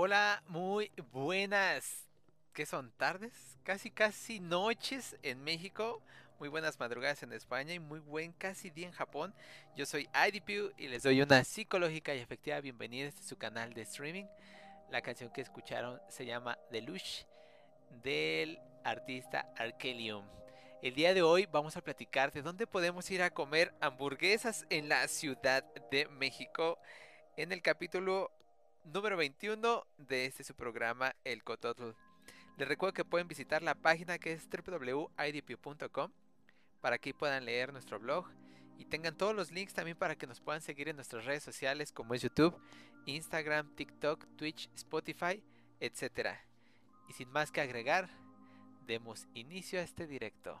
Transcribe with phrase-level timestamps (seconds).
[0.00, 2.06] Hola, muy buenas.
[2.52, 3.32] ¿Qué son tardes?
[3.64, 6.00] Casi, casi noches en México.
[6.38, 9.34] Muy buenas madrugadas en España y muy buen casi día en Japón.
[9.74, 13.74] Yo soy IDPU y les doy una psicológica y efectiva bienvenida a este su canal
[13.74, 14.26] de streaming.
[14.88, 17.26] La canción que escucharon se llama Deluxe
[18.04, 20.24] del artista Arkelium.
[20.80, 24.88] El día de hoy vamos a platicar de dónde podemos ir a comer hamburguesas en
[24.88, 26.78] la Ciudad de México
[27.36, 28.30] en el capítulo
[28.92, 31.90] número 21 de este su programa El Cototl.
[32.56, 36.10] Les recuerdo que pueden visitar la página que es www.idp.com
[36.80, 38.26] para que puedan leer nuestro blog
[38.78, 41.92] y tengan todos los links también para que nos puedan seguir en nuestras redes sociales
[41.92, 42.56] como es YouTube,
[43.06, 45.42] Instagram, TikTok, Twitch, Spotify,
[45.80, 46.36] etc.
[47.08, 48.08] Y sin más que agregar,
[48.86, 50.60] demos inicio a este directo.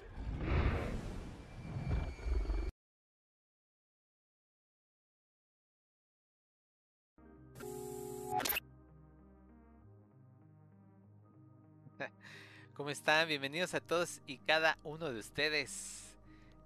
[12.81, 13.27] ¿Cómo están?
[13.27, 16.17] Bienvenidos a todos y cada uno de ustedes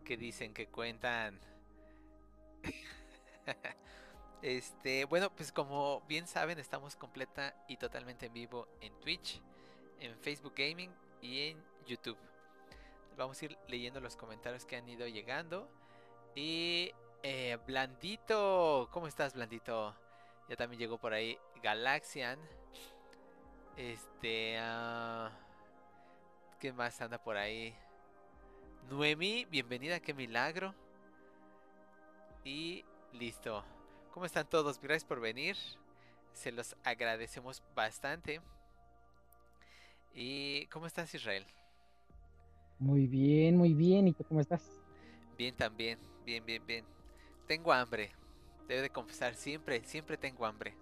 [0.05, 1.37] que dicen que cuentan.
[4.41, 9.41] este, bueno, pues como bien saben, estamos completa y totalmente en vivo en Twitch,
[9.99, 10.89] en Facebook Gaming
[11.21, 12.17] y en YouTube.
[13.17, 15.69] Vamos a ir leyendo los comentarios que han ido llegando.
[16.33, 19.93] Y eh, Blandito, ¿cómo estás, Blandito?
[20.47, 22.39] Ya también llegó por ahí Galaxian.
[23.75, 24.57] Este.
[24.61, 25.44] ah,
[26.59, 27.75] ¿Qué más anda por ahí?
[28.89, 30.73] Noemi, bienvenida, qué milagro.
[32.43, 33.63] Y listo.
[34.13, 34.79] ¿Cómo están todos?
[34.79, 35.57] Gracias por venir.
[36.33, 38.41] Se los agradecemos bastante.
[40.13, 41.45] ¿Y cómo estás, Israel?
[42.79, 44.07] Muy bien, muy bien.
[44.07, 44.81] ¿Y tú cómo estás?
[45.37, 46.85] Bien también, bien, bien, bien.
[47.47, 48.11] Tengo hambre.
[48.67, 50.73] Debo de confesar, siempre, siempre tengo hambre.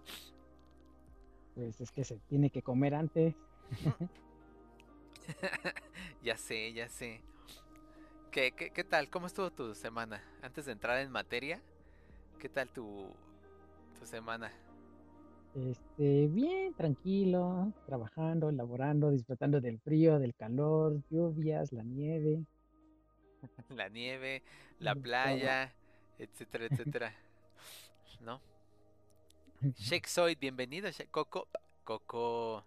[1.56, 3.34] Pues es que se tiene que comer antes.
[6.24, 7.22] ya sé, ya sé.
[8.32, 9.10] ¿Qué, qué, qué tal?
[9.10, 10.24] ¿Cómo estuvo tu semana?
[10.42, 11.62] Antes de entrar en materia,
[12.40, 13.08] ¿qué tal tu,
[14.00, 14.52] tu semana?
[15.56, 22.44] Este, bien, tranquilo, trabajando, laborando, disfrutando del frío, del calor, lluvias, la nieve.
[23.70, 24.42] La nieve,
[24.80, 25.74] la playa,
[26.18, 27.14] etcétera, etcétera.
[28.22, 28.42] ¿No?
[29.76, 31.48] Shake Soy, bienvenido, Shake- Coco.
[31.84, 32.64] Coco.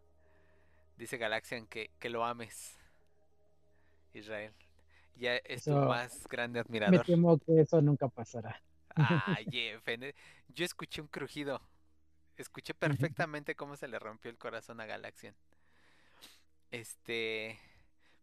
[0.97, 2.77] Dice Galaxian que, que lo ames.
[4.15, 4.53] Israel.
[5.17, 7.05] Ya es tu más grande Me admirador.
[7.07, 8.63] temo que eso nunca pasará.
[8.95, 10.15] Ay, Jeff, ne-
[10.49, 11.61] yo escuché un crujido.
[12.37, 15.35] Escuché perfectamente cómo se le rompió el corazón a Galaxian.
[16.71, 17.59] Este.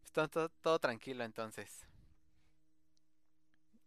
[0.02, 1.88] pues todo, todo, todo tranquilo entonces.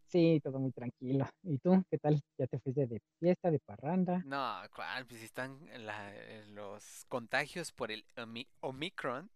[0.08, 1.26] Sí, todo muy tranquilo.
[1.42, 1.82] ¿Y tú?
[1.90, 2.20] ¿Qué tal?
[2.38, 4.24] ¿Ya te fuiste de fiesta, de parranda?
[4.24, 5.06] No, ¿cuál?
[5.06, 6.12] Pues si están la-
[6.48, 9.30] los contagios por el Omi- Omicron.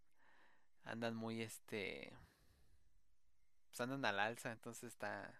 [0.84, 2.12] Andan muy este.
[3.68, 5.34] Pues andan al alza, entonces está.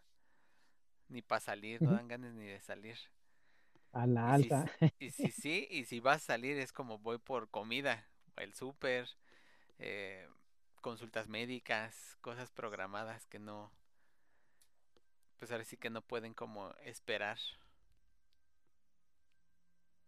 [1.09, 2.97] Ni para salir, no dan ganas ni de salir.
[3.93, 4.51] A la Y si,
[4.99, 9.09] y si sí, y si vas a salir es como voy por comida, el súper,
[9.79, 10.29] eh,
[10.81, 13.73] consultas médicas, cosas programadas que no,
[15.41, 17.39] pues ahora sí que no pueden como esperar.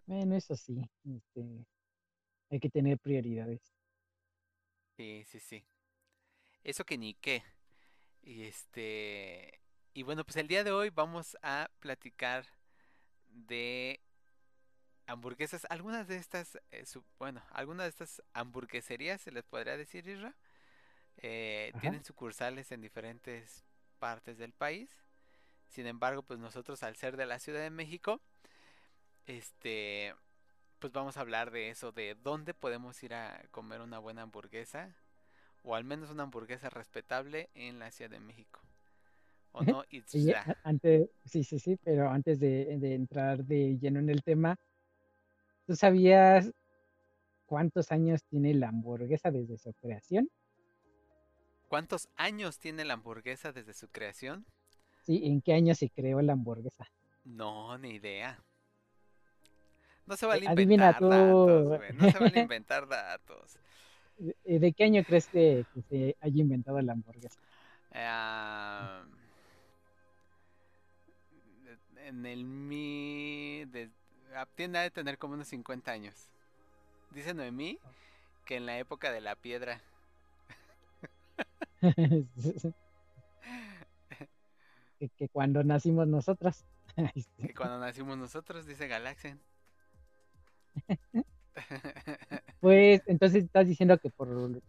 [0.07, 1.67] Bueno, eso sí, este,
[2.51, 3.61] hay que tener prioridades.
[4.97, 5.65] Sí, sí, sí.
[6.65, 7.43] Eso que ni qué.
[8.23, 9.61] Y este,
[9.95, 12.47] y bueno, pues el día de hoy vamos a platicar
[13.29, 14.01] de
[15.07, 15.67] hamburguesas.
[15.71, 20.35] Algunas de estas, eh, su- bueno, algunas de estas hamburgueserías se les podría decir, Isra,
[21.19, 23.65] eh, tienen sucursales en diferentes
[24.01, 24.91] partes del país.
[25.73, 28.21] Sin embargo, pues nosotros al ser de la Ciudad de México,
[29.27, 30.15] este,
[30.79, 34.97] pues vamos a hablar de eso, de dónde podemos ir a comer una buena hamburguesa,
[35.63, 38.61] o al menos una hamburguesa respetable en la Ciudad de México.
[39.53, 39.85] ¿O no,
[40.47, 44.57] a- antes, sí, sí, sí, pero antes de, de entrar de lleno en el tema,
[45.67, 46.53] ¿tú sabías
[47.47, 50.31] cuántos años tiene la hamburguesa desde su creación?
[51.69, 54.47] ¿Cuántos años tiene la hamburguesa desde su creación?
[55.03, 56.87] Sí, ¿en qué año se creó la hamburguesa?
[57.25, 58.39] No, ni idea.
[60.07, 61.09] No se vale Eh, adivina inventar tú.
[61.09, 61.93] datos, güey.
[61.95, 63.59] No se vale inventar datos.
[64.17, 67.39] ¿De, eh, de qué año crees que, que se haya inventado la hamburguesa?
[67.95, 69.05] Ah,
[71.97, 73.65] en el mi...
[73.67, 73.91] De,
[74.35, 76.15] ah, tiene de tener como unos 50 años.
[77.11, 77.81] Dice Noemí
[78.47, 79.83] que en la época de la piedra.
[85.03, 86.65] que, que cuando nacimos nosotros.
[87.39, 89.41] Que cuando nacimos nosotros, dice Galaxian.
[92.61, 94.29] Pues entonces estás diciendo que por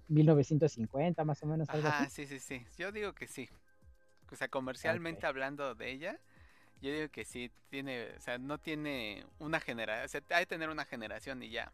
[0.09, 2.25] 1950 más o menos algo Ajá, así.
[2.25, 2.65] sí, sí, sí.
[2.77, 3.47] Yo digo que sí.
[4.31, 6.19] O sea, comercialmente hablando de ella,
[6.81, 7.51] yo digo que sí.
[7.69, 10.05] Tiene, o sea, no tiene una generación.
[10.05, 11.71] O sea, hay que tener una generación y ya.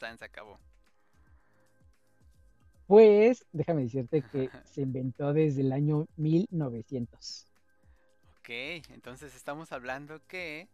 [0.00, 0.58] Se acabó.
[2.90, 7.46] Pues déjame decirte que se inventó desde el año 1900.
[8.40, 8.48] Ok,
[8.88, 10.66] entonces estamos hablando que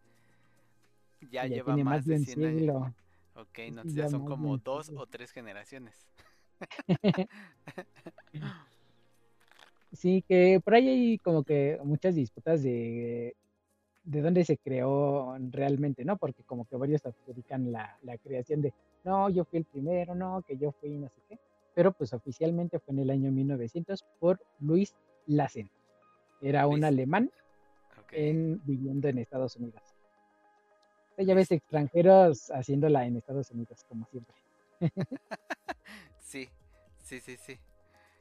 [1.21, 2.95] ya Ya lleva más, más de un 100 años.
[3.35, 5.03] Ok, sí, ya ya son como dos siglo.
[5.03, 6.07] o tres generaciones.
[9.93, 13.37] Sí, que por ahí hay como que muchas disputas de,
[14.05, 16.17] de dónde se creó realmente, ¿no?
[16.17, 18.73] Porque como que varios adjudican la, la creación de,
[19.05, 21.39] no, yo fui el primero, no, que yo fui no sé qué.
[21.77, 24.97] Pero pues oficialmente fue en el año 1900 por Luis
[25.27, 25.71] Lassen.
[26.41, 26.85] Era un Luis.
[26.85, 27.31] alemán
[28.01, 28.13] Ok.
[28.13, 29.83] en, viviendo en Estados Unidos.
[31.13, 34.35] O sea, ya ves extranjeros haciéndola en Estados Unidos, como siempre.
[36.19, 36.49] Sí,
[37.05, 37.59] sí, sí, sí.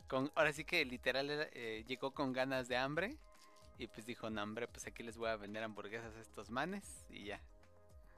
[0.07, 3.17] Con, ahora sí que literal era- eh, llegó con ganas de hambre
[3.79, 7.05] y pues dijo, no hombre, pues aquí les voy a vender hamburguesas a estos manes
[7.09, 7.41] y ya.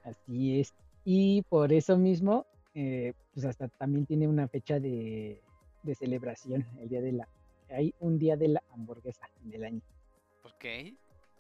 [0.04, 0.74] Así es.
[1.06, 2.46] Y por eso mismo,
[2.80, 5.42] eh, pues hasta también tiene una fecha de,
[5.82, 7.28] de celebración, el día de la...
[7.70, 9.82] Hay un día de la hamburguesa en el año.
[10.44, 10.66] Ok.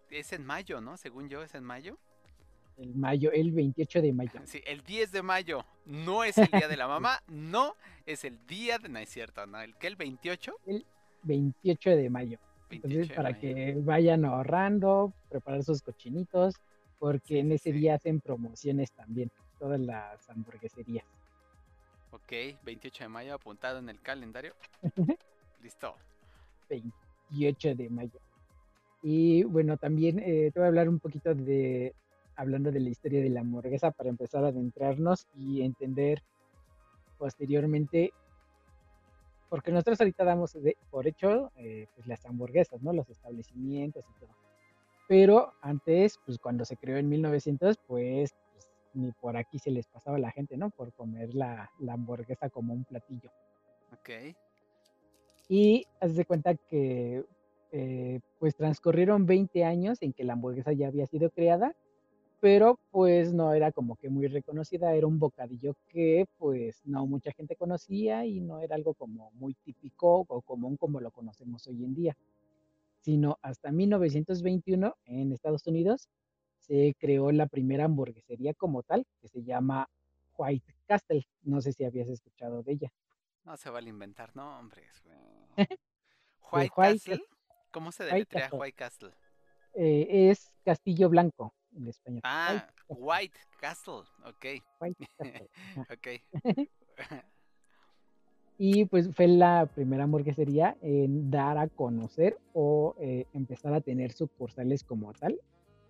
[0.09, 0.97] Es en mayo, ¿no?
[0.97, 1.97] Según yo, es en mayo.
[2.77, 4.41] El mayo, el 28 de mayo.
[4.45, 5.63] Sí, el 10 de mayo.
[5.85, 7.75] No es el día de la mamá, no,
[8.07, 8.89] es el día de...
[8.89, 9.61] No es cierto, ¿no?
[9.61, 9.87] ¿El qué?
[9.87, 10.53] ¿El 28?
[11.23, 12.39] 28 de mayo.
[12.69, 13.41] 28 Entonces, de para mayo.
[13.41, 16.55] que vayan ahorrando, preparar sus cochinitos,
[16.99, 17.77] porque Sí, en ese sí.
[17.79, 21.05] día hacen promociones también, todas las hamburgueserías.
[22.17, 22.33] Ok,
[22.63, 24.53] 28 de mayo apuntado en el calendario.
[25.61, 25.95] Listo.
[26.69, 28.19] 28 de mayo.
[29.03, 31.93] Y bueno, también eh, te voy a hablar un poquito de,
[32.35, 36.23] hablando de la historia de la hamburguesa para empezar a adentrarnos y entender
[37.19, 38.11] posteriormente,
[39.49, 42.93] porque nosotros ahorita damos de- por hecho eh, pues las hamburguesas, ¿no?
[42.93, 44.35] Los establecimientos y todo.
[45.07, 48.46] Pero antes, pues cuando se creó en 1900, pues, pues,
[48.97, 50.69] ni por aquí se les pasaba a la gente, ¿no?
[50.71, 53.31] Por comer la, la hamburguesa como un platillo.
[53.93, 54.35] Ok.
[55.49, 57.23] Y haz de cuenta que
[57.71, 61.75] eh, pues transcurrieron 20 años en que la hamburguesa ya había sido creada,
[62.39, 67.31] pero pues no era como que muy reconocida, era un bocadillo que pues no mucha
[67.31, 71.83] gente conocía y no era algo como muy típico o común como lo conocemos hoy
[71.83, 72.17] en día,
[73.01, 76.09] sino hasta 1921 en Estados Unidos
[76.67, 79.89] se creó la primera hamburguesería como tal, que se llama
[80.37, 81.25] White Castle.
[81.43, 82.91] No sé si habías escuchado de ella.
[83.45, 85.03] No se vale inventar nombres,
[85.57, 85.79] White
[86.51, 87.23] White Castle.
[87.71, 88.59] ¿Cómo se White deletrea Castle.
[88.59, 89.11] White Castle?
[89.73, 92.21] Eh, es Castillo Blanco en español.
[92.23, 94.03] Ah, White White Castle.
[94.25, 94.45] Ok,
[94.81, 95.49] White Castle,
[95.89, 96.07] ok.
[98.59, 104.11] Y pues fue la primera hamburguesería en dar a conocer o eh, empezar a tener
[104.13, 105.39] sucursales como tal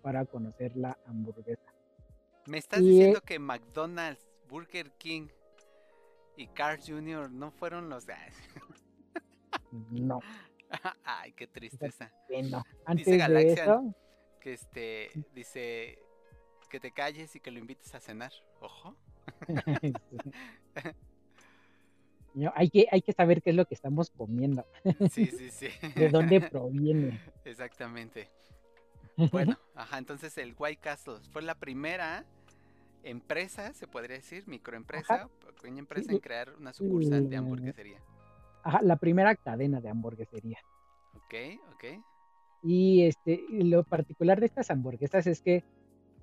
[0.08, 1.70] para conocer la hamburguesa.
[2.46, 5.28] ¿Me estás Y, diciendo eh, que McDonald's, Burger King
[6.34, 7.30] y Carl Jr.
[7.30, 8.14] no fueron los de...
[9.90, 10.20] No,
[11.04, 12.10] Ay, qué tristeza.
[12.30, 12.36] no.
[12.38, 13.94] Dice Antes de Galaxian eso,
[14.40, 15.98] que este dice
[16.70, 18.32] que te calles y que lo invites a cenar.
[18.62, 18.96] Ojo.
[22.32, 24.64] no, hay, que, hay que saber qué es lo que estamos comiendo,
[25.10, 25.68] Sí, sí, sí.
[25.96, 27.20] de dónde proviene.
[27.44, 28.30] Exactamente.
[29.32, 32.24] Bueno, ajá, entonces el White Castle fue la primera
[33.02, 37.98] empresa, se podría decir, microempresa, pequeña empresa en crear una sucursal de hamburguesería.
[38.62, 40.58] Ajá, la primera cadena de hamburguesería.
[41.14, 41.34] Ok,
[41.74, 41.84] ok.
[42.62, 45.64] Y este, lo particular de estas hamburguesas es que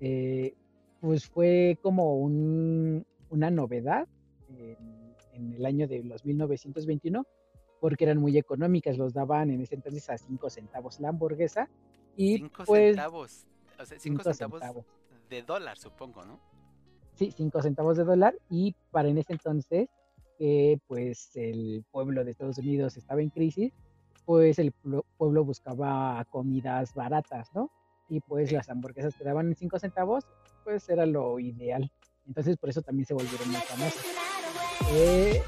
[0.00, 0.54] eh,
[1.00, 4.06] pues fue como un- una novedad
[4.50, 7.26] en, en el año de los 1921
[7.80, 11.68] porque eran muy económicas, los daban en ese entonces a 5 centavos la hamburguesa
[12.16, 13.46] y Cinco pues centavos.
[13.78, 14.84] O sea, cinco, cinco centavos, centavos.
[15.28, 16.40] de dólar, supongo, ¿no?
[17.14, 19.88] sí, 5 centavos de dólar y para en ese entonces
[20.38, 23.72] que pues el pueblo de Estados Unidos estaba en crisis,
[24.26, 24.72] pues el
[25.16, 27.70] pueblo- buscaba comidas baratas, ¿no?
[28.10, 30.24] Y pues las hamburguesas que daban en 5 centavos,
[30.62, 31.90] pues era lo ideal.
[32.26, 34.04] Entonces por eso también se volvieron muy famosas.
[34.90, 35.40] Eh,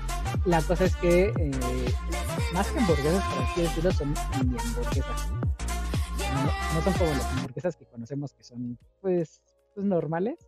[0.47, 1.51] la cosa es que eh,
[2.55, 5.31] más que hamburguesas, por así decirlo, son mini hamburguesas.
[6.35, 9.43] No, no son como las hamburguesas que conocemos que son pues,
[9.75, 10.39] pues normales.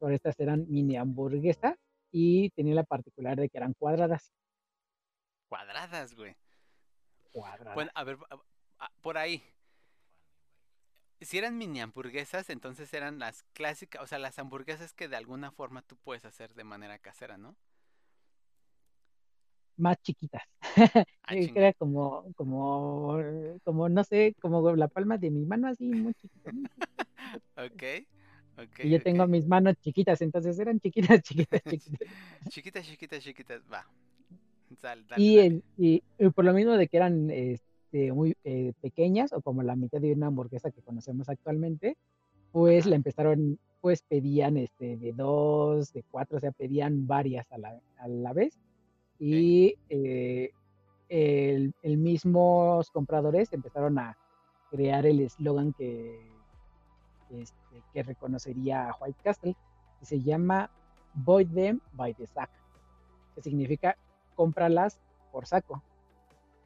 [0.00, 1.76] Pero estas eran mini hamburguesas
[2.10, 4.32] y tenían la particular de que eran cuadradas.
[5.48, 6.36] Cuadradas, güey.
[7.32, 7.74] Cuadradas.
[7.74, 9.42] Bueno, a ver, a- a- por ahí.
[11.20, 15.50] Si eran mini hamburguesas, entonces eran las clásicas, o sea, las hamburguesas que de alguna
[15.50, 17.56] forma tú puedes hacer de manera casera, ¿no?
[19.80, 20.42] más chiquitas.
[21.24, 25.84] Ah, era como, como, eh, como, no sé, como la palma de mi mano así,
[25.94, 26.52] muy chiquita.
[27.56, 27.82] Ok,
[28.58, 28.78] ok.
[28.80, 29.28] Y yo tengo ok.
[29.28, 32.08] mis manos chiquitas, entonces eran chiquitas, chiquitas, chiquitas.
[32.48, 33.86] Chiquitas, chiquitas, chiquitas, va.
[34.80, 35.56] Sal, dale, Y, dale.
[35.56, 39.62] el- y, y por lo mismo de que eran este, muy eh, pequeñas o como
[39.62, 41.96] la mitad de una hamburguesa que conocemos actualmente,
[42.52, 42.86] pues Ajá.
[42.86, 47.80] la empezaron, pues pedían este, de dos, de cuatro, o sea, pedían varias a la,
[47.98, 48.58] a la vez.
[49.18, 50.50] Y eh,
[51.08, 54.16] el, el mismos compradores empezaron a
[54.70, 56.20] crear el eslogan que,
[57.30, 59.56] este, que reconocería a White Castle,
[60.00, 60.70] que se llama
[61.14, 62.50] Buy them by the sack,
[63.34, 63.96] que significa
[64.34, 65.00] cómpralas
[65.32, 65.82] por saco.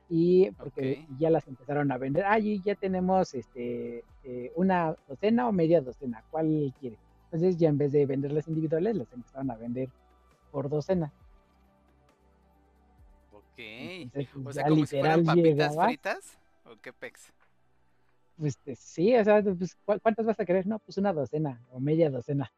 [0.08, 5.48] Y porque ya las empezaron a vender, ah, y ya tenemos este, eh, una docena
[5.48, 6.98] o media docena, ¿cuál quiere?
[7.24, 9.88] Entonces ya en vez de venderlas individuales, las empezaron a vender
[10.50, 11.10] por docena.
[13.52, 14.10] Ok.
[14.12, 16.38] Pues, O sea, como si fueran literal papitas llegabas, fritas.
[16.64, 17.32] ¿O qué pex?
[18.36, 20.66] pues sí, o sea, pues, ¿cu- ¿cuántas vas a querer?
[20.66, 22.50] No, pues una docena o media docena.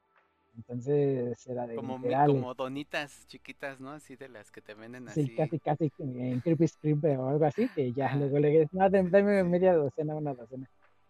[0.57, 3.91] Entonces era de Como, literal, como donitas chiquitas, ¿no?
[3.91, 5.35] Así de las que te venden sí, así.
[5.37, 8.89] casi, casi que en Krispy Kreme o algo así, que ya luego le dices, no,
[8.89, 9.49] dame Sí.
[9.51, 10.67] media docena, una docena.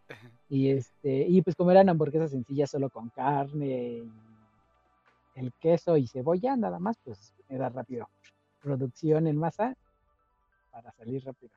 [0.49, 3.67] Y este, y pues como eran hamburguesas sencillas solo con carne
[4.05, 4.13] y
[5.35, 8.09] el queso y cebolla, nada más, pues era rápido.
[8.65, 9.77] Producción en masa
[10.71, 11.53] para salir rápido.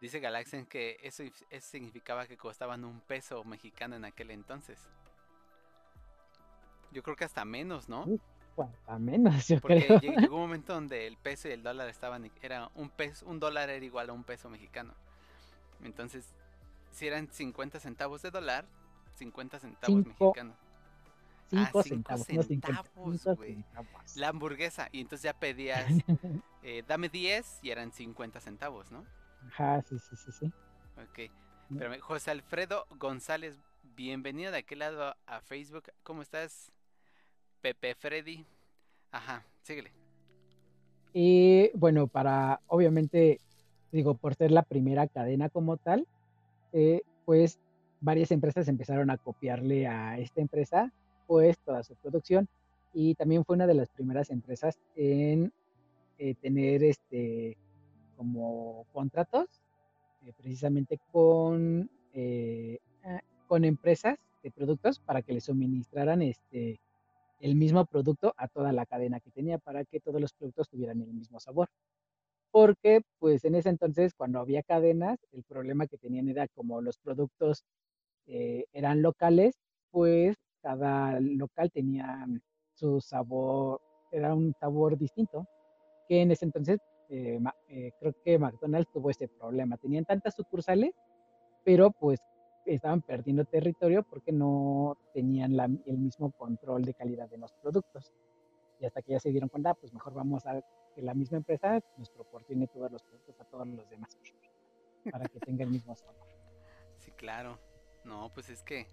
[0.00, 4.80] Dice Galaxian que eso, eso significaba que costaban un peso mexicano en aquel entonces.
[6.90, 8.04] Yo creo que hasta menos, ¿no?
[8.56, 10.00] Cuanta menos, yo Porque creo.
[10.00, 13.70] llegó un momento donde el peso y el dólar estaban, era un peso, un dólar
[13.70, 14.94] era igual a un peso mexicano.
[15.84, 16.34] Entonces,
[16.90, 18.66] si eran 50 centavos de dólar,
[19.14, 20.56] 50 centavos Cinco mexicanos.
[21.52, 24.20] Ah, Cinco cinco centavos, no 50, centavos, cinco.
[24.20, 24.88] La hamburguesa.
[24.92, 25.86] Y entonces ya pedías,
[26.62, 29.04] eh, dame 10 y eran 50 centavos, ¿no?
[29.46, 30.46] Ajá, sí, sí, sí, sí.
[30.96, 31.30] Ok.
[31.70, 31.74] Mm.
[31.74, 33.58] Espérame, José Alfredo González,
[33.96, 35.84] bienvenido de aquel lado a Facebook.
[36.02, 36.70] ¿Cómo estás?
[37.62, 38.44] Pepe Freddy.
[39.10, 39.92] Ajá, síguele.
[41.14, 43.40] Y bueno, para, obviamente,
[43.90, 46.06] digo, por ser la primera cadena como tal,
[46.72, 47.58] eh, pues
[48.00, 50.92] varias empresas empezaron a copiarle a esta empresa,
[51.28, 52.48] pues toda su producción.
[52.92, 55.52] Y también fue una de las primeras empresas en
[56.18, 57.56] eh, tener este
[58.16, 59.46] como contratos
[60.26, 66.80] eh, precisamente con, eh, ah, con empresas de productos para que le suministraran este
[67.40, 71.00] el mismo producto a toda la cadena que tenía para que todos los productos tuvieran
[71.02, 71.68] el mismo sabor.
[72.50, 76.98] Porque pues en ese entonces cuando había cadenas, el problema que tenían era como los
[76.98, 77.64] productos
[78.26, 79.54] eh, eran locales,
[79.90, 80.36] pues
[80.68, 82.26] cada local tenía
[82.74, 85.46] su sabor, era un sabor distinto,
[86.06, 89.78] que en ese entonces eh, eh, creo que McDonald's tuvo ese problema.
[89.78, 90.94] Tenían tantas sucursales,
[91.64, 92.20] pero pues
[92.66, 98.12] estaban perdiendo territorio porque no tenían la- el mismo control de calidad de los productos.
[98.78, 100.60] Y hasta que ya se dieron cuenta, pues mejor vamos a
[100.94, 104.10] que la misma empresa nos proporcione todos los productos a todos los demás
[105.10, 106.26] para que tenga el mismo sabor.
[106.98, 107.58] Sí, claro.
[108.04, 108.86] No, pues es que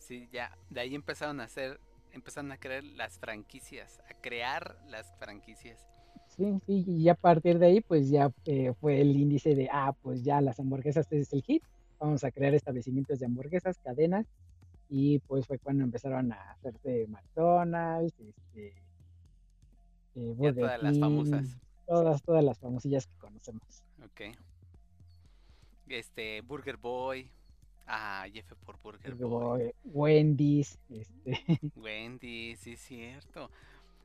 [0.00, 1.80] sí, ya de ahí empezaron a hacer,
[2.12, 5.78] empezaron a crear las franquicias, a crear las franquicias.
[6.28, 9.94] Sí, sí, y a partir de ahí, pues ya eh, fue el índice de, ah,
[10.02, 11.62] pues ya las hamburguesas es el hit,
[11.98, 14.26] vamos a crear establecimientos de hamburguesas, cadenas,
[14.88, 18.74] y pues fue cuando empezaron a hacerse McDonald's, este,
[20.16, 21.56] eh, Ya todas las famosas.
[21.86, 23.84] todas, todas las famosillas que conocemos.
[24.04, 24.36] Ok.
[25.88, 27.30] Este, Burger Boy.
[27.92, 29.74] Ah, F por Burger Boy.
[29.84, 33.50] Wendy's, este, Wendy, sí es cierto.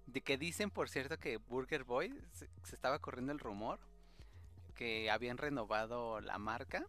[0.08, 3.80] De que dicen, por cierto, que Burger Boy se, se estaba corriendo el rumor
[4.74, 6.88] que habían renovado la marca.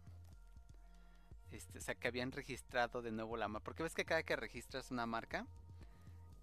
[1.51, 3.63] Este, o sea, que habían registrado de nuevo la marca.
[3.63, 5.45] Porque ves que cada que registras una marca,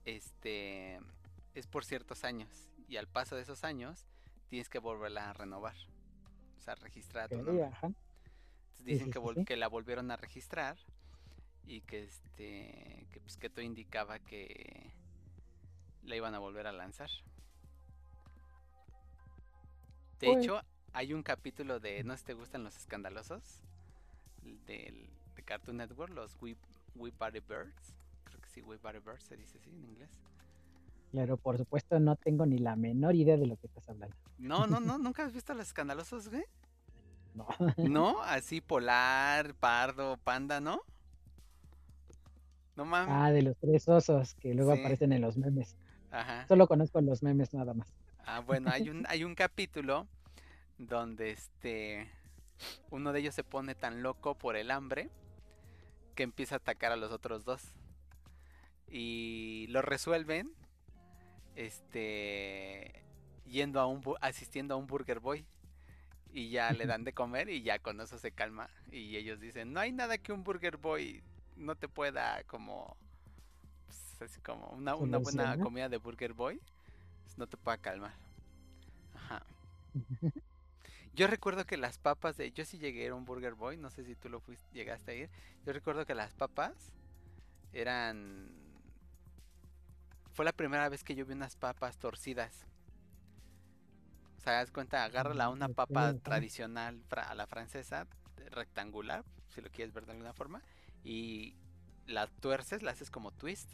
[0.05, 1.01] este,
[1.55, 2.71] es por ciertos años.
[2.89, 4.07] y al paso de esos años
[4.49, 5.75] tienes que volverla a renovar.
[6.59, 7.65] O sea, registrar tu nombre.
[7.65, 7.93] ajá.
[8.81, 10.77] Dicen que, vol- la volvieron a registrar
[11.67, 14.91] y que este que pues que todo indicaba que
[16.03, 17.09] la iban a volver a lanzar.
[20.21, 20.61] De Pues- hecho,
[20.93, 23.63] hay un capítulo de No sé si te gustan los escandalosos
[24.67, 26.57] del de Cartoon Network, los We,
[26.95, 27.95] We Body Birds.
[28.25, 30.11] Creo que sí, We Body Birds se dice así en inglés.
[31.11, 34.17] Claro, por supuesto, no tengo ni la menor idea de lo que estás hablando.
[34.39, 36.45] No, no, no, nunca has visto los escandalosos, güey.
[37.35, 37.47] No.
[37.77, 40.81] No, así polar, pardo, panda, ¿no?
[42.77, 43.15] No mames.
[43.17, 44.81] Ah, de los tres osos que luego Sí.
[44.81, 45.77] aparecen en los memes.
[46.11, 46.47] Ajá.
[46.49, 47.93] Solo conozco los memes nada más.
[48.27, 50.07] Ah, bueno, hay un, hay un capítulo
[50.79, 52.09] donde este
[52.91, 55.11] uno de ellos se pone tan loco por el hambre
[56.15, 57.73] que empieza a atacar a los otros dos.
[58.89, 60.53] Y lo resuelven
[61.57, 63.03] este
[63.47, 65.45] yendo a un asistiendo a un Burger Boy
[66.35, 69.73] y ya le dan de comer y ya con eso se calma y ellos dicen,
[69.73, 71.23] "No hay nada que un Burger Boy
[71.57, 72.97] no te pueda como
[73.87, 76.61] pues, así como una, una buena comida de Burger Boy
[77.23, 78.15] pues, no te pueda calmar."
[79.15, 79.47] Ajá.
[81.15, 82.51] Yo recuerdo que las papas de.
[82.51, 85.15] Yo sí llegué a un Burger Boy, no sé si tú lo fuiste, llegaste a
[85.15, 85.31] ir.
[85.65, 86.75] Yo recuerdo que las papas
[87.73, 88.51] eran.
[90.33, 92.67] Fue la primera vez que yo vi unas papas torcidas.
[94.45, 98.07] Sea, das cuenta, agárrala una papa tradicional a la francesa,
[98.51, 100.63] rectangular, si lo quieres ver de alguna forma,
[101.03, 101.57] y
[102.07, 103.71] la tuerces, la haces como twist.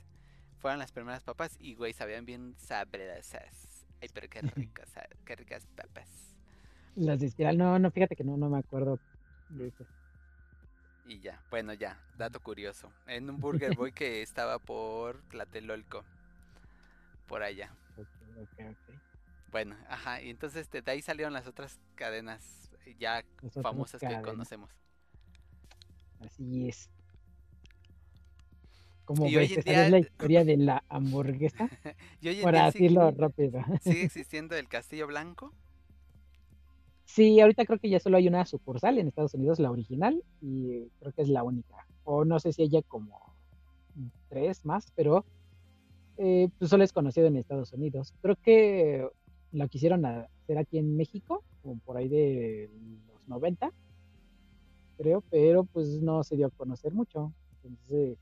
[0.60, 3.86] Fueron las primeras papas y, güey, sabían bien sabrosas.
[4.00, 6.08] Ay, pero qué ricas, sa- qué ricas papas.
[6.94, 9.00] Las de espiral, no, no, fíjate que no, no me acuerdo
[9.48, 9.84] de eso.
[11.04, 12.92] Y ya, bueno, ya, dato curioso.
[13.06, 16.04] En un Burger Boy que estaba por Tlatelolco.
[17.26, 17.70] Por allá.
[17.96, 18.89] Ok, ok, ok.
[19.50, 24.00] Bueno, ajá, y entonces este, de ahí salieron las otras cadenas eh, ya Las famosas
[24.00, 24.71] que conocemos.
[26.20, 26.88] Así es.
[29.05, 31.68] Como Y hoy ves, en esa es día- la historia de la hamburguesa,
[32.24, 33.61] hoy para día decirlo rápido.
[33.81, 35.53] sigue existiendo el Castillo Blanco.
[37.07, 40.87] Sí, ahorita creo que ya solo hay una sucursal en Estados Unidos, la original, y
[41.01, 41.85] creo que es la única.
[42.05, 43.18] O no sé si haya como
[44.29, 45.24] tres más, pero
[46.18, 48.14] eh, pues solo es conocido en Estados Unidos.
[48.22, 49.09] Creo que
[49.52, 52.70] lo quisieron hacer aquí en México, como por ahí de
[53.08, 53.72] los 90,
[54.96, 57.32] creo, pero pues no se dio a conocer mucho.
[57.62, 58.18] Entonces,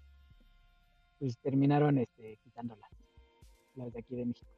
[1.18, 2.90] pues terminaron este, quitándolas,
[3.74, 4.50] las de aquí de México.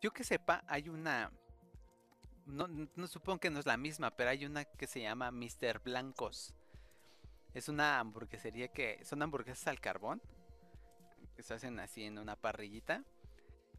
[0.00, 1.30] Yo que sepa, hay una.
[2.46, 5.80] No, no supongo que no es la misma, pero hay una que se llama Mr.
[5.84, 6.54] Blancos.
[7.52, 9.04] Es una hamburguesería que.
[9.04, 10.22] Son hamburguesas al carbón.
[11.36, 13.04] Que se hacen así en una parrillita.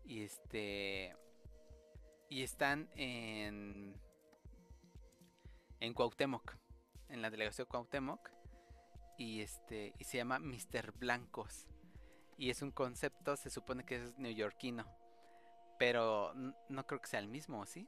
[0.05, 1.15] Y este.
[2.29, 3.95] Y están en.
[5.79, 6.55] En Cuauhtémoc.
[7.09, 8.29] En la delegación Cuauhtémoc.
[9.17, 9.93] Y este.
[9.99, 10.91] Y se llama Mr.
[10.97, 11.67] Blancos.
[12.37, 14.85] Y es un concepto, se supone que es neoyorquino.
[15.77, 16.33] Pero
[16.69, 17.87] no creo que sea el mismo, ¿sí?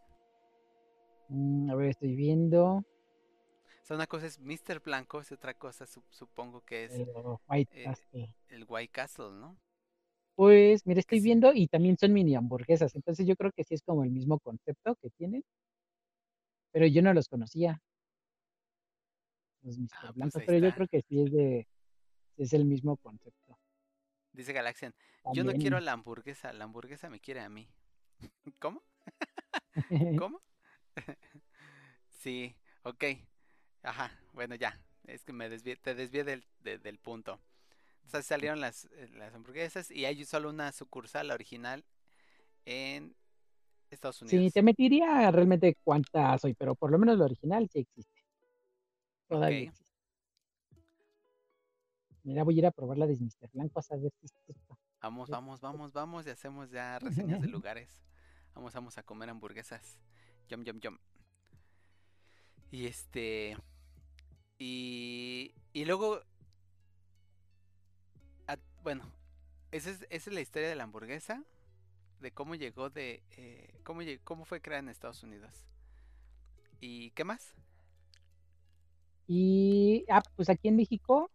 [1.30, 2.65] Mm, a ver, estoy viendo.
[2.78, 4.80] O sea, una cosa es Mr.
[4.84, 7.10] Blancos y otra cosa su- supongo que es el
[7.49, 8.36] White eh, Castle.
[8.49, 9.58] el White Castle, ¿no?
[10.36, 13.82] Pues, mira, estoy viendo y también son mini hamburguesas, entonces yo creo que sí es
[13.84, 15.43] como el mismo concepto que tienen,
[16.72, 17.82] pero yo no los conocía,
[19.63, 20.10] los Mr.
[20.10, 20.74] Ah, pues Blancos, pero yo está.
[20.74, 21.67] creo que sí es de,
[22.38, 23.58] es el mismo concepto.
[24.34, 24.93] Dice Galaxian,
[25.26, 27.69] yo no También, quiero la hamburguesa, la hamburguesa me quiere a mí.
[28.60, 28.84] ¿Cómo?
[30.15, 30.41] ¿Cómo?
[32.10, 33.04] sí, ok.
[33.84, 34.80] Ajá, bueno, ya.
[35.06, 37.41] Es que me desvié, te desvié del, de- del punto.
[38.06, 41.84] Salieron las, eh, las hamburguesas y hay solo una sucursal la original
[42.66, 43.16] en
[43.89, 44.54] Estados Sí, Unidos.
[44.54, 48.24] te mentiría realmente cuántas soy, pero por lo menos lo original sí existe.
[49.28, 49.84] Todavía existe.
[52.24, 53.50] Mira, voy a ir a probar la de Mr.
[53.52, 54.78] Blancos a ver si es cierto.
[55.02, 55.32] Vamos, Sí.
[55.34, 58.02] vamos, vamos, vamos y hacemos ya reseñas de lugares.
[58.54, 59.98] Vamos, vamos a comer hamburguesas.
[60.50, 60.98] Yum, yum, yum.
[62.72, 63.58] Y este.
[64.60, 65.54] Y.
[65.74, 66.22] Y luego.
[68.84, 69.12] Bueno,
[69.72, 71.43] esa es, esa es la historia de la hamburguesa.
[72.22, 73.24] De cómo llegó de.
[73.38, 75.52] eh, cómo, cómo fue creada en Estados Unidos.
[76.80, 77.56] ¿Y qué más?
[79.28, 81.32] Y, ah, pues aquí en México,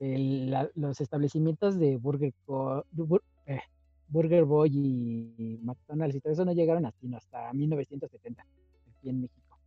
[0.00, 3.60] el- la- los establecimientos de Burger, Co- Bur- eh,
[4.08, 8.46] Burger Boy y McDonald's y todo eso no llegaron así, no, hasta 1970,
[8.88, 9.58] aquí en México.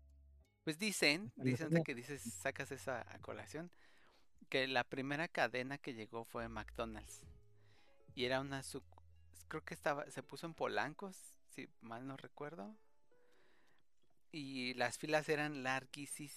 [0.63, 3.71] Pues dicen, Hasta dicen que dices, sacas esa colación,
[4.51, 7.23] que la primera cadena que llegó fue McDonald's.
[8.15, 8.61] Y era una
[9.47, 11.15] creo que estaba, se puso en Polancos,
[11.55, 12.75] si mal no recuerdo.
[14.29, 16.35] Y las filas eran larguísimas.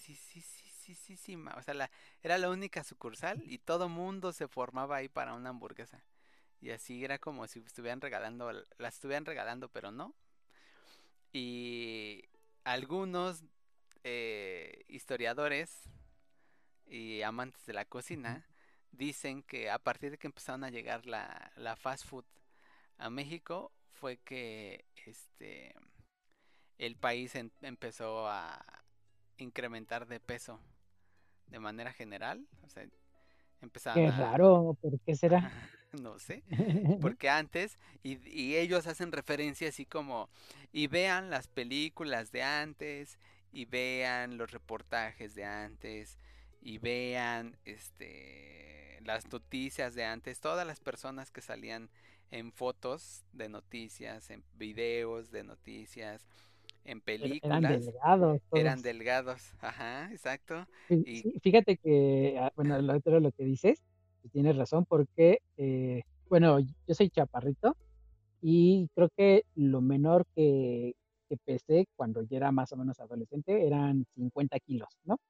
[1.56, 1.90] O sea, la,
[2.22, 6.04] era la única sucursal y todo mundo se formaba ahí para una hamburguesa.
[6.60, 10.14] Y así era como si estuvieran regalando, la estuvieran regalando, pero no.
[11.32, 12.22] Y
[12.62, 13.42] algunos
[14.04, 15.90] eh, historiadores
[16.86, 18.46] y amantes de la cocina
[18.92, 22.24] dicen que a partir de que empezaron a llegar la, la fast food
[22.98, 25.74] a México fue que este
[26.78, 28.64] el país empezó a
[29.38, 30.60] incrementar de peso
[31.46, 32.84] de manera general, o sea,
[33.94, 35.50] Qué raro, ¿por qué será?
[35.92, 36.42] no sé,
[37.00, 40.28] porque antes, y, y, ellos hacen referencia así como,
[40.72, 43.18] y vean las películas de antes,
[43.52, 46.18] y vean los reportajes de antes,
[46.64, 51.90] y vean este las noticias de antes, todas las personas que salían
[52.30, 56.26] en fotos de noticias, en videos de noticias,
[56.86, 57.58] en películas.
[57.58, 58.40] Eran delgados.
[58.52, 60.66] Eran delgados, ajá, exacto.
[60.88, 61.38] Y...
[61.40, 63.82] fíjate que, ah, bueno, lo otro lo que dices,
[64.22, 67.76] pues, tienes razón, porque, eh, bueno, yo soy chaparrito
[68.40, 70.96] y creo que lo menor que,
[71.28, 75.20] que pesé cuando yo era más o menos adolescente eran 50 kilos, ¿no?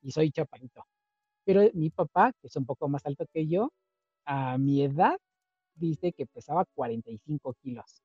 [0.00, 0.84] Y soy chaparrito.
[1.44, 3.72] Pero mi papá, que es un poco más alto que yo,
[4.24, 5.18] a mi edad
[5.74, 8.02] dice que pesaba 45 kilos.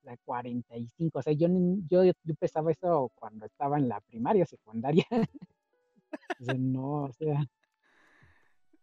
[0.00, 1.18] O sea, 45.
[1.18, 1.48] O sea, yo,
[1.88, 5.06] yo, yo pesaba eso cuando estaba en la primaria, secundaria.
[6.58, 7.44] no, o sea.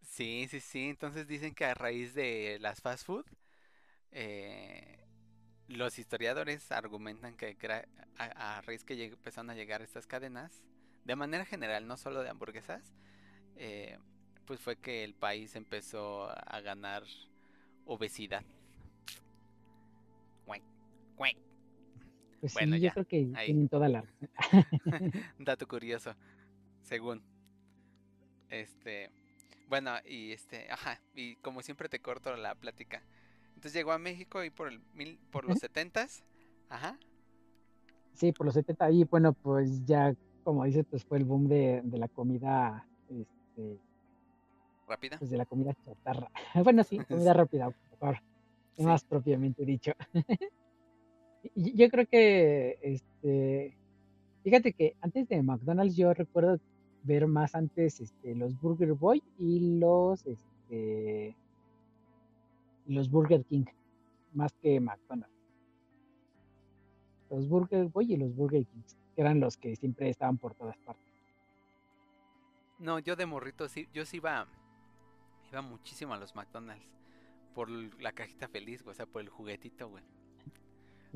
[0.01, 0.89] Sí, sí, sí.
[0.89, 3.25] Entonces dicen que a raíz de las fast food,
[4.11, 5.05] eh,
[5.67, 7.55] los historiadores argumentan que
[8.17, 10.63] a, a raíz que empezaron a llegar estas cadenas,
[11.05, 12.93] de manera general, no solo de hamburguesas,
[13.55, 13.97] eh,
[14.45, 17.03] pues fue que el país empezó a ganar
[17.85, 18.43] obesidad.
[22.41, 24.03] Pues bueno, sí, yo creo que tienen toda la...
[25.39, 26.15] Dato curioso,
[26.81, 27.21] según.
[28.49, 29.11] Este,
[29.69, 33.03] bueno, y este, ajá, y como siempre te corto la plática.
[33.49, 36.23] Entonces llegó a México y por el mil, por los setentas,
[36.67, 36.97] ajá.
[38.15, 41.81] Sí, por los setenta y bueno, pues ya como dices, pues fue el boom de,
[41.83, 43.77] de la comida, este,
[44.87, 45.17] rápida.
[45.17, 46.29] Pues de la comida chatarra.
[46.63, 48.17] bueno, sí, comida rápida, mejor,
[48.77, 49.93] más propiamente dicho.
[51.55, 53.75] yo creo que, este,
[54.43, 56.59] fíjate que antes de McDonald's yo recuerdo
[57.03, 61.35] ver más antes, este, los Burger Boy y los, este,
[62.87, 63.65] los Burger King,
[64.33, 65.31] más que McDonald's.
[67.29, 68.81] Los Burger Boy y los Burger King
[69.15, 71.03] eran los que siempre estaban por todas partes.
[72.79, 74.47] No, yo de morrito sí, yo sí iba,
[75.51, 76.89] iba muchísimo a los McDonald's
[77.53, 80.03] por la cajita feliz, o sea, por el juguetito, güey.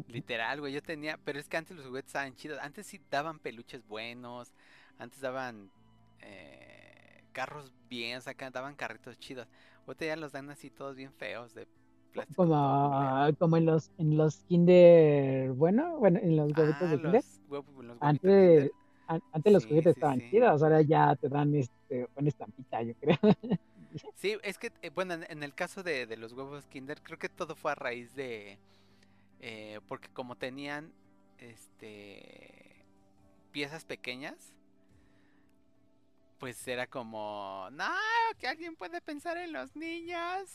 [0.08, 3.40] Literal, güey, yo tenía, pero es que antes los juguetes estaban chidos, antes sí daban
[3.40, 4.54] peluches buenos,
[4.98, 5.72] antes daban
[6.20, 9.48] eh, carros bien, o sea, daban carritos chidos.
[9.88, 11.68] Ahorita ya los dan así todos bien feos de
[12.36, 17.24] como, como en los en los Kinder, bueno, bueno, en los huevitos de ah, Kinder.
[18.00, 18.72] Antes,
[19.08, 23.18] antes los juguetes estaban chidos, ahora ya te dan este una estampita, yo creo.
[24.16, 27.30] Sí, es que, eh, bueno, en, el caso de, de, los huevos Kinder, creo que
[27.30, 28.60] todo fue a raíz de,
[29.40, 30.92] eh, porque como tenían,
[31.38, 32.84] este,
[33.52, 34.54] piezas pequeñas,
[36.40, 37.86] pues era como, no,
[38.40, 40.50] que alguien puede pensar en los niños.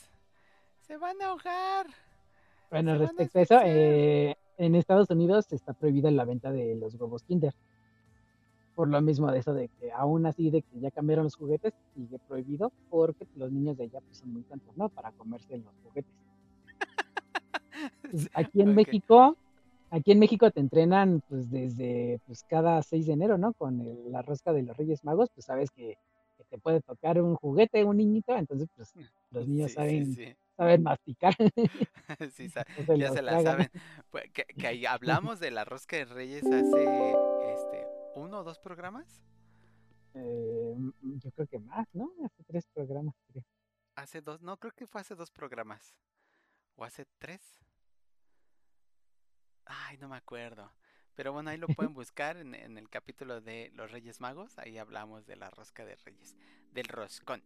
[0.82, 1.86] Se van a ahogar.
[2.70, 7.22] Bueno, respecto a, eso, eh, en Estados Unidos está prohibida la venta de los huevos
[7.22, 7.54] Kinder.
[8.74, 11.72] Por lo mismo de eso de que aún así de que ya cambiaron los juguetes,
[11.94, 14.90] sigue prohibido porque los niños de allá pues, son muy tontos, ¿no?
[14.90, 16.12] Para comerse los juguetes.
[18.02, 19.34] Pues, aquí en México,
[19.88, 23.54] aquí en México te entrenan pues desde pues cada 6 de enero, ¿no?
[23.54, 25.96] Con la rosca de los Reyes Magos, pues sabes que,
[26.50, 28.92] te puede tocar un juguete, un niñito, entonces pues
[29.30, 30.16] los niños saben
[30.60, 31.34] saben masticar.
[32.34, 32.48] sí,
[32.98, 33.70] ya se la saben.
[34.10, 37.14] Pues, que, que hablamos de la rosca de reyes hace
[37.54, 39.22] este, uno o dos programas.
[40.14, 42.12] Eh, yo creo que más, ¿no?
[42.24, 43.44] Hace tres programas, creo.
[43.94, 45.96] Hace dos, no, creo que fue hace dos programas.
[46.76, 47.40] ¿O hace tres?
[49.64, 50.70] Ay, no me acuerdo.
[51.14, 54.58] Pero bueno, ahí lo pueden buscar en, en, el capítulo de los Reyes Magos.
[54.58, 56.36] Ahí hablamos de la rosca de Reyes,
[56.72, 57.42] del roscón.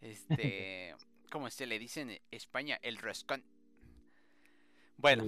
[0.00, 0.94] Este,
[1.28, 3.44] como se le dice en España, el roscón.
[4.96, 5.24] Bueno,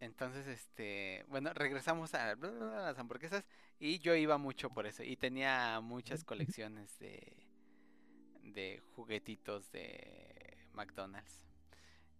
[0.00, 3.44] entonces, este, bueno, regresamos a, las hamburguesas
[3.78, 7.46] y yo iba mucho por eso y tenía muchas colecciones de,
[8.42, 11.40] de juguetitos de McDonald's.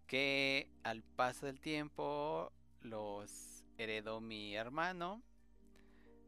[0.07, 5.23] que al paso del tiempo los heredó mi hermano,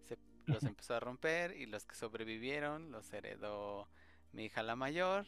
[0.09, 3.89] se, los empezó a romper y los que sobrevivieron los heredó
[4.33, 5.27] mi hija la mayor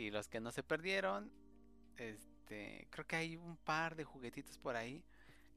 [0.00, 1.30] y los que no se perdieron,
[1.98, 5.04] este, creo que hay un par de juguetitos por ahí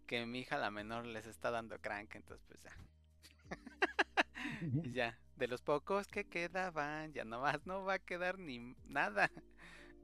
[0.06, 2.76] que mi hija la menor les está dando crank, entonces pues ya.
[4.94, 9.32] Ya, de los pocos que quedaban, ya no más no va a quedar ni nada.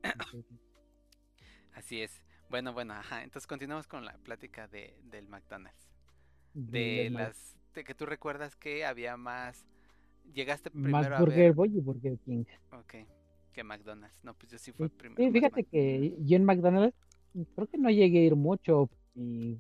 [1.74, 2.24] Así es.
[2.50, 3.24] Bueno, bueno, ajá.
[3.24, 5.92] Entonces continuamos con la plática de, del McDonald's.
[6.54, 9.66] De las de que tú recuerdas que había más.
[10.34, 11.54] Llegaste Más primero a Burger ver.
[11.54, 12.46] Boy y Burger King.
[12.72, 12.96] Ok.
[13.54, 14.24] Que McDonald's.
[14.24, 15.22] No, pues yo sí fue primero.
[15.22, 16.96] sí, fíjate que yo en McDonald's
[17.56, 19.60] creo que no llegué a ir mucho y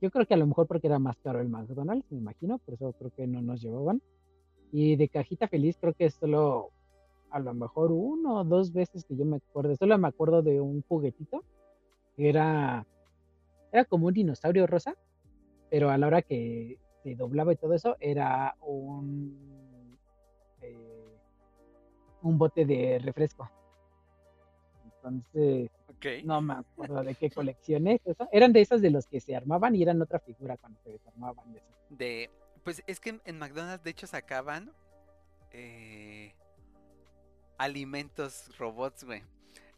[0.00, 2.74] yo creo que a lo mejor porque era más caro el McDonald's, me imagino, por
[2.74, 4.02] eso creo que no nos llevaban.
[4.72, 6.70] Y de cajita feliz creo que solo
[7.30, 10.60] a lo mejor uno o dos veces que yo me acuerdo, solo me acuerdo de
[10.60, 11.44] un juguetito
[12.16, 12.86] que era,
[13.72, 14.96] era como un dinosaurio rosa,
[15.70, 19.55] pero a la hora que se doblaba y todo eso era un,
[22.26, 23.50] un bote de refresco.
[24.84, 25.70] Entonces,
[26.24, 28.28] no me acuerdo de qué colección es eso.
[28.32, 31.52] Eran de esas de los que se armaban y eran otra figura cuando se desarmaban.
[31.52, 31.62] de.
[31.90, 32.30] De.
[32.64, 34.72] Pues es que en- McDonald's de hecho sacaban.
[35.52, 36.34] eh,
[37.58, 39.22] alimentos robots, güey.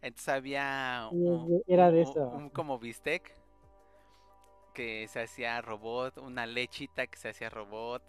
[0.03, 2.29] Entonces había un, era de un- eso.
[2.29, 3.33] un como bistec
[4.75, 8.03] que se hacía robot, una lechita que se hacía robot.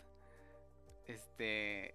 [1.05, 1.93] Este.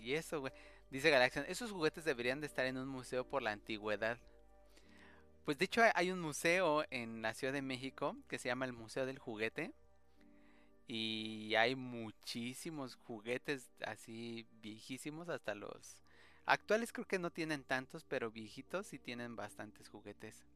[0.00, 0.52] Y eso, güey.
[0.94, 4.16] Dice Galaxian, esos juguetes deberían de estar en un museo por la antigüedad.
[5.44, 8.72] Pues de hecho hay- un museo en la Ciudad de México que se llama el
[8.72, 9.72] Museo del Juguete.
[10.86, 15.96] Y hay muchísimos juguetes así viejísimos, hasta los
[16.46, 20.46] actuales creo que no tienen tantos, pero viejitos sí tienen bastantes juguetes.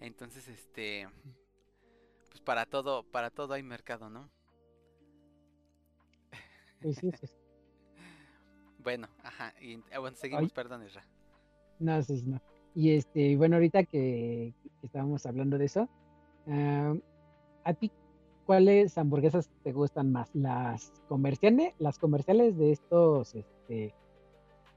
[0.00, 1.08] Entonces, este,
[2.30, 4.30] pues para todo, para todo hay mercado, ¿no?
[6.80, 7.28] Pues sí, sí.
[8.78, 10.50] Bueno, ajá, y eh, bueno, seguimos, Ay.
[10.54, 11.04] perdón, Isra.
[11.78, 12.40] No, sí, no.
[12.74, 15.88] Y este, bueno, ahorita que, que estábamos hablando de eso,
[16.48, 16.94] ah,
[17.64, 17.90] ¿a ti
[18.46, 20.30] cuáles hamburguesas te gustan más?
[20.34, 23.94] ¿Las comerciales, las comerciales de estos, este,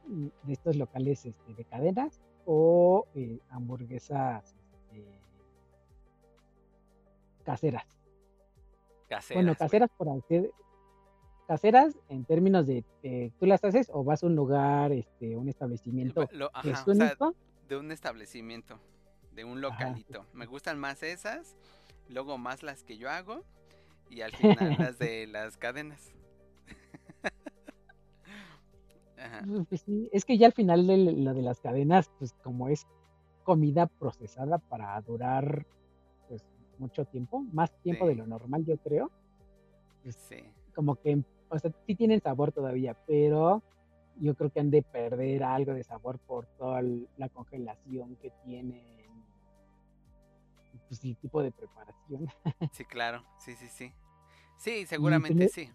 [0.08, 4.56] de estos locales este, de cadenas o eh, hamburguesas
[4.90, 5.06] este,
[7.44, 7.86] caseras?
[9.08, 10.52] Caseras, Bueno, caseras por hacer
[11.56, 15.50] caseras en términos de eh, tú las haces o vas a un lugar, este, un
[15.50, 17.36] establecimiento Lo- que ajá, es o sea, único.
[17.68, 18.80] de un establecimiento,
[19.36, 20.26] de un Ajá, localito.
[20.34, 21.58] Me gustan más esas,
[22.08, 23.44] luego más las que yo hago
[24.10, 26.14] y al final las de las cadenas.
[29.18, 29.44] Ajá.
[29.68, 32.88] Pues sí, es que ya al final de la de las cadenas, pues como es
[33.44, 35.66] comida procesada para durar
[36.30, 36.46] pues
[36.78, 39.12] mucho tiempo, más tiempo de lo normal, yo creo,
[40.08, 40.38] Sí.
[40.74, 43.62] como que, o sea, sí tienen sabor todavía, pero
[44.20, 46.82] yo creo que han de perder algo de sabor por toda
[47.18, 48.82] la congelación que tienen,
[50.88, 52.28] pues el tipo de preparación.
[52.72, 53.94] Sí, claro, sí, sí, sí.
[54.58, 55.70] Sí, seguramente sí.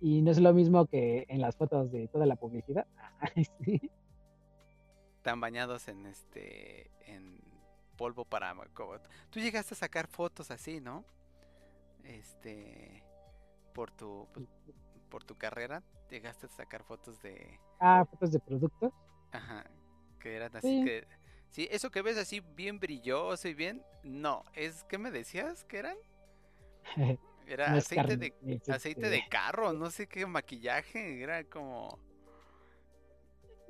[0.00, 2.86] Y no es lo mismo que en las fotos de toda la publicidad.
[3.64, 3.90] Sí.
[5.16, 7.40] Están bañados en este, en
[7.96, 8.54] polvo para...
[9.30, 11.04] Tú llegaste a sacar fotos así, ¿no?
[12.04, 13.02] Este,
[13.72, 14.46] por tu, pues,
[15.08, 17.58] por tu carrera, llegaste a sacar fotos de...
[17.80, 18.92] Ah, fotos de productos.
[19.32, 19.64] Ajá,
[20.20, 20.84] que eran así Sí.
[20.84, 21.06] que...
[21.50, 23.82] Sí, eso que ves así bien brilloso y bien...
[24.02, 24.84] No, es...
[24.84, 25.96] ¿Qué me decías que eran?
[27.46, 28.34] Era No aceite de,
[28.68, 31.98] aceite este, de carro, no sé qué maquillaje, era como...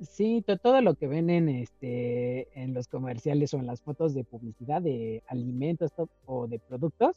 [0.00, 4.14] Sí, to- todo lo que ven en, este, en los comerciales o en las fotos
[4.14, 7.16] de publicidad de alimentos to- o de productos,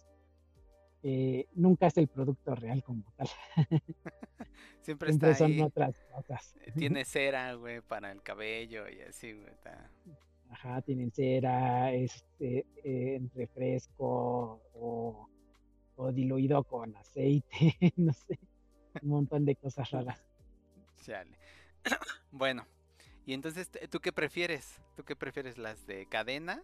[1.04, 3.28] eh, nunca es el producto real como tal.
[4.82, 5.62] Siempre está son ahí.
[5.62, 6.56] otras cosas.
[6.62, 9.50] eh, Tiene cera, güey, para el cabello y así, güey.
[9.52, 9.90] está-
[10.50, 15.30] Ajá, tienen cera, este, eh, refresco o,
[15.96, 17.48] o diluido con aceite,
[17.96, 18.38] no sé,
[19.02, 20.22] un montón de cosas raras.
[21.04, 21.38] Chale.
[22.34, 22.66] Bueno,
[23.26, 24.80] y entonces, ¿tú qué prefieres?
[24.96, 25.58] ¿Tú qué prefieres?
[25.58, 26.64] ¿Las de cadena?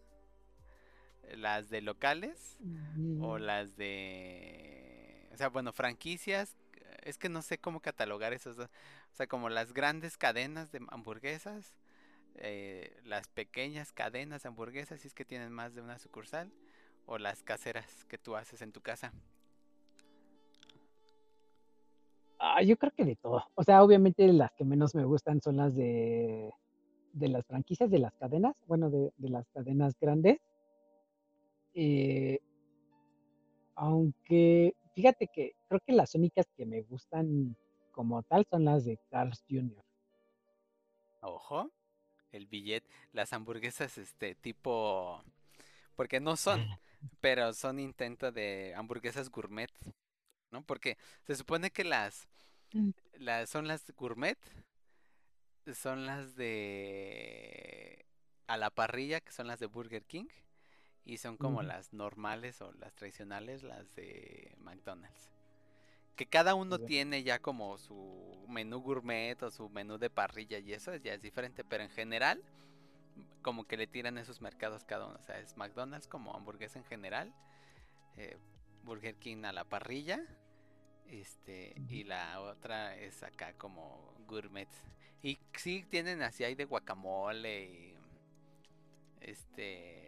[1.35, 2.57] ¿Las de locales?
[3.21, 5.27] ¿O las de...
[5.33, 6.55] O sea, bueno, franquicias?
[7.03, 8.57] Es que no sé cómo catalogar dos.
[8.57, 11.75] O sea, como las grandes cadenas de hamburguesas,
[12.35, 16.51] eh, las pequeñas cadenas de hamburguesas, si es que tienen más de una sucursal,
[17.05, 19.13] o las caseras que tú haces en tu casa.
[22.39, 23.43] Ah, yo creo que de todo.
[23.55, 26.51] O sea, obviamente las que menos me gustan son las de
[27.17, 30.39] de las franquicias de las cadenas, bueno, de, de las cadenas grandes.
[31.77, 32.39] Eh,
[33.75, 37.55] aunque fíjate que creo que las únicas que me gustan
[37.91, 39.83] como tal son las de Carl's Jr.
[41.21, 41.71] Ojo,
[42.31, 45.23] el billete, las hamburguesas, este, tipo,
[45.95, 46.59] porque no son,
[47.21, 49.71] pero son intento de hamburguesas gourmet,
[50.51, 50.63] ¿no?
[50.63, 52.27] Porque se supone que las,
[52.73, 52.91] Mm.
[53.19, 54.37] las son las gourmet,
[55.73, 58.05] son las de
[58.47, 60.27] a la parrilla, que son las de Burger King,
[61.08, 65.32] y son como las normales o las tradicionales, las de McDonald's.
[66.17, 70.74] Que cada uno tiene ya como su menú gourmet o su menú de parrilla y
[70.74, 72.43] eso ya es diferente, pero en general
[73.41, 75.15] como que le tiran esos mercados cada uno.
[75.17, 77.34] O sea, es McDonald's como hamburguesa en general,
[78.17, 78.36] eh,
[78.84, 80.22] Burger King a la parrilla,
[81.08, 84.67] este, y la otra es acá como gourmet.
[85.24, 87.96] Y sí tienen así hay de guacamole y
[89.22, 90.07] este,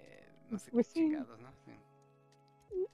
[0.52, 1.00] no sé qué Pues sí.
[1.02, 1.50] chingados, ¿no?
[1.66, 1.72] Sí.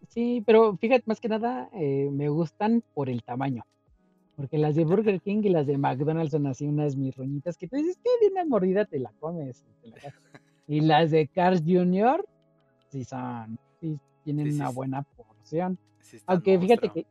[0.08, 3.64] Sí, pero fíjate, más que nada eh, me gustan por el tamaño.
[4.36, 7.78] Porque las de Burger King y las de McDonald's son así unas mirroñitas que tú
[7.78, 9.66] dices que de una mordida te la comes.
[9.66, 10.22] y te la acabas.
[10.68, 12.26] Y las de Cars Jr.
[12.90, 14.76] sí son, sí tienen Sí, sí, una sí.
[14.76, 15.78] buena porción.
[16.02, 17.06] Sí Aunque fíjate que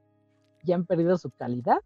[0.64, 1.78] ya han perdido su calidad.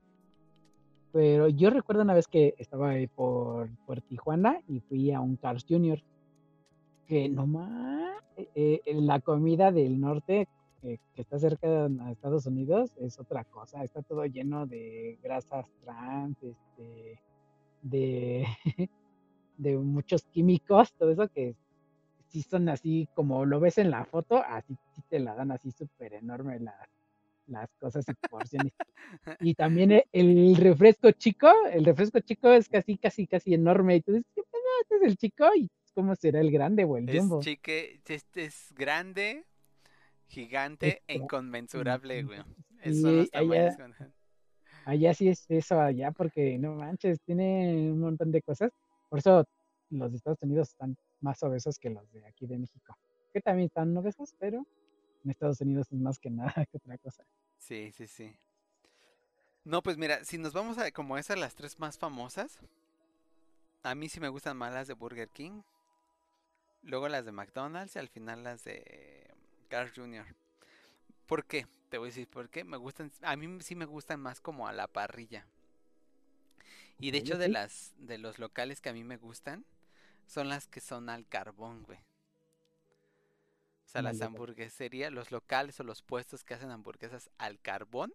[1.12, 5.36] Pero yo recuerdo una vez que estaba ahí por, por Tijuana y fui a un
[5.36, 6.02] Cars Jr.
[7.08, 10.46] Que nomás eh, eh, la comida del norte
[10.82, 13.82] eh, que está cerca de Estados Unidos es otra cosa.
[13.82, 17.20] Está todo lleno de grasas trans, este,
[17.82, 18.46] de,
[19.58, 21.56] de muchos químicos, todo eso que
[22.28, 25.70] sí son así como lo ves en la foto, así sí te la dan así
[25.72, 26.88] súper enorme las,
[27.46, 28.72] las cosas y porciones.
[29.40, 33.96] Y también e- el refresco chico, el refresco chico es casi, casi, casi enorme.
[33.96, 34.62] Y tú dices, ¿qué pedo?
[34.82, 37.40] Este es el chico y cómo será el grande o el Es jumbo.
[37.40, 39.44] chique, este es grande,
[40.28, 42.38] gigante e inconmensurable, güey.
[42.80, 43.76] Esos Sí, allá-.
[44.84, 48.70] Allá sí es eso, allá, porque no manches, tiene un montón de cosas.
[49.08, 49.44] Por eso
[49.90, 52.96] los de Estados Unidos están más obesos que los de aquí de México.
[53.32, 54.64] Que también están obesos, pero
[55.24, 57.24] en Estados Unidos es más que nada que otra cosa.
[57.58, 58.38] Sí, sí, sí.
[59.64, 62.60] No, pues mira, si nos vamos a como esas las tres más famosas,
[63.82, 65.62] a mí sí me gustan más las de Burger King,
[66.88, 69.34] luego las de McDonald's y al final las de
[69.68, 70.26] Carl Jr.
[71.26, 71.66] ¿Por qué?
[71.90, 72.64] Te voy a decir por qué.
[72.64, 75.46] Me gustan, a mí sí me gustan más como a la parrilla.
[76.98, 79.64] Y de hecho de las de los locales que a mí me gustan
[80.26, 82.00] son las que son al carbón, güey.
[83.86, 84.26] O sea, las Ándale, ándale.
[84.34, 88.14] hamburgueserías, los locales o los puestos que hacen hamburguesas al carbón,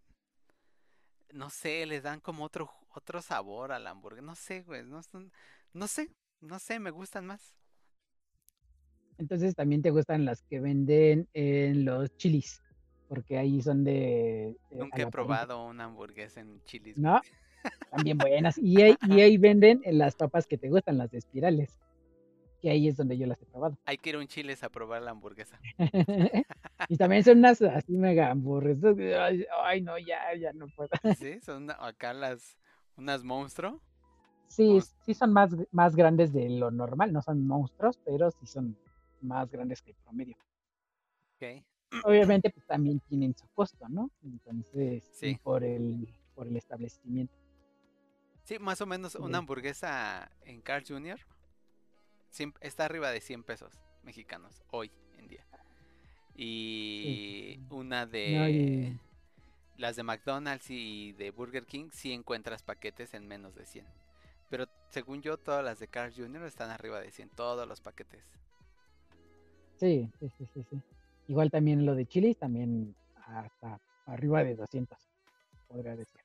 [1.32, 4.26] no sé, les dan como otro otro sabor a la hamburguesa.
[4.26, 5.02] No sé, güey, no,
[5.74, 7.54] no sé, no sé, me gustan más.
[9.24, 12.62] Entonces también te gustan las que venden en los chilis,
[13.08, 15.12] porque ahí son de Nunca he la parrilla.
[15.12, 16.98] probado una hamburguesa en chilis.
[16.98, 17.22] No,
[17.90, 18.58] también buenas.
[18.58, 21.80] Y ahí, y ahí venden las papas que te gustan, las de espirales,
[22.62, 23.78] que ahí es donde yo las he probado.
[23.86, 25.58] Hay que ir a un chiles a probar la hamburguesa.
[26.90, 28.98] y también son unas así mega hamburguesas.
[29.00, 30.90] Ay, ay, no, ya, ya no puedo.
[31.18, 32.58] Sí, son acá las
[32.98, 33.82] unas monstruo.
[34.50, 38.78] Sí, sí son más, más grandes de lo normal, no son monstruos, pero sí son
[39.24, 40.38] más grandes que el promedio.
[41.36, 41.64] Ok.
[42.06, 44.10] Obviamente, pues también tienen su costo, ¿no?
[44.24, 45.38] Entonces, Sí.
[45.44, 47.34] por el, por el establecimiento.
[48.44, 51.20] Sí, más o menos una hamburguesa en Carl Jr.
[52.62, 55.46] está arriba de 100 pesos mexicanos hoy en día.
[56.36, 59.00] Y una No, de y-
[59.78, 63.86] las de McDonald's y de Burger King sí encuentras paquetes en menos de 100.
[64.50, 66.44] Pero según yo, todas las de Carl Jr.
[66.46, 68.24] están arriba de 100, todos los paquetes.
[69.84, 70.82] Sí, sí, sí, sí, sí.
[71.28, 72.96] Igual también lo de chilis, también
[73.28, 74.98] hasta arriba de 200,
[75.68, 76.22] podría decir.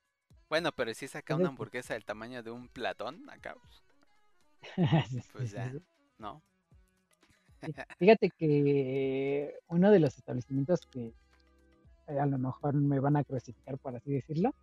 [0.48, 3.56] Bueno, pero si saca una pues, hamburguesa del tamaño de un platón, acá,
[5.32, 5.72] pues ya.
[6.18, 6.40] ¿no?
[7.98, 11.12] Fíjate que uno de los establecimientos que
[12.06, 14.54] eh, a lo mejor me van a crucificar, por así decirlo,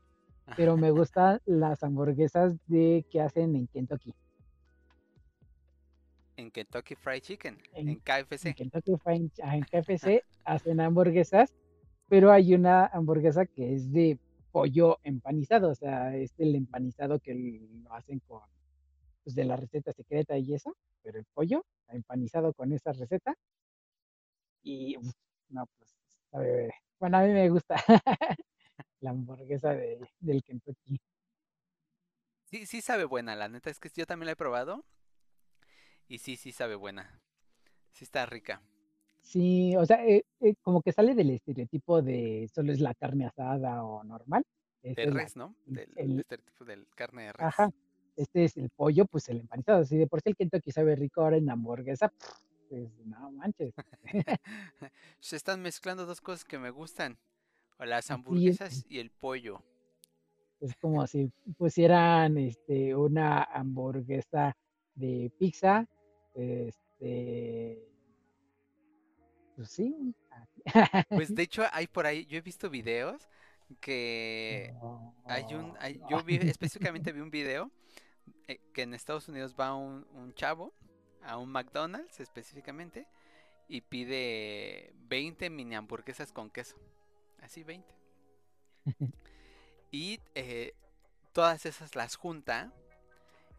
[0.55, 4.13] pero me gustan las hamburguesas de que hacen en Kentucky.
[6.37, 8.49] En Kentucky Fried Chicken, En- en KFC.
[8.49, 11.53] En Kentucky Fried en KFC hacen hamburguesas,
[12.09, 14.19] pero hay una hamburguesa que es de
[14.51, 18.41] pollo empanizado, o sea, es el empanizado que lo hacen con,
[19.23, 23.35] pues, de la receta secreta y eso, pero el pollo empanizado con esa receta
[24.63, 25.11] y, uf,
[25.49, 25.89] no, pues,
[26.31, 27.75] sabe, bueno, a mí me gusta
[29.01, 30.99] la hamburguesa de, del Kentucky.
[32.45, 34.85] Sí, sí sabe buena, la neta es que yo también la he probado.
[36.07, 37.19] Y sí, sí sabe buena.
[37.91, 38.61] Sí está rica.
[39.21, 43.25] Sí, o sea, eh, eh, como que sale del estereotipo de solo es la carne
[43.25, 44.45] asada o normal.
[44.83, 45.55] Esta De es la, res, ¿no?
[45.65, 47.75] Del el, estereotipo del carne de ajá, res.
[48.17, 49.83] este es el pollo, pues el empanizado.
[49.83, 52.13] Si de por sí el Kentucky sabe rico ahora en hamburguesa,
[52.69, 53.73] pues no manches.
[55.19, 57.17] Se están mezclando dos cosas que me gustan.
[57.79, 59.63] o Las hamburguesas y el pollo.
[60.59, 64.55] es como si pusieran este una hamburguesa
[64.93, 65.87] de pizza,
[66.35, 67.87] este,
[69.55, 70.13] pues sí.
[71.13, 73.29] Pues de hecho hay por ahí, yo he visto videos
[73.79, 74.75] que
[75.27, 77.71] hay un, hay- yo vi, específicamente vi un video
[78.47, 80.73] eh, que en Estados Unidos va un, un chavo
[81.23, 83.07] a un McDonald's específicamente
[83.67, 86.77] y pide 20 mini hamburguesas con queso.
[87.41, 87.95] Así 20.
[89.91, 90.73] Y eh,
[91.33, 92.73] todas esas las junta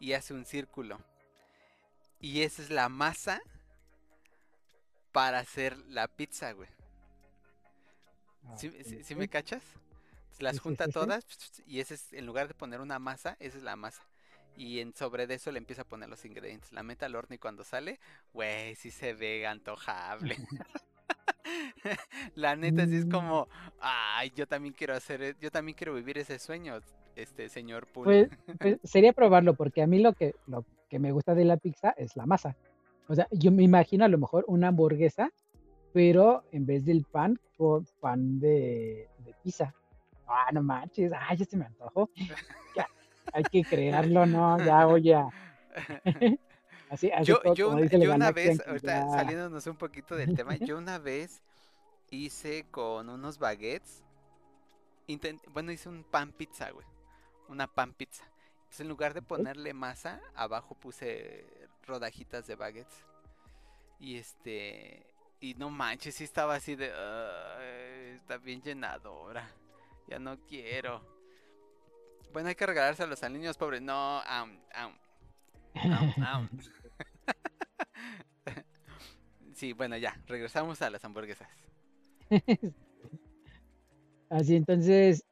[0.00, 0.98] y hace un círculo.
[2.26, 3.40] Y esa es la masa
[5.12, 6.68] para hacer la pizza, güey.
[8.56, 9.62] ¿Sí, sí- sí me cachas?
[10.40, 11.24] Las junta todas
[11.68, 14.02] y ese es, en lugar de poner una masa, esa es la masa.
[14.56, 16.72] Y en sobre de eso le empieza a poner los ingredientes.
[16.72, 18.00] La mete al horno y cuando sale,
[18.32, 20.36] güey, sí se ve antojable.
[22.34, 23.10] La neta sí es Mm.
[23.10, 23.48] como,
[23.80, 26.78] ay, yo también quiero hacer, e- yo también quiero vivir ese sueño,
[27.14, 28.04] este señor Pool.
[28.04, 28.28] Pues,
[28.58, 31.90] pues, sería probarlo, porque a mí lo que, lo que me gusta de la pizza
[31.96, 32.56] es la masa.
[33.08, 35.30] O sea, yo me imagino a lo mejor una hamburguesa,
[35.92, 39.72] pero en vez del pan, con pan de, de pizza.
[40.26, 42.10] Ah, no manches, ah, ya se me antojó.
[42.74, 42.86] Ya,
[43.32, 44.64] hay que crearlo, ¿no?
[44.64, 45.16] Ya, oye.
[46.90, 50.54] Así, así Yo, yo, como dice yo una vez, ahorita saliéndonos un poquito del tema,
[50.56, 51.42] yo una vez
[52.10, 54.04] hice con unos baguettes,
[55.08, 56.86] intent- bueno, hice un pan pizza, güey,
[57.48, 58.24] una pan pizza.
[58.58, 61.44] Entonces en lugar de ponerle masa, abajo puse
[61.86, 63.04] rodajitas de baguettes.
[63.98, 65.06] Y este,
[65.40, 69.48] y no manches, sí estaba así de, "Ay, está bien llenadora,
[70.06, 71.00] ya no quiero.
[72.32, 73.80] Bueno, hay que regalárselos a los niños pobres.
[73.82, 74.92] No, am, am,
[76.22, 76.48] am.
[79.56, 81.48] Sí, bueno, ya, regresamos a las hamburguesas.
[84.28, 85.24] Así, entonces,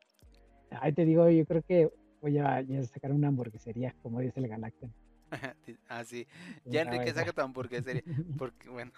[0.70, 1.90] ahí te digo, yo creo que
[2.22, 4.94] voy a, sacar una hamburguesería, como dice el Galaxian.
[5.66, 6.26] Di- Ah, sí.
[6.64, 8.02] Ya Enrique, saca tu hamburguesería.
[8.38, 8.92] Porque, bueno.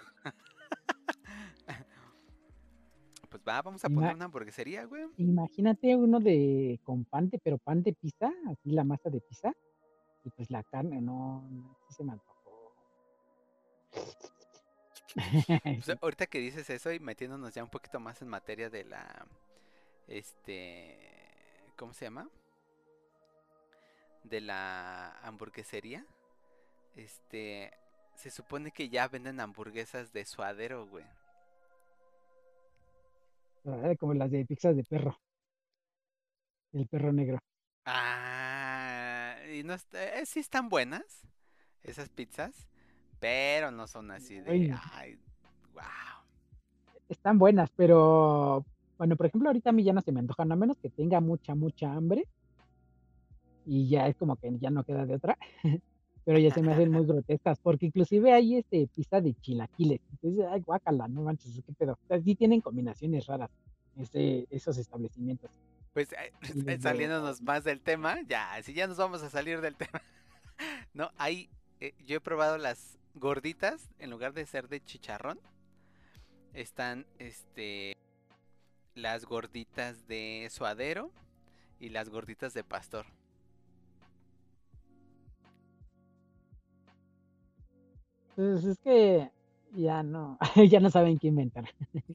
[3.28, 5.08] Pues va, vamos a Ima- poner una hamburguesería, güey.
[5.16, 9.52] Imagínate uno de con pan de, pero pan de pizza, así la masa de pizza,
[10.22, 12.36] y pues la carne, no, no, se me antojó.
[15.16, 19.26] Pues ahorita que dices eso y metiéndonos ya un poquito más en materia de la.
[20.08, 20.96] Este.
[21.76, 22.28] ¿Cómo se llama?
[24.24, 26.04] De la hamburguesería.
[26.94, 27.72] Este.
[28.14, 31.04] Se supone que ya venden hamburguesas de suadero, güey.
[33.66, 33.96] ¿verdad?
[33.98, 35.18] Como las de pizzas de perro,
[36.72, 37.38] el perro negro.
[37.84, 41.26] Ah, y no está, eh, sí están buenas
[41.82, 42.68] esas pizzas,
[43.18, 45.18] pero no son así de, Ay, ay,
[45.74, 45.82] wow.
[47.08, 48.64] están buenas, pero
[48.98, 51.20] bueno, por ejemplo, ahorita a mí ya no se me antojan, a menos que tenga
[51.20, 52.26] mucha, mucha hambre,
[53.64, 55.36] y ya es como que ya no queda de otra.
[56.26, 60.00] pero ya se me hacen muy grotescas, porque inclusive hay este pizza de chilaquiles.
[60.10, 61.92] Entonces, ay, guácala, no manches, qué pedo.
[61.92, 63.48] O sea, sí tienen combinaciones raras
[63.96, 65.52] ese, esos establecimientos.
[65.92, 66.32] Pues eh,
[66.80, 70.02] saliéndonos más del tema, ya, si ya nos vamos a salir del tema.
[70.94, 71.48] No, hay,
[71.78, 75.40] eh, yo he probado las gorditas, en lugar de ser de chicharrón,
[76.54, 77.96] están, este,
[78.94, 81.10] las gorditas de suadero
[81.80, 83.06] y las gorditas de pastor.
[88.36, 89.30] pues es que
[89.72, 90.38] ya no,
[90.70, 91.64] ya no saben qué inventar.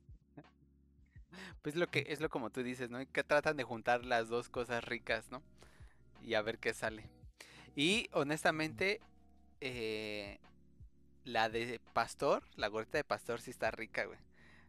[1.61, 2.97] Pues lo que es lo como tú dices, ¿no?
[3.11, 5.43] Que tratan de juntar las dos cosas ricas, ¿no?
[6.23, 7.07] Y a ver qué sale.
[7.75, 8.99] Y honestamente,
[9.59, 10.39] eh,
[11.25, 14.19] la de pastor, la gordita de pastor sí está rica, güey.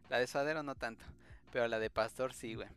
[0.09, 1.03] La de suadero no tanto,
[1.51, 2.69] pero la de pastor sí, güey.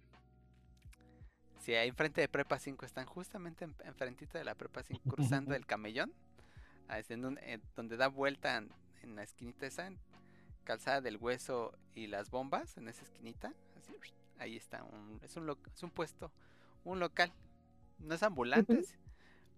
[1.61, 5.55] Sí, ahí enfrente de Prepa 5 están justamente en- enfrentito de la Prepa 5, cruzando
[5.57, 6.13] el camellón,
[7.09, 8.71] en un- eh, donde da vuelta en,
[9.03, 9.99] en la esquinita esa, en
[10.65, 13.93] calzada del hueso y las bombas, en esa esquinita, así,
[14.39, 16.31] ahí está, un, es, un lo- es un puesto,
[16.85, 17.33] un local,
[17.99, 18.95] no es ambulante, sí,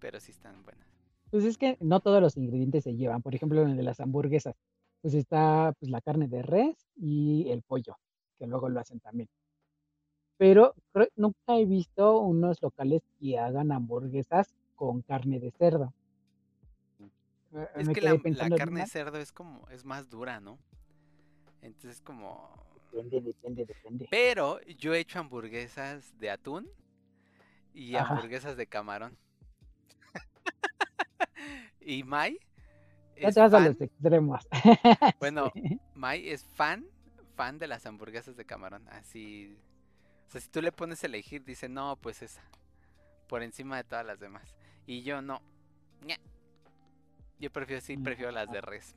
[0.01, 0.88] pero sí están buenas.
[1.31, 3.23] Pues es que no todos los ingredientes se llevan.
[3.23, 4.55] Por ejemplo, en el de las hamburguesas,
[5.03, 7.97] pues está pues la carne de res y el pollo,
[8.39, 9.29] que luego lo hacen también.
[10.39, 15.93] Pero creo- nunca he visto unos locales que hagan hamburguesas con carne de cerdo.
[17.53, 18.17] eh, Es me que la,
[18.57, 20.59] carne de cerdo es como, es más dura, ¿no?
[21.61, 22.49] Entonces como...
[22.93, 24.09] Depende, depende, depende.
[24.11, 26.69] Pero yo he hecho hamburguesas de atún
[27.75, 28.15] y Ajá.
[28.15, 29.19] hamburguesas de camarón.
[31.89, 32.39] Y Mai
[33.21, 34.47] Ya te vas a los extremos.
[35.21, 35.51] bueno.
[35.95, 36.87] Mai es fan,
[37.35, 38.87] fan de las hamburguesas de camarón.
[38.89, 39.57] Así,
[40.27, 42.43] o sea, si tú le pones a elegir, dice, no, pues esa,
[43.27, 44.55] por encima de todas las demás.
[44.87, 45.41] Y yo no,
[47.41, 48.95] yo prefiero, sí, prefiero las de res.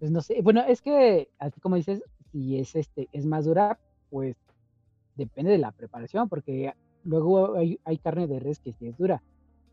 [0.00, 2.02] Pues no sé, bueno, es que así como dices,
[2.32, 3.78] si es este, es más dura,
[4.10, 4.36] pues
[5.14, 6.74] depende de la preparación, porque
[7.04, 9.22] luego hay, hay carne de res que sí es dura,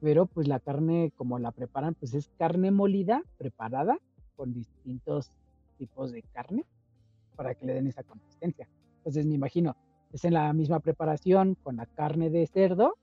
[0.01, 3.97] pero pues la carne como la preparan, pues es carne molida, preparada
[4.35, 5.31] con distintos
[5.77, 6.65] tipos de carne
[7.35, 8.67] para que le den esa consistencia.
[8.97, 9.75] Entonces me imagino,
[10.11, 12.95] es en la misma preparación con la carne de cerdo,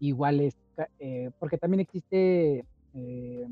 [0.00, 0.56] igual es,
[0.98, 2.64] eh, porque también existe
[2.94, 3.48] eh,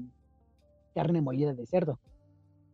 [0.94, 1.98] carne molida de cerdo.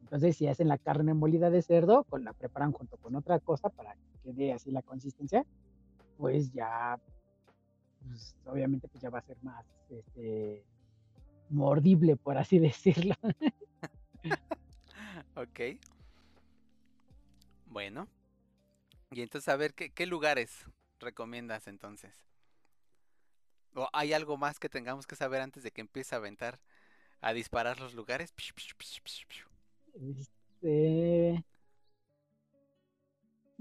[0.02, 3.70] Entonces, si hacen la carne molida de cerdo, con la preparan junto con otra cosa
[3.70, 5.46] para que quede así la consistencia,
[6.18, 7.00] pues ya,
[8.06, 10.64] pues, obviamente, pues ya va a ser más este,
[11.50, 13.14] mordible, por así decirlo.
[15.34, 15.60] Ok.
[17.66, 18.06] Bueno.
[19.10, 20.66] Y entonces, a ver, ¿qué, qué lugares
[21.00, 22.12] recomiendas entonces?
[23.74, 26.60] ¿O hay algo más que tengamos que saber antes de que empiece a aventar,
[27.20, 28.34] a disparar los lugares?
[29.94, 31.44] Este...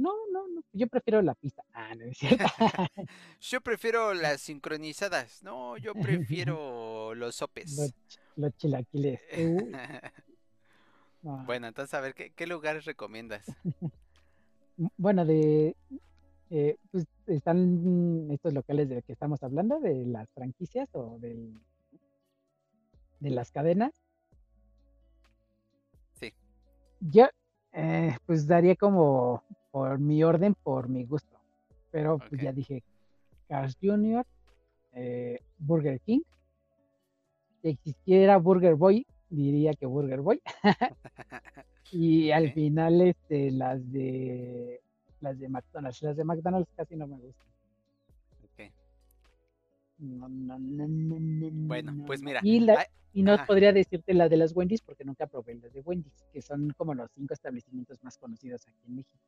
[0.02, 1.64] No, no, no, yo prefiero la pista.
[1.74, 2.44] Ah, no es cierto.
[3.40, 5.44] Yo prefiero las sincronizadas.
[5.44, 5.94] No, yo
[6.34, 7.94] prefiero los los, sopes.
[8.36, 9.22] los chilaquiles.
[9.38, 9.72] Uy,
[11.22, 11.44] no.
[11.46, 13.46] Bueno, entonces, a ver, ¿qué, qué lugares recomiendas?
[14.98, 15.76] Bueno, de
[16.50, 21.62] eh, pues están estos locales de que estamos hablando, de las franquicias o del,
[23.20, 23.94] de las cadenas.
[26.20, 26.34] Sí.
[27.00, 27.28] Yo
[27.74, 31.38] eh, pues daría como por mi orden, por mi gusto.
[31.92, 32.84] Pero pues ya dije
[33.48, 34.26] Cars Jr.,
[34.94, 36.22] eh, Burger King.
[37.62, 40.42] Si existiera Burger Boy, diría que Burger Boy.
[41.94, 44.82] Y al final, este, las de
[45.20, 47.48] las de McDonald's, las de McDonald's casi no me gustan.
[49.98, 50.88] No, no, no,
[51.68, 53.46] Bueno, no, pues mira, Y, la- y no ajá.
[53.46, 56.94] podría decirte la de las Wendy's porque nunca probé las de Wendy's, que son como
[56.96, 59.20] los cinco establecimientos más conocidos aquí en México.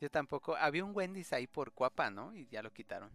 [0.00, 0.56] Yo tampoco.
[0.56, 2.34] Había un Wendy's ahí por Cuapa, ¿no?
[2.34, 3.10] Y ya lo quitaron.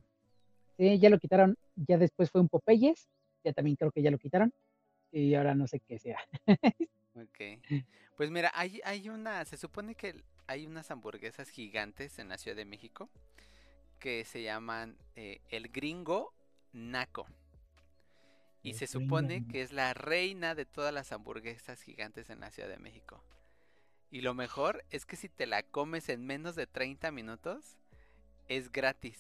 [0.78, 3.08] Sí, ya lo quitaron, ya después fue un Popeyes,
[3.44, 4.54] ya también creo que ya lo quitaron,
[5.12, 6.20] y ahora no sé qué sea.
[7.18, 7.62] Ok.
[8.18, 12.58] Pues mira, hay, hay una, se supone que hay unas hamburguesas gigantes en la Ciudad
[12.58, 13.10] de México
[14.00, 16.34] que se llaman eh, el gringo
[16.74, 17.26] naco.
[18.62, 22.52] Y El se supone que es la reina de todas las hamburguesas gigantes en la
[22.52, 23.24] Ciudad de México.
[24.16, 27.76] Y lo mejor es que si te la comes en menos de 30 minutos,
[28.48, 29.20] es gratis.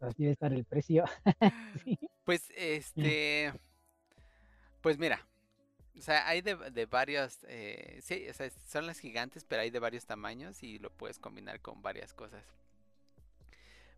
[0.00, 1.04] Así debe estar el precio.
[1.82, 1.98] Sí.
[2.22, 3.52] Pues este,
[4.82, 5.26] pues mira,
[5.98, 9.70] o sea, hay de, de varios, eh, sí, o sea, son las gigantes, pero hay
[9.70, 12.44] de varios tamaños y lo puedes combinar con varias cosas.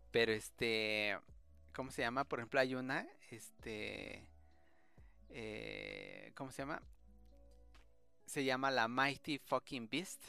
[0.09, 1.15] Pero este,
[1.75, 2.23] ¿cómo se llama?
[2.23, 4.27] Por ejemplo, hay una, este,
[5.29, 6.81] eh, ¿cómo se llama?
[8.35, 10.21] Se llama la Mighty Fucking Beast.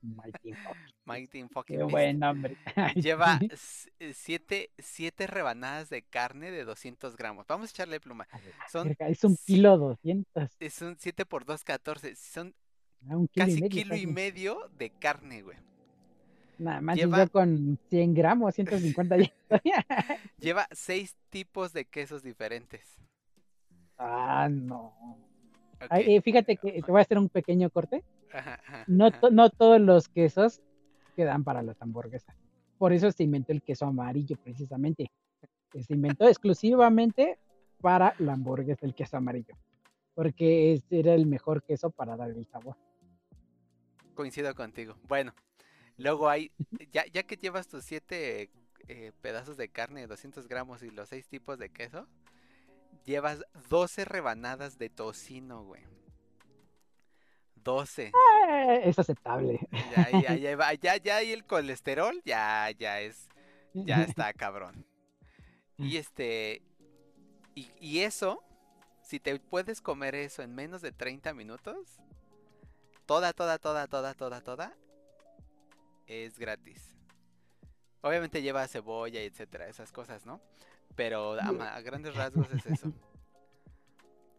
[0.00, 0.78] Mighty Fox.
[1.04, 1.90] Mighty Qué Fucking Beast.
[1.90, 2.56] buen nombre.
[2.94, 3.38] Lleva
[3.98, 7.46] eh, siete, siete rebanadas de carne de 200 gramos.
[7.46, 8.26] Vamos a echarle pluma.
[8.72, 10.56] Son es un kilo 200.
[10.58, 12.16] Es un 7 por 2, 14.
[12.16, 12.54] Son
[13.10, 13.68] ah, un kilo y casi medio.
[13.68, 15.58] kilo y medio de carne, güey.
[16.56, 19.72] Nada más lleva- yo con 100 gramos, 150 ya estoy.
[20.38, 22.86] Lleva seis tipos de quesos diferentes.
[23.98, 25.28] ah, no.
[25.90, 28.04] Eh, fíjate que te voy a hacer un pequeño corte.
[28.32, 30.60] ajá, ajá, No, to- no todos los quesos
[31.16, 32.36] quedan para las hamburguesas.
[32.78, 35.10] Por eso se inventó el queso amarillo, precisamente.
[35.72, 37.38] Se inventó exclusivamente
[37.80, 39.54] para la hamburguesa, el queso amarillo.
[40.14, 42.76] Porque era el mejor queso para dar el sabor.
[44.14, 44.96] Coincido contigo.
[45.08, 45.34] Bueno,
[45.96, 46.50] luego hay,
[46.92, 48.50] ya, ya que llevas tus siete
[48.88, 52.06] eh, pedazos de carne de 200 gramos y los seis tipos de queso,
[53.04, 55.82] llevas 12 rebanadas de tocino, güey.
[57.56, 58.06] 12.
[58.06, 59.60] Eh, es aceptable.
[59.94, 63.28] Ya, ya, ya, ya, ya ahí el colesterol ya, ya es,
[63.74, 64.86] ya está cabrón.
[65.76, 66.62] Y este,
[67.54, 68.42] y, y eso,
[69.02, 71.98] si te puedes comer eso en menos de 30 minutos,
[73.06, 74.76] toda, toda, toda, toda, toda, toda,
[76.06, 76.94] es gratis.
[78.02, 80.40] Obviamente lleva cebolla, etcétera, esas cosas, ¿no?
[81.00, 82.92] Pero a, grandes rasgos es eso.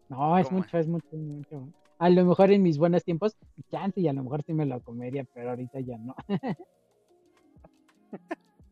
[0.08, 1.72] No, es mucho, es mucho, es mucho.
[1.98, 3.34] A lo mejor en mis buenos tiempos,
[3.70, 6.14] chance, y a lo mejor sí me lo comería, pero ahorita ya no.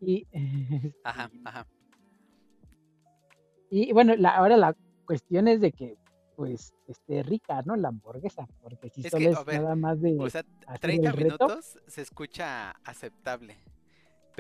[0.03, 0.26] y,
[1.03, 1.66] Ajá, ajá.
[3.70, 4.76] y bueno, la, ahora la
[5.07, 5.97] cuestión es de que,
[6.36, 7.74] pues, esté rica, ¿no?
[7.74, 10.80] La hamburguesa, porque si Es solo que, es ver, nada más de O sea, hacer
[10.80, 13.57] 30 el reto, minutos se escucha aceptable.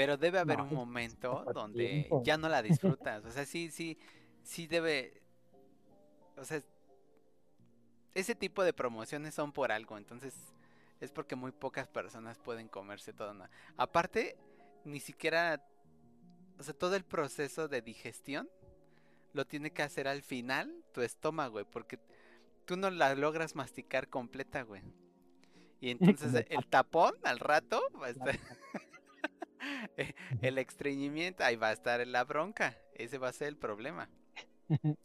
[0.00, 2.22] Pero debe haber no, un momento donde tiempo.
[2.24, 3.22] ya no la disfrutas.
[3.26, 3.98] O sea, sí, sí,
[4.42, 5.20] sí debe.
[6.38, 6.62] O sea,
[8.14, 9.98] ese tipo de promociones son por algo.
[9.98, 10.34] Entonces,
[11.02, 13.34] es porque muy pocas personas pueden comerse todo.
[13.34, 13.44] ¿no?
[13.76, 14.38] Aparte,
[14.86, 15.62] ni siquiera.
[16.58, 18.48] O sea, todo el proceso de digestión
[19.34, 21.66] lo tiene que hacer al final tu estómago, güey.
[21.70, 21.98] Porque
[22.64, 24.80] tú no la logras masticar completa, güey.
[25.78, 28.38] Y entonces el tapón al rato va a estar
[30.42, 32.76] el estreñimiento, ahí va a estar la bronca.
[32.94, 34.08] Ese va a ser el problema.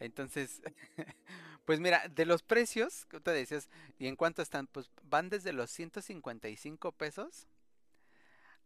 [0.00, 0.62] Entonces,
[1.64, 4.66] pues mira, de los precios que tú decías, ¿y en cuánto están?
[4.66, 7.46] Pues van desde los 155 pesos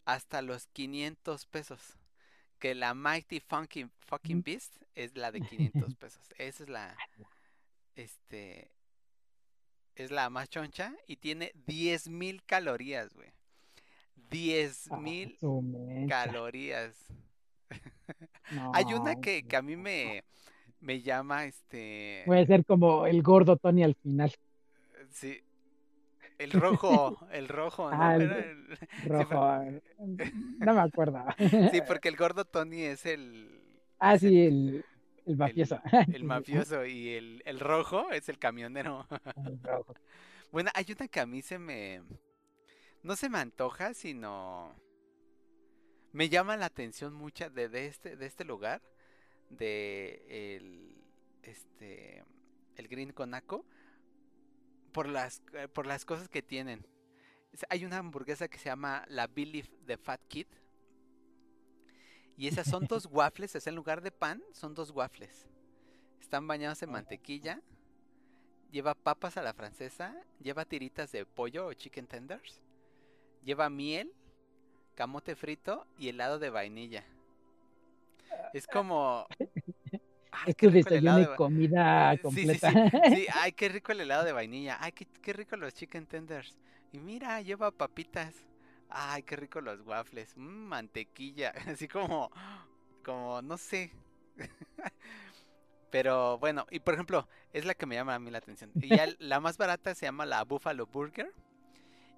[0.04, 1.96] hasta los 500 pesos.
[2.58, 6.22] Que la Mighty Funky Fucking Beast es la de 500 pesos.
[6.36, 6.96] Esa es la,
[7.94, 8.70] este,
[9.94, 13.32] es la más choncha y tiene 10.000 calorías, güey.
[14.88, 16.08] Ah, 10.000 su mecha.
[16.08, 16.94] calorías.
[18.72, 20.24] Hay una que, que a mí me,
[20.80, 24.32] me llama, este, puede ser como el gordo Tony al final,
[25.10, 25.40] sí,
[26.38, 28.02] el rojo, el rojo, ¿no?
[28.02, 29.28] Ah, el sí, rojo.
[29.28, 29.82] por-
[30.58, 31.24] No me acuerdo.
[31.70, 33.60] sí, porque el gordo Tony es el,
[33.98, 34.84] Ah, es sí, el,
[35.26, 35.80] el mafioso.
[36.12, 39.06] el mafioso y el, el rojo es el camionero.
[39.44, 39.94] El rojo.
[40.52, 42.02] Bueno, hay una que a mí se me...
[43.02, 44.74] No se me antoja, sino...
[46.12, 48.82] Me llama la atención mucha de, de este, de este lugar.
[49.48, 51.02] De el...
[51.42, 52.24] Este...
[52.76, 53.64] El Green Conaco.
[54.92, 56.86] Por las, eh, por las cosas que tienen.
[57.68, 60.46] Hay una hamburguesa que se llama la Billy the Fat Kid.
[62.36, 65.46] Y esas son dos waffles, es en lugar de pan, son dos waffles.
[66.20, 67.60] Están bañados en mantequilla.
[68.70, 70.16] Lleva papas a la francesa.
[70.40, 72.62] Lleva tiritas de pollo o chicken tenders.
[73.44, 74.12] Lleva miel,
[74.94, 77.04] camote frito y helado de vainilla.
[78.52, 79.26] Es como.
[80.32, 82.70] Ay, Es helado desayuno de y comida Sí, sí, completa.
[82.70, 84.76] sí, sí, ay, qué rico el helado de vainilla.
[84.80, 86.56] Ay, qué, qué rico los chicken tenders.
[86.92, 88.34] Y mira, lleva papitas.
[88.88, 90.36] Ay, qué rico los waffles.
[90.36, 91.52] Mm, mantequilla.
[91.66, 92.30] Así como,
[93.04, 93.92] como, no sé.
[95.90, 98.70] Pero bueno, y por ejemplo, es la que me llama a mí la atención.
[98.80, 101.32] Y ya la más barata se llama la Buffalo Burger.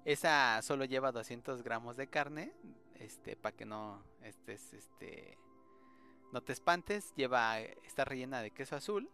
[0.05, 2.53] Esa solo lleva 200 gramos de carne.
[2.95, 5.37] Este, para que no estés, este,
[6.31, 7.13] no te espantes.
[7.15, 9.09] Lleva, está rellena de queso azul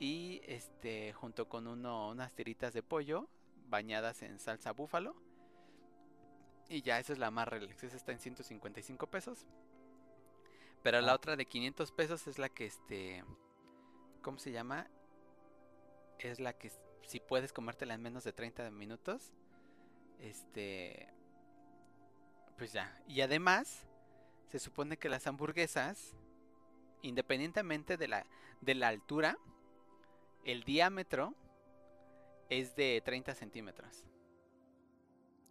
[0.00, 3.28] y este junto con uno unas tiritas de pollo
[3.68, 5.14] bañadas en salsa búfalo
[6.70, 9.46] y ya esa es la más relax esa está en 155 pesos
[10.82, 11.16] pero la Ah.
[11.16, 13.22] otra de 500 pesos es la que este
[14.22, 14.88] ¿cómo se llama?
[16.18, 19.32] es la que si puedes comértela en menos de 30 minutos
[20.20, 21.08] este
[22.56, 23.86] pues ya y además
[24.48, 26.14] se supone que las hamburguesas
[27.02, 28.26] independientemente de la
[28.60, 29.38] de la altura
[30.44, 31.34] el diámetro
[32.48, 34.04] es de 30 centímetros.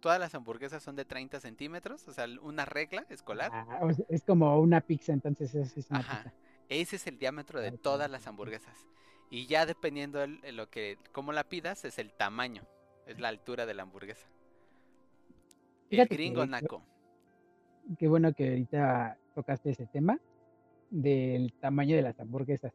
[0.00, 3.52] Todas las hamburguesas son de 30 centímetros, o sea, una regla escolar.
[3.52, 6.24] Ah, es como una pizza, entonces es, es una Ajá.
[6.24, 6.32] pizza.
[6.68, 8.86] Ese es el diámetro de Ok, todas las hamburguesas.
[9.30, 12.66] Y ya dependiendo el lo que, cómo la pidas, es el tamaño,
[13.06, 14.28] es la altura de la hamburguesa.
[15.90, 16.82] El gringo que- naco.
[17.98, 20.18] Qué bueno que ahorita tocaste ese tema
[20.90, 22.72] del tamaño de las hamburguesas.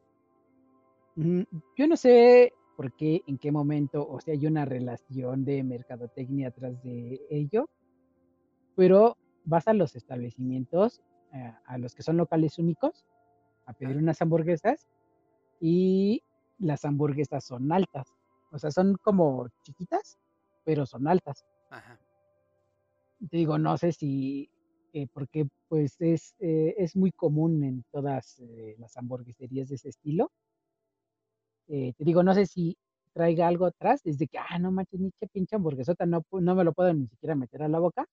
[1.16, 1.42] Mm,
[1.78, 6.50] Yo no sé por qué, en qué momento, o si hay una relación de mercadotecnia
[6.50, 7.70] atrás de ello,
[8.76, 11.02] pero vas a los establecimientos,
[11.34, 13.06] eh, a los que son locales únicos,
[13.66, 14.88] a pedir unas hamburguesas
[15.62, 16.22] y
[16.60, 18.14] las hamburguesas son altas.
[18.52, 20.18] O sea, son como chiquitas,
[20.66, 21.46] pero son altas.
[21.70, 21.98] Ajá.
[23.30, 24.50] Te digo, no sé si,
[24.94, 29.90] eh, porque pues es, eh, es muy común en todas eh, las hamburgueserías de ese
[29.90, 30.32] estilo.
[31.68, 32.76] Te digo, no sé si
[33.14, 36.64] traiga algo atrás, desde que, ah, no manches, ni qué pinche hamburguesota, no, no me
[36.64, 38.06] lo puedo ni siquiera meter a la boca,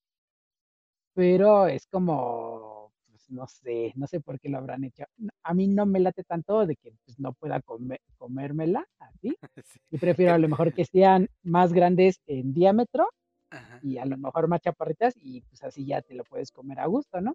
[1.15, 5.05] pero es como, pues no sé, no sé por qué lo habrán hecho.
[5.43, 9.37] A mí no me late tanto de que pues, no pueda come- comérmela así.
[9.65, 13.09] Sí, Yo prefiero a lo mejor que sean más grandes en diámetro
[13.57, 13.81] ajá.
[13.83, 16.87] y a lo mejor más chaparritas y pues así ya te lo puedes comer a
[16.87, 17.35] gusto, ¿no?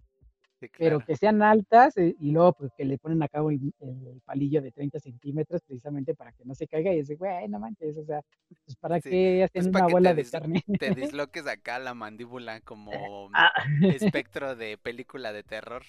[0.59, 3.73] Sí, pero que sean altas eh, y luego pues que le ponen a cabo el,
[3.79, 7.59] el palillo de 30 centímetros precisamente para que no se caiga y dice, güey, no
[7.59, 8.21] manches, o sea,
[8.65, 10.63] pues para Sí, qué hacen Pues para una que bola de carne.
[10.79, 13.51] te disloques acá la mandíbula como Ah,
[13.95, 15.83] espectro de película de terror.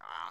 [0.00, 0.30] ¡ah!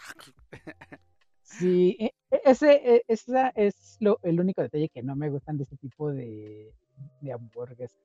[1.43, 5.57] sí, e- e- ese, e- esa es lo, el único detalle que no me gustan
[5.57, 6.71] de este tipo de,
[7.21, 7.97] de hamburguesas.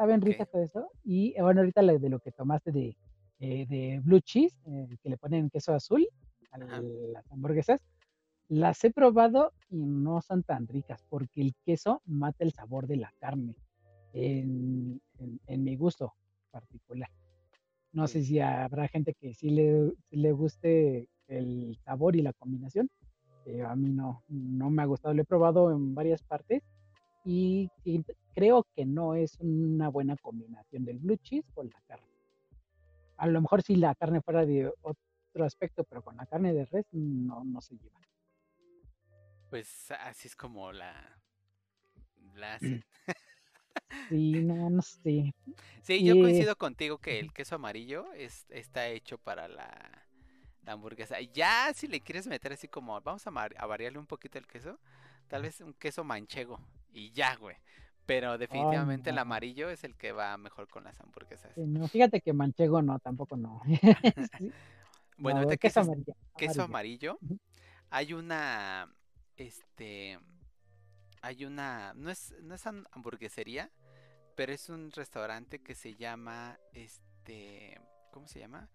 [0.00, 0.28] ¿Saben Ok.
[0.28, 0.88] ricas todo eso?
[1.04, 2.96] Y eh, bueno, ahorita de lo que tomaste de,
[3.38, 6.08] eh, de blue cheese, eh, que le ponen queso azul
[6.52, 6.80] a Ajá.
[7.12, 7.82] las hamburguesas,
[8.48, 12.96] las he probado y no son tan ricas porque el queso mata el sabor de
[12.96, 13.54] la carne,
[14.14, 16.14] en, en- en mi gusto
[16.50, 17.10] particular.
[17.92, 18.24] No sé Sí.
[18.28, 22.88] si habrá gente que sí le, le guste el sabor y la combinación,
[23.44, 25.12] pero a mí no, no me ha gustado.
[25.12, 26.62] Lo he probado en varias partes
[27.24, 27.70] y
[28.34, 32.06] creo que no es una buena combinación del blue cheese con la carne.
[33.16, 36.64] A lo mejor si la carne fuera de otro aspecto, pero con la carne de
[36.64, 38.00] res no, no se lleva.
[39.50, 41.20] Pues así es como la,
[42.34, 42.84] la hacen.
[44.08, 45.34] Sí, no, no sé.
[45.82, 50.06] Sí, yo Y- coincido contigo que el queso amarillo es, está hecho para la,
[50.62, 51.20] la hamburguesa.
[51.20, 54.78] Ya si le quieres meter así como, vamos a variarle un poquito el queso,
[55.28, 56.60] tal vez un queso manchego
[56.92, 57.56] y ya, güey.
[58.06, 59.22] Pero definitivamente el no.
[59.22, 61.52] amarillo es el que va mejor con las hamburguesas.
[61.54, 63.60] Sí, no, fíjate que manchego no, tampoco no.
[64.38, 64.52] Sí,
[65.16, 67.12] Bueno, queso amarillo, queso amarillo.
[67.12, 67.38] amarillo, Ujú.
[67.90, 68.92] hay una,
[69.36, 70.18] este,
[71.22, 73.70] hay una, no es, no es ham- hamburguesería,
[74.34, 77.78] pero es un restaurante que se llama, este,
[78.10, 78.68] ¿cómo se llama?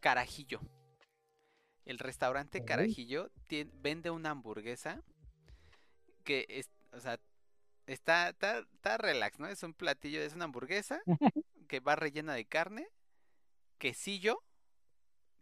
[0.00, 0.60] Carajillo.
[1.84, 2.64] El restaurante.
[2.64, 3.30] Carajillo
[3.74, 5.02] vende una hamburguesa
[6.24, 7.18] que es, o sea,
[7.86, 9.48] está, está, está relax, ¿no?
[9.48, 11.02] Es un platillo, es una hamburguesa
[11.68, 12.88] que va rellena de carne,
[13.78, 14.42] quesillo,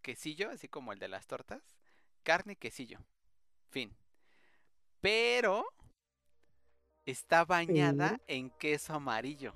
[0.03, 1.62] quesillo, así como el de las tortas,
[2.22, 2.98] carne y quesillo.
[3.68, 3.94] Fin.
[5.01, 5.64] Pero
[7.07, 9.55] está bañada en queso amarillo.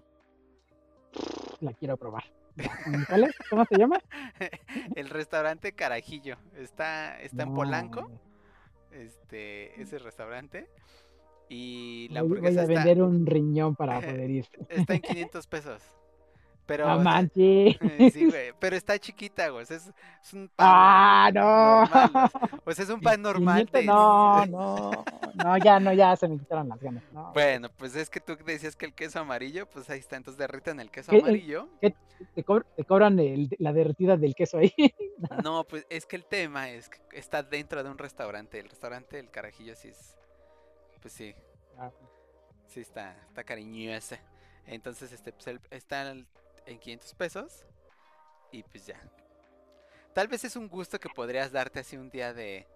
[1.61, 2.24] La quiero probar.
[2.57, 2.78] Ya,
[3.09, 3.36] ¿Cuál es?
[3.51, 4.01] ¿Cómo se llama?
[4.95, 6.36] El restaurante Carajillo.
[6.55, 8.11] Está, está en Polanco,
[8.92, 10.68] este, ese restaurante.
[11.49, 14.49] Y la voy, voy hamburguesa a está, vender un riñón para poder ir.
[14.68, 15.82] está en 500 pesos.
[16.66, 17.76] Pero, No manches.
[18.11, 19.64] sí, güey, pero está chiquita, güey.
[19.64, 19.92] o sea, Es,
[20.22, 21.84] es un pan Ah, no.
[21.84, 22.30] normal.
[22.64, 23.86] O sea, es un pan normal 500, de...
[23.86, 25.05] No, no.
[25.34, 27.03] No, ya, no, ya se me quitaron las ganas.
[27.12, 27.32] No.
[27.34, 30.80] Bueno, pues es que tú decías que el queso amarillo, pues ahí está, entonces derriten
[30.80, 31.18] el queso ¿Qué?
[31.18, 31.68] Amarillo.
[32.34, 34.72] Te, co- te cobran el- la derretida del queso ahí.
[35.45, 38.59] No, pues es que el tema es que está dentro de un restaurante.
[38.59, 40.16] El restaurante del carajillo sí es,
[41.05, 41.35] pues sí,
[41.79, 41.91] Ah,
[42.67, 44.17] sí está, está cariñoso.
[44.67, 46.27] Entonces, este, pues el- está en
[46.81, 47.67] 500 pesos
[48.51, 48.99] y pues ya.
[50.15, 52.67] Tal vez es un gusto que podrías darte así un día de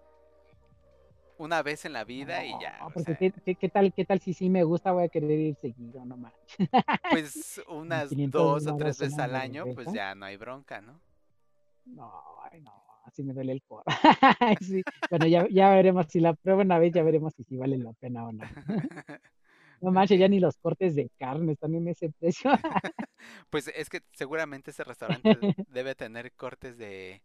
[1.39, 2.77] una vez en la vida y ya.
[2.81, 5.31] no, porque ¿qué, qué, qué tal, qué tal si sí me gusta, voy a querer
[5.31, 6.69] ir seguido, no manches.
[7.09, 10.99] pues unas 500 dos o tres veces al año, pues ya no hay bronca, ¿no?
[11.85, 12.73] No, ay, no,
[13.09, 13.83] así me duele el coro.
[14.61, 17.77] Sí, Bueno, ya, ya veremos si la pruebo una vez, ya veremos si sí vale
[17.77, 18.43] la pena o no.
[19.81, 22.51] No manches, ya ni los cortes de carne están en ese precio.
[23.49, 25.37] Pues es que seguramente ese restaurante
[25.67, 27.21] debe tener cortes de,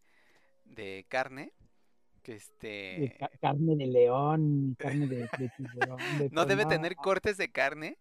[0.64, 1.52] de carne.
[2.22, 3.16] Que De este.
[3.18, 5.98] ca- carne de león, carne de, de tiburón.
[6.18, 7.98] de No debe tener cortes de carne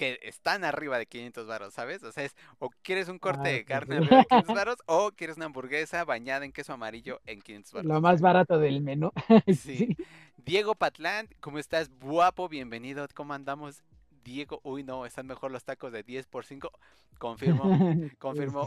[0.00, 2.02] que están arriba de 500 varos, ¿sabes?
[2.04, 4.02] O sea, es o quieres un corte Ah, de carne sí.
[4.04, 7.86] arriba de 500 varos o quieres una hamburguesa bañada en queso amarillo en 500 varos.
[7.92, 9.12] Lo más barato del menú.
[9.54, 9.94] Sí.
[10.38, 11.90] Diego Patlán, ¿cómo estás?
[12.00, 13.06] Guapo, bienvenido.
[13.14, 13.82] ¿Cómo andamos?
[14.24, 16.70] Diego, uy, no, están mejor los tacos de 10 por 5.
[17.18, 17.64] Confirmo.
[18.18, 18.66] confirmo.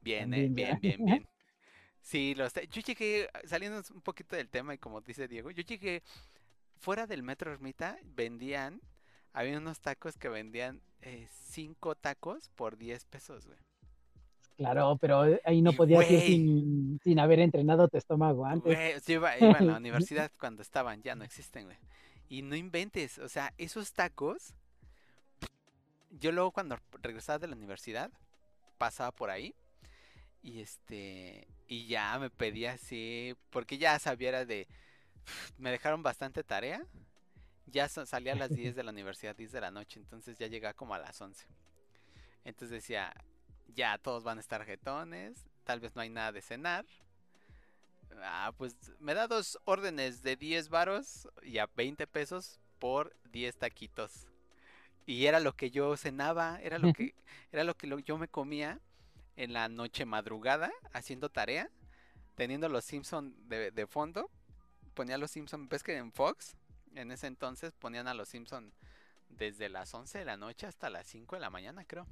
[0.00, 0.78] Bien, eh, bien, ¿verdad?
[0.80, 1.28] bien, bien.
[2.00, 6.02] Sí, los yo llegué, saliendo un poquito del tema y como dice Diego, yo llegué
[6.78, 8.80] fuera del Metro Ermita, vendían,
[9.34, 13.58] había unos tacos que vendían eh, cinco tacos por 10 pesos, güey.
[14.56, 18.72] Claro, pero ahí no Y, podías ir sin, sin haber entrenado tu estómago antes.
[18.72, 21.76] Güey, yo iba, iba en la universidad cuando estaban, ya no existen, güey.
[22.28, 24.54] Y no inventes, o sea, esos tacos,
[26.10, 28.10] yo luego cuando regresaba de la universidad,
[28.78, 29.54] pasaba por ahí
[30.42, 34.68] y este, y ya me pedía así, porque ya sabía era de,
[35.58, 36.86] me dejaron bastante tarea,
[37.66, 40.46] ya sa- salía a las 10 de la universidad, 10 de la noche, entonces ya
[40.46, 41.46] llegaba como a las 11.
[42.44, 43.12] Entonces decía,
[43.74, 46.84] ya todos van a estar jetones, tal vez no hay nada de cenar.
[48.22, 53.56] Ah, pues me da dos órdenes de 10 varos y a 20 pesos por 10
[53.56, 54.28] taquitos.
[55.06, 57.14] Y era lo que yo cenaba, era lo que
[57.52, 58.78] era lo que lo- yo me comía
[59.36, 61.70] en la noche madrugada haciendo tarea,
[62.36, 64.30] teniendo los Simpson de, de fondo.
[64.94, 66.56] Ponía los Simpson, ves que en Fox,
[66.94, 68.72] en ese entonces ponían a los Simpson
[69.28, 72.06] desde las 11 de la noche hasta las 5 de la mañana, creo.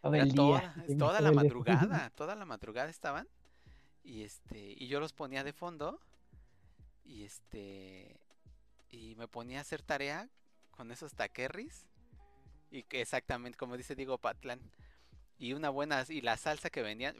[0.00, 3.28] Todo el toda, la madrugada, toda la madrugada estaban.
[4.02, 6.00] Y este, y yo los ponía de fondo.
[7.04, 8.18] Y este,
[8.90, 10.28] y me ponía a hacer tarea
[10.70, 11.86] con esos taquerris.
[12.70, 14.60] Y que exactamente como dice Diego Patlán.
[15.38, 17.16] Y una buena, y la salsa que vendían,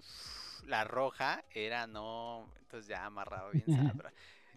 [0.66, 4.14] la roja, era no, entonces ya amarrado bien sabroso.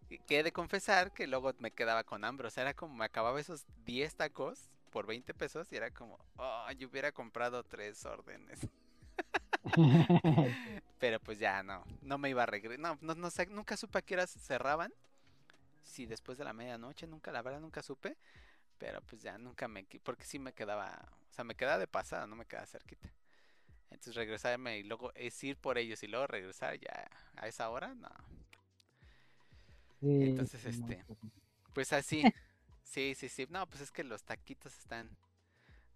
[0.10, 3.06] Que he de confesar que luego me quedaba con hambre, o sea, era como me
[3.06, 8.06] acababa esos 10 tacos por 20 pesos y era como, oh, yo hubiera comprado tres
[8.06, 8.60] órdenes.
[11.00, 12.80] Pero pues ya no, no me iba a regresar.
[12.80, 14.94] No, no, no sé, nunca supe a qué horas cerraban.
[15.84, 18.18] Si después de la medianoche, nunca, la verdad nunca supe.
[18.78, 21.00] Pero pues ya nunca me, porque sí me quedaba,
[21.32, 23.12] o sea, me quedaba de pasada, no me quedaba cerquita.
[23.90, 27.96] Entonces regresarme y luego es ir por ellos y luego regresar ya a esa hora,
[27.96, 28.10] no.
[30.00, 31.20] Sí, Entonces, este, pues,
[31.74, 32.32] Pues así,
[32.84, 33.48] sí, sí, sí.
[33.50, 35.10] No, pues es que los taquitos están,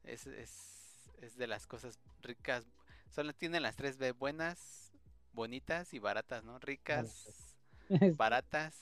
[0.04, 2.66] es, es, es de las cosas ricas.
[3.12, 4.92] Solo tienen las tres B, buenas,
[5.34, 6.60] bonitas y baratas, ¿no?
[6.60, 7.58] Ricas,
[8.18, 8.76] baratas.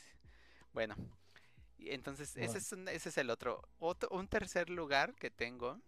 [0.73, 0.95] Bueno,
[1.79, 3.61] y entonces ese es, un- ese es el otro.
[3.79, 4.09] otro.
[4.11, 5.79] Un tercer lugar que tengo.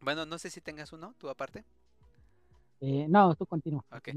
[0.00, 1.64] Bueno, no sé si tengas uno, tú aparte.
[2.80, 3.84] Eh, no, tú continúa.
[3.90, 4.08] Ok.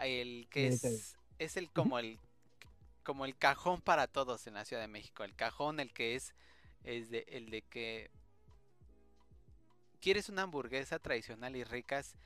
[0.00, 2.18] El que es, es el como el
[3.06, 5.22] como el cajón para todos en la Ciudad de México.
[5.22, 6.34] El cajón, el que es,
[6.82, 8.10] es de, el de que
[10.00, 12.16] quieres una hamburguesa tradicional y ricas,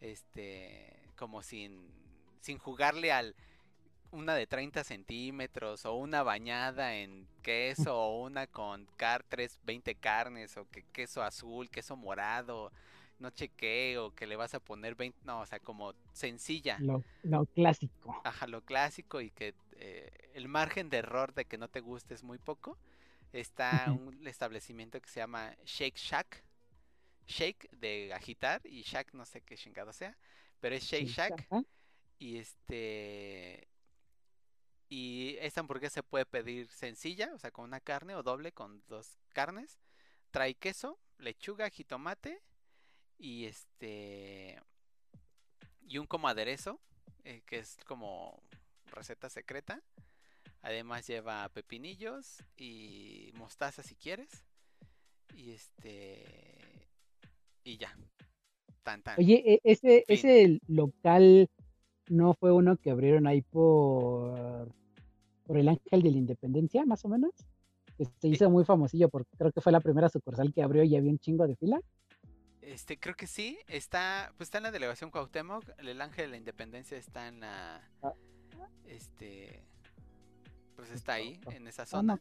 [0.00, 1.90] este, como sin,
[2.42, 3.34] sin jugarle al
[4.12, 9.96] una de 30 centímetros o una bañada en queso o una con car 3, 20
[9.96, 12.70] carnes o que queso azul, queso morado,
[13.18, 16.78] no chequé o que le vas a poner 20, no, o sea, como sencilla.
[16.78, 18.20] Lo, lo clásico.
[18.24, 22.14] Ajá, lo clásico y que eh, el margen de error de que no te guste
[22.14, 22.78] es muy poco.
[23.32, 26.44] Está un establecimiento que se llama Shake Shack.
[27.26, 30.18] Shake de agitar y Shack no sé qué chingado sea,
[30.60, 31.46] pero es Shake Shack
[32.18, 33.68] y este
[34.88, 38.82] y esta hamburguesa se puede pedir sencilla, o sea, con una carne o doble con
[38.88, 39.78] dos carnes.
[40.32, 42.42] Trae queso, lechuga, jitomate
[43.16, 44.60] y este
[45.86, 46.80] y un como aderezo
[47.24, 48.42] eh, que es como
[48.90, 49.82] receta secreta.
[50.62, 54.44] Además lleva pepinillos y mostaza si quieres.
[55.34, 56.24] Y este
[57.64, 57.96] y ya.
[58.82, 59.18] Tan tan.
[59.18, 60.16] Oye, e- ese, Fin.
[60.16, 61.48] ese local
[62.08, 64.74] no fue uno que abrieron ahí por,
[65.44, 67.32] por el Ángel de la Independencia, más o menos.
[67.96, 70.96] Que se hizo muy famosillo porque creo que fue la primera sucursal que abrió y
[70.96, 71.80] había un chingo de fila.
[72.62, 76.36] Este, creo que sí, está, pues está en la delegación Cuauhtémoc, el Ángel de la
[76.36, 78.14] Independencia está en la, Ah.
[78.86, 79.62] Este,
[80.76, 82.20] pues está ahí, en esa Ah, zona,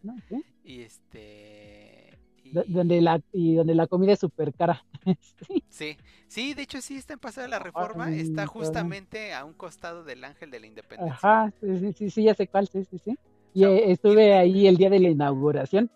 [0.63, 2.17] y este,
[2.51, 4.83] Do- y- Donde la, y donde la comida es súper cara.
[5.47, 5.63] Sí.
[5.69, 9.45] sí, sí, de hecho sí está en Paseo de la Ah, Reforma, está justamente a
[9.45, 11.13] un costado del Ángel de la Independencia.
[11.13, 13.17] Ajá, sí, sí, sí, ya sé cuál, sí, sí, sí.
[13.53, 15.89] Y eh, estuve ahí el día de la inauguración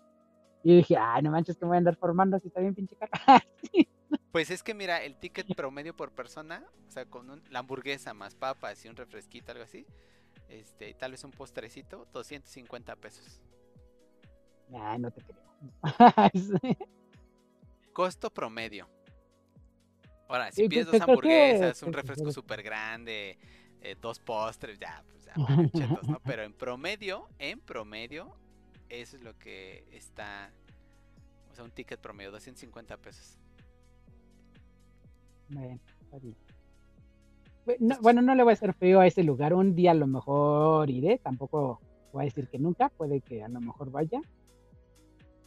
[0.62, 2.96] y dije, ay, no manches que me voy a andar formando así está bien pinche
[2.96, 3.10] cara.
[4.32, 8.14] Pues es que mira, el ticket promedio por persona, o sea, con un- la hamburguesa
[8.14, 9.86] más papas y un refresquito, algo así,
[10.48, 13.40] este, y tal vez un postrecito, 250 pesos.
[14.72, 15.42] Ay, no te creo.
[17.92, 18.88] Costo promedio.
[20.28, 23.38] Ahora, si pides pues, dos hamburguesas, un refresco súper grande,
[23.80, 25.34] eh, dos postres, ya, pues ya,
[25.74, 26.20] chetos, ¿no?
[26.24, 28.34] Pero en promedio, en promedio,
[28.88, 30.50] eso es lo que está,
[31.50, 33.38] o sea, un ticket promedio, 250 pesos.
[35.50, 36.36] Bueno, está bien.
[37.78, 39.54] No- bueno, no le voy a hacer feo a ese lugar.
[39.54, 41.18] Un día a lo mejor iré.
[41.18, 41.80] Tampoco
[42.12, 42.88] voy a decir que nunca.
[42.90, 44.20] Puede que a lo mejor vaya.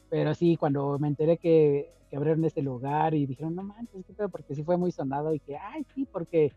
[0.10, 4.14] Pero sí, cuando me enteré que, que abrieron este lugar y dijeron, no manches, qué
[4.14, 6.54] pedo, porque sí fue muy sonado y que, ay, sí, porque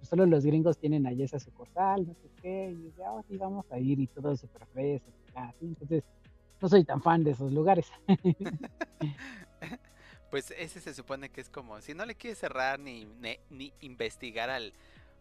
[0.00, 2.70] solo los gringos tienen ahí esa sucursal, no sé qué.
[2.72, 5.10] Y ya, oh, sí, vamos a ir y todo súper fresco.
[5.34, 5.66] así.
[5.66, 6.02] Entonces,
[6.60, 7.90] no soy tan fan de esos lugares.
[10.30, 13.06] Pues ese se supone que es como, si no le quieres cerrar ni,
[13.50, 14.72] ni investigar al,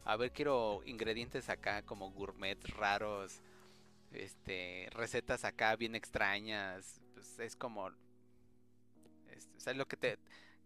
[0.06, 3.42] a ver, quiero ingredientes acá como gourmet raros,
[4.12, 7.90] este, recetas acá bien extrañas, pues es como,
[9.32, 10.18] es, o sea, lo que te,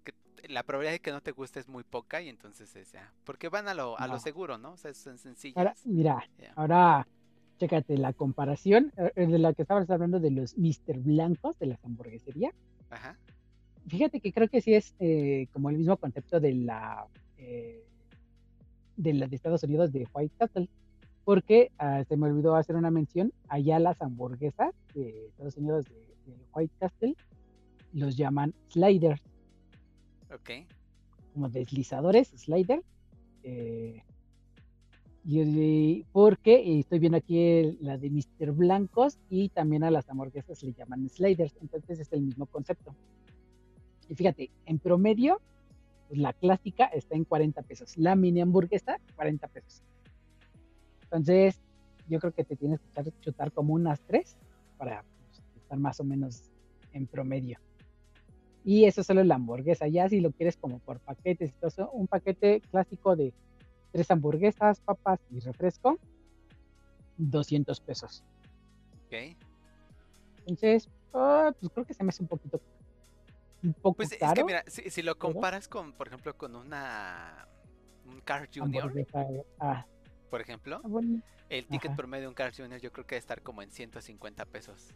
[0.04, 0.14] que
[0.48, 3.50] la probabilidad de que no te guste es muy poca y entonces es ya, porque
[3.50, 4.72] van a lo, a lo seguro, ¿no?
[4.74, 5.58] O sea, son sencillas.
[5.58, 7.08] Ahora, mira, ahora
[7.60, 11.00] chécate la comparación eh, eh, de la que estabas hablando de los Mr.
[11.00, 12.54] Blancos de las hamburgueserías.
[12.90, 13.18] Ajá,
[13.88, 17.08] Fíjate que creo que sí es eh, como el mismo concepto de la
[17.38, 17.87] eh,
[18.98, 20.70] de la de Estados Unidos de White Castle.
[21.24, 26.32] Porque ah, se me olvidó hacer una mención, allá las hamburguesas de Estados Unidos de,
[26.32, 27.16] de White Castle
[27.94, 29.22] los llaman sliders,
[30.34, 30.50] Ok.
[31.34, 32.82] como deslizadores, slider.
[33.44, 34.02] eh,
[35.30, 38.52] y, porque estoy viendo aquí el- la de Mr.
[38.54, 42.96] Blancos y también a las hamburguesas le llaman sliders, entonces es el mismo concepto.
[44.10, 45.42] Y fíjate, en promedio,
[46.08, 49.84] pues, la clásica está en 40 pesos, la mini hamburguesa, 40 pesos.
[51.04, 51.60] Entonces,
[52.08, 54.38] yo creo que te tienes que chutar como unas tres
[54.78, 56.52] para pues, estar más o menos
[56.94, 57.60] en promedio.
[58.64, 59.88] Y eso solo es la hamburguesa.
[59.88, 63.34] Ya si lo quieres como por paquetes, eso, un paquete clásico de
[63.92, 65.98] tres hamburguesas, papas y refresco,
[67.18, 68.24] 200 pesos.
[69.06, 69.38] Ok.
[70.40, 72.60] Entonces, ah, pues creo que se me hace un poquito,
[73.64, 74.36] un poco Pues es caro.
[74.36, 77.48] que mira, si, si lo comparas con, por ejemplo, con una
[78.06, 78.94] un Car Junior,
[79.60, 79.86] ah,
[80.30, 81.96] por ejemplo, bueno, el ticket Ajá.
[81.98, 84.94] promedio de un Car Junior yo creo que debe estar como en 150 pesos.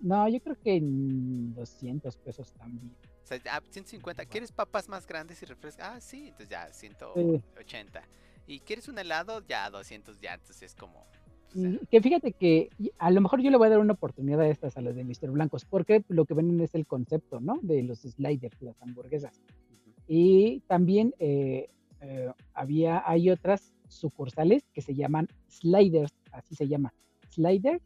[0.00, 2.94] no, yo creo que en 200 pesos también.
[3.22, 4.26] O sea, ah, 150.
[4.26, 5.82] ¿Quieres papas más grandes y refresco?
[5.82, 6.82] Ah, sí, entonces ya Sí.
[6.90, 8.02] 180.
[8.46, 9.40] ¿Y quieres un helado?
[9.46, 11.06] Ya 200, ya, entonces es como...
[11.54, 14.40] o sea, que fíjate que a lo mejor yo le voy a dar una oportunidad
[14.40, 15.30] a estas, a las de Mr.
[15.30, 17.58] Blancos, porque lo que venden es el concepto, ¿no?
[17.62, 19.40] De los sliders, las hamburguesas.
[19.70, 19.92] ujú.
[20.08, 21.68] Y también eh,
[22.00, 26.92] eh, había, hay otras sucursales que se llaman sliders, así se llama,
[27.30, 27.80] slider.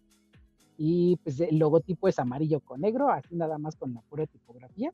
[0.76, 4.92] Y pues el logotipo es amarillo con negro, así nada más con la pura tipografía.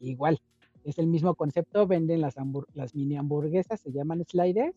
[0.00, 0.40] Igual,
[0.84, 2.34] es el mismo concepto, venden las,
[2.74, 4.76] las mini hamburguesas, se llaman sliders.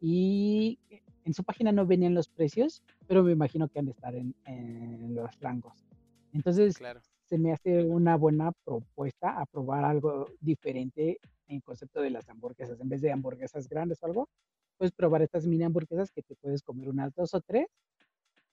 [0.00, 0.78] Y
[1.24, 4.34] en su página no venían los precios, pero me imagino que han de estar en,
[4.44, 5.86] en los rangos.
[6.32, 7.00] Entonces, Claro.
[7.24, 12.80] se me hace una buena propuesta a probar algo diferente en concepto de las hamburguesas.
[12.80, 14.28] En vez de hamburguesas grandes o algo,
[14.78, 17.66] puedes probar estas mini hamburguesas que te puedes comer unas dos o tres,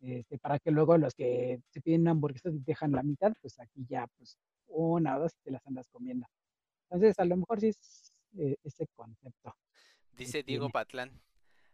[0.01, 3.59] este, para que luego los que se piden una hamburguesa y dejan la mitad, pues
[3.59, 6.27] aquí ya pues una o dos te las andas comiendo.
[6.83, 9.55] Entonces, a lo mejor sí es eh, ese concepto.
[10.17, 10.69] Dice Diego.
[10.69, 11.11] Patlán.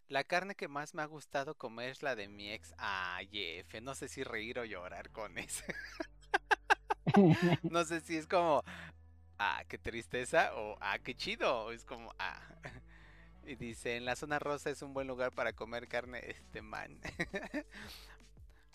[0.07, 2.73] La carne que más me ha gustado comer es la de mi ex.
[2.77, 5.63] Ay, F, no sé si reír o llorar con eso.
[7.63, 8.61] No sé si es como,
[9.37, 11.65] ah, qué tristeza o ah, qué chido.
[11.65, 12.41] o es como, ah.
[13.45, 16.99] Y dice, en la zona rosa es un buen lugar para comer carne, este man.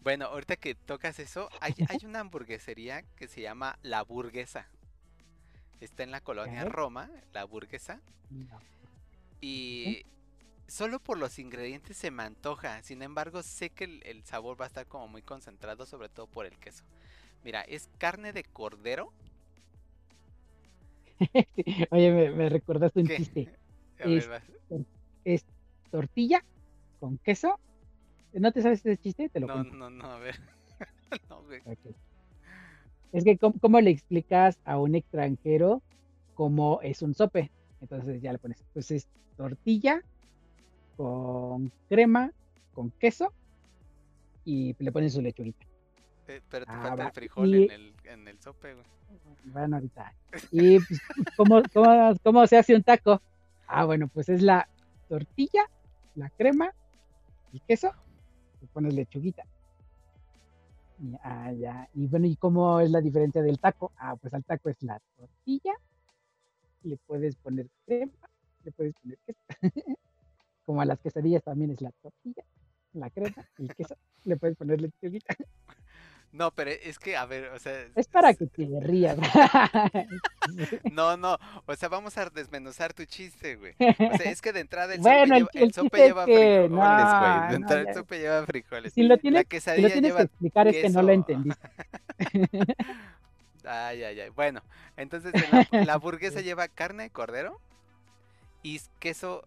[0.02, 4.66] Bueno, ahorita que tocas eso, hay, hay una hamburguesería que se llama La Burguesa.
[5.78, 6.64] Está en la colonia.
[6.64, 8.00] Roma, La Burguesa.
[9.42, 10.06] Y
[10.70, 12.82] solo por los ingredientes se me antoja.
[12.82, 16.26] Sin embargo, sé que el, el sabor va a estar como muy concentrado, sobre todo
[16.26, 16.84] por el queso.
[17.44, 19.12] Mira, es carne de cordero.
[21.90, 23.16] Oye, me, me recordaste un ¿Qué?
[23.16, 23.50] chiste.
[25.24, 25.44] Es-
[25.90, 26.44] tortilla
[27.00, 27.58] con queso.
[28.32, 29.28] ¿No te sabes ese chiste?
[29.30, 29.76] Te lo No, cuento.
[29.76, 30.38] no, no, a ver.
[31.28, 31.62] No, güey.
[31.64, 31.94] Ok.
[33.12, 35.82] Es que, ¿cómo, cómo le explicas a un extranjero
[36.34, 37.52] cómo es un sope?
[37.80, 40.02] Entonces ya le pones, pues es tortilla
[41.00, 42.30] con crema,
[42.74, 43.32] con queso
[44.44, 45.64] y le pones su lechuguita.
[46.28, 48.86] Eh, pero te Ah, falta va, el frijol y- en el, en el sope, güey.
[49.44, 50.12] Bueno, ahorita.
[50.50, 51.00] Y pues,
[51.38, 53.22] ¿cómo, cómo, cómo se hace un taco?
[53.66, 54.68] Ah, bueno, pues es la
[55.08, 55.62] tortilla,
[56.16, 56.70] la crema,
[57.54, 57.92] el queso,
[58.60, 59.44] y pones lechuguita.
[61.02, 61.88] Y, ah, ya.
[61.94, 63.90] Y bueno, ¿y cómo es la diferencia del taco?
[63.96, 65.72] Ah, pues al taco es la tortilla,
[66.82, 68.12] le puedes poner crema,
[68.64, 69.40] le puedes poner queso.
[70.70, 72.44] Como a las quesadillas también es la tortilla,
[72.92, 75.34] la crema, el queso, le puedes poner lechuguita.
[76.30, 77.88] No, pero es que, a ver, o sea.
[77.96, 79.18] Es para que te rías.
[80.92, 83.74] No, no, o sea, vamos a desmenuzar tu chiste, güey.
[83.80, 86.34] O sea, es que de entrada el Bueno, sope lleva, el el sope lleva que
[86.36, 87.40] frijoles, no, güey.
[87.40, 88.92] De no, entrada el sope lleva frijoles.
[88.92, 91.68] Si lo tienes, La si lo tienes que explicar es que no lo entendiste.
[93.64, 94.30] Ay, ay, ay.
[94.30, 94.62] Bueno,
[94.96, 97.60] entonces en la, la hamburguesa lleva carne de cordero
[98.62, 99.44] y queso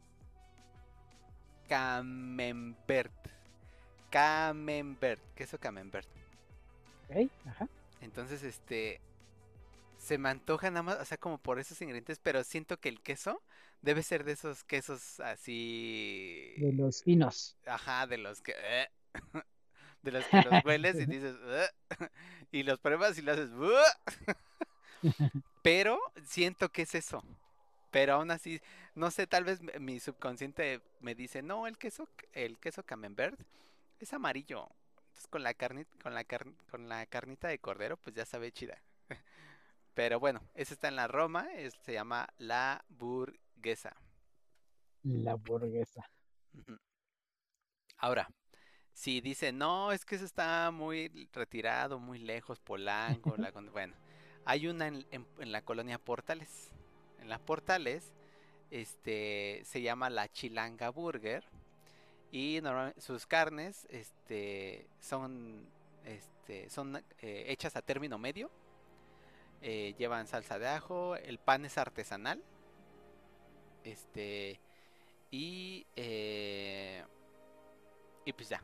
[1.67, 3.11] camembert.
[4.09, 6.07] Camembert, queso camembert.
[7.45, 7.67] Ajá.
[8.01, 8.99] Entonces, este,
[9.97, 13.01] se me antoja nada más, o sea, como por esos ingredientes, pero siento que el
[13.01, 13.41] queso
[13.81, 17.55] debe ser de esos quesos así, De los finos.
[17.65, 18.89] ajá, de los que, eh,
[20.03, 21.67] de los que los hueles y dices, "Eh",
[22.51, 23.71] y los pruebas y lo haces, "Uh".
[25.61, 27.23] pero siento que es eso.
[27.93, 28.59] Pero aún así,
[28.95, 33.39] no sé, tal vez mi subconsciente me dice, no, el queso, el queso camembert
[33.99, 34.67] es amarillo.
[35.09, 38.51] Entonces con la carne, con la car- con la carnita de cordero, pues ya sabe
[38.51, 38.81] chida.
[39.93, 43.95] Pero bueno, ese está en la Roma, es- se llama La Burguesa.
[45.03, 46.09] La hamburguesa.
[46.57, 46.79] Ujú.
[47.97, 48.27] Ahora,
[48.93, 52.59] si dice, no, es que eso está muy retirado, muy lejos,
[53.29, 53.93] Polanco, la bueno,
[54.45, 56.73] hay una en, en- en la colonia Portales.
[57.23, 58.11] En las Portales,
[58.69, 61.41] este, se llama la Chilanga Burger
[62.33, 65.65] y normal- sus carnes, este, son,
[66.03, 68.51] este, son eh, hechas a término medio.
[69.65, 72.43] eh, llevan salsa de ajo, el pan es artesanal,
[73.85, 74.59] este,
[75.31, 77.01] y eh,
[78.25, 78.61] y pues ya.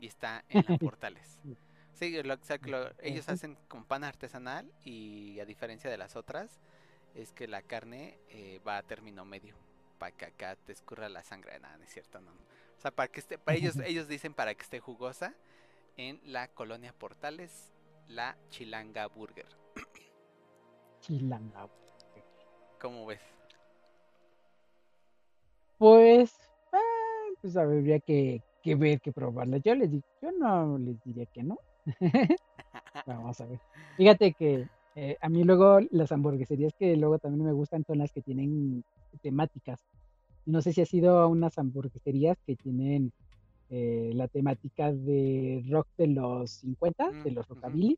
[0.00, 1.40] Y está en las portales.
[1.94, 5.98] Sí, lo- o sea, que lo- ellos hacen con pan artesanal y a diferencia de
[5.98, 6.60] las otras,
[7.18, 9.56] es que la carne eh, va a término medio.
[9.98, 11.58] Para que acá te escurra la sangre.
[11.58, 12.30] Nada, no es cierto, no.
[12.30, 15.34] O sea, para que esté, para ellos, ellos dicen para que esté jugosa
[15.96, 17.72] en la colonia Portales,
[18.06, 19.46] la Chilanga Burger.
[21.00, 21.68] Chilanga.
[22.80, 23.20] ¿Cómo ves?
[25.78, 26.32] Pues,
[26.72, 29.58] ah, pues habría que, que ver, que probarla.
[29.58, 31.58] Yo les digo, yo no les diría que no.
[33.06, 33.60] Vamos a ver.
[33.96, 34.68] Fíjate que
[35.00, 38.82] eh, a mí luego las hamburgueserías que luego también me gustan son las que tienen
[39.22, 39.78] temáticas.
[40.44, 43.12] No sé si has ido a unas hamburgueserías que tienen
[43.70, 47.54] eh, la temática de rock de los 50, de Mm, los ujú.
[47.54, 47.96] rockabilly.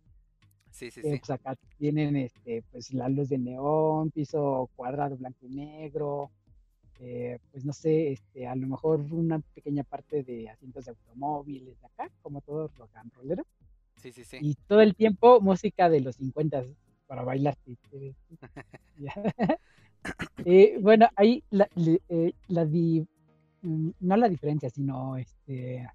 [0.71, 1.19] Sí, sí, Eh, sí.
[1.21, 6.31] pues acá tienen este, pues la luz de neón, piso cuadrado blanco y negro,
[7.01, 11.81] eh, pues no sé, este, a lo mejor una pequeña parte de asientos de automóviles
[11.81, 13.45] de acá, como todo rock and rollero,
[13.97, 14.39] Sí, sí, sí.
[14.43, 16.63] y todo el tiempo música de los 50
[17.11, 17.57] para bailar.
[20.45, 21.69] Eh, bueno, ahí la,
[22.09, 22.33] eh,
[22.69, 23.07] di-
[23.63, 25.87] mm, no la diferencia, sino este,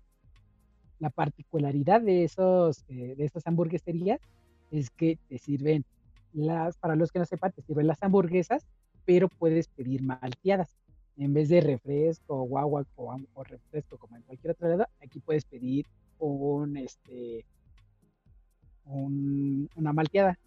[1.00, 4.20] la particularidad de esos, eh, de esas hamburgueserías
[4.72, 5.84] es que te sirven
[6.34, 8.66] las, para los que no sepan, te sirven las hamburguesas,
[9.06, 10.76] pero puedes pedir malteadas.
[11.18, 14.86] En vez de refresco, o agua o, am- o refresco como en cualquier otro lado,
[15.02, 15.86] aquí puedes pedir
[16.20, 17.46] un, este,
[18.86, 20.38] un- una malteada,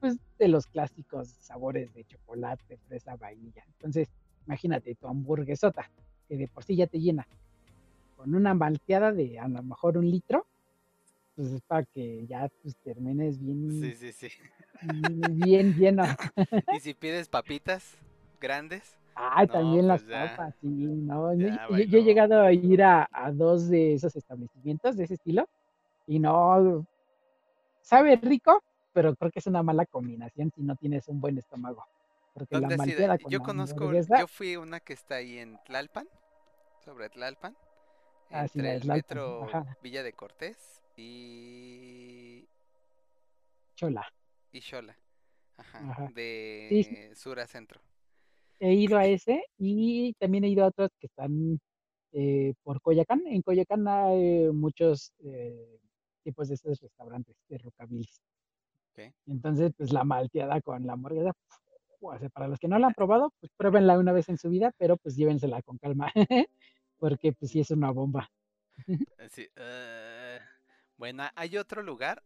[0.00, 3.64] pues de los clásicos sabores de chocolate, fresa, vainilla.
[3.66, 4.08] Entonces,
[4.46, 5.90] imagínate tu hamburguesota,
[6.28, 7.26] que de por sí ya te llena,
[8.16, 10.46] con una malteada de a lo mejor un litro,
[11.34, 14.28] pues es para que ya pues, termines bien, Sí, sí, sí.
[14.82, 16.04] bien lleno.
[16.72, 17.96] Y si pides papitas
[18.40, 20.36] grandes, Ah, No, también las pues ya.
[20.36, 21.34] papas, sí, no.
[21.34, 25.04] Yo, Ya yo- yo he llegado a ir a, a dos de esos establecimientos de
[25.04, 25.48] ese estilo
[26.06, 26.86] y no,
[27.80, 28.62] sabe rico,
[28.96, 31.84] pero creo que es una mala combinación si no tienes un buen estómago.
[32.32, 36.08] Porque la malteada con Yo la conozco, yo fui una que está ahí en Tlalpan,
[36.82, 37.54] sobre Tlalpan,
[38.30, 39.76] Ah, sí, entre de el Tlalpan, metro ajá.
[39.82, 42.48] Villa de Cortés y,
[43.74, 44.10] chola.
[44.50, 44.60] y
[45.58, 46.08] ajá, Ajá.
[46.16, 46.90] Sí, sí.
[46.94, 47.82] de sur a centro.
[48.60, 51.60] He ido a ese y también he ido a otros que están
[52.12, 53.26] eh, por Coyacán.
[53.26, 55.80] En Coyacán hay muchos eh,
[56.24, 58.08] tipos de esos restaurantes de rockabilly.
[59.26, 61.32] Entonces, pues la malteada con la hamburguesa,
[62.00, 64.48] o sea, para los que no la han probado, pues pruébenla una vez en su
[64.50, 66.12] vida, pero pues llévensela con calma,
[66.98, 68.30] porque pues sí es una bomba.
[69.18, 70.40] Eh, Sí, eh,
[70.96, 72.22] bueno, hay otro lugar,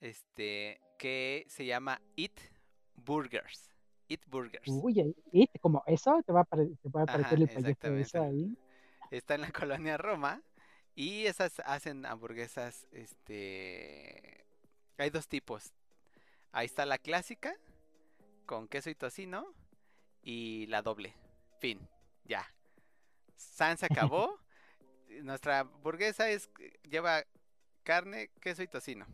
[0.00, 2.32] este, que se llama Eat
[2.96, 3.70] Burgers.
[4.08, 4.84] Eat Burgers.
[4.84, 8.22] Uy, y como eso, te va a, te va a Ajá, aparecer el payaso eso
[8.22, 8.56] ahí.
[9.10, 10.42] Está en la colonia Roma
[10.94, 14.41] y esas hacen hamburguesas, este,
[15.02, 15.72] hay dos tipos.
[16.52, 17.56] Ahí está la clásica
[18.46, 19.54] con queso y tocino
[20.22, 21.14] y la doble.
[21.60, 21.80] Fin,
[22.24, 22.46] ya.
[23.36, 24.38] San se acabó.
[25.22, 26.50] Nuestra hamburguesa es
[26.88, 27.24] lleva
[27.82, 29.06] carne, queso y tocino.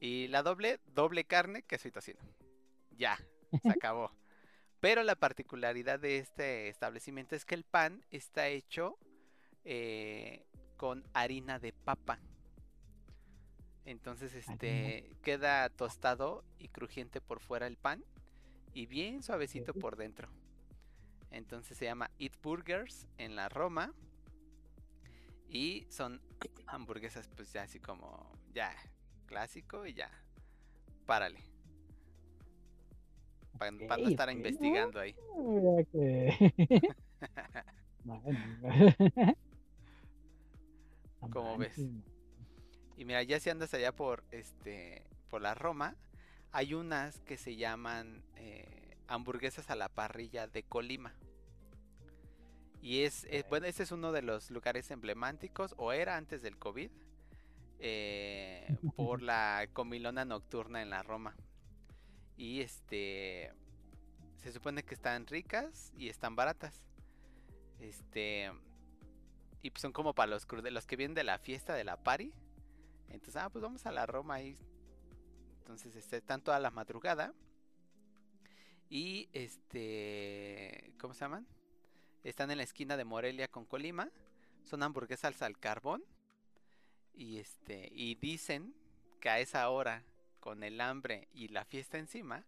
[0.00, 2.20] Y la doble, doble carne, queso y tocino.
[2.96, 3.18] Ya,
[3.62, 4.12] se acabó.
[4.80, 8.96] Pero la particularidad de este establecimiento es que el pan está hecho
[9.64, 10.46] eh,
[10.76, 12.20] con harina de papa.
[13.88, 18.04] Entonces este queda tostado y crujiente por fuera el pan
[18.74, 20.28] y bien suavecito por dentro.
[21.30, 23.94] Entonces se llama Eat Burgers en la Roma
[25.48, 26.20] y son
[26.66, 28.76] hamburguesas pues ya así como ya
[29.24, 30.10] clásico y ya
[31.06, 31.40] párale.
[33.56, 35.16] Para, no estar investigando ahí.
[41.32, 41.80] ¿Cómo ves?
[42.98, 45.94] Y mira, ya si andas allá por este por la Roma,
[46.52, 51.14] hay unas que se llaman eh, hamburguesas a la parrilla de Colima.
[52.82, 56.58] Y es, es- bueno, ese es uno de los lugares emblemáticos, o era antes del
[56.58, 56.90] COVID,
[57.80, 61.36] eh, por la comilona nocturna en la Roma.
[62.36, 63.52] Y este
[64.36, 66.80] se supone que están ricas y están baratas.
[67.80, 68.50] Este.
[69.62, 72.32] Y pues son como para los, los que vienen de la fiesta de la party.
[73.08, 74.56] Entonces, ah, pues vamos a la Roma ahí.
[75.60, 77.34] Entonces, este, están toda la madrugada.
[78.88, 80.94] Y este.
[80.98, 81.46] ¿Cómo se llaman?
[82.24, 84.10] Están en la esquina de Morelia con Colima.
[84.64, 86.04] Son hamburguesas al carbón.
[87.14, 87.88] Y este.
[87.92, 88.74] Y dicen
[89.20, 90.04] que a esa hora,
[90.40, 92.44] con el hambre y la fiesta encima,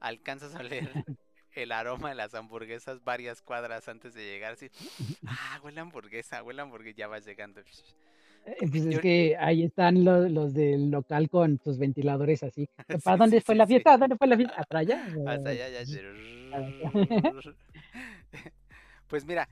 [0.00, 0.90] alcanzas a oler
[1.52, 4.54] el aroma de las hamburguesas varias cuadras antes de llegar.
[4.54, 4.70] Así,
[5.26, 7.62] ah, huele a hamburguesa, huele a hamburguesa, ya vas llegando.
[8.46, 12.68] Eh, Pues es que ahí están los, los del local con sus ventiladores así.
[13.04, 13.98] ¿Para Sí, dónde sí, fue sí, la fiesta?
[13.98, 14.64] ¿Dónde fue la fiesta?
[14.68, 15.06] ¿Para allá?
[15.26, 15.84] Hasta allá, ya.
[19.08, 19.48] Pues mira,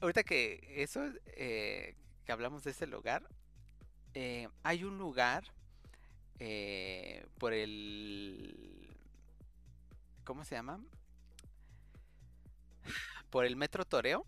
[0.00, 1.00] ahorita que eso,
[1.36, 1.94] eh,
[2.24, 3.22] que hablamos de ese lugar,
[4.14, 5.44] eh, hay un lugar
[6.40, 8.96] eh, por el...
[10.24, 10.80] ¿Cómo se llama?
[13.30, 14.26] Por el Metro Toreo.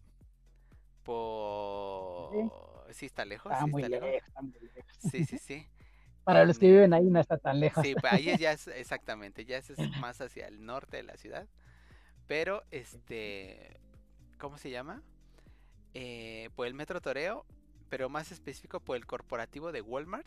[1.02, 2.69] Por...
[2.92, 3.52] Sí, está lejos.
[3.52, 4.08] Está sí muy está lejos.
[4.10, 4.92] lejos, está muy lejos.
[4.98, 5.66] Sí, sí, sí.
[6.24, 7.84] Para los que en- viven ahí no está tan lejos.
[7.84, 11.16] Sí, pues ahí ya es exactamente, ya es es más hacia el norte de la
[11.16, 11.48] ciudad.
[12.26, 13.80] Pero, este,
[14.38, 15.02] ¿cómo se llama?
[15.94, 17.44] Eh, por el Metro Toreo,
[17.88, 20.26] pero más específico por el corporativo de Walmart.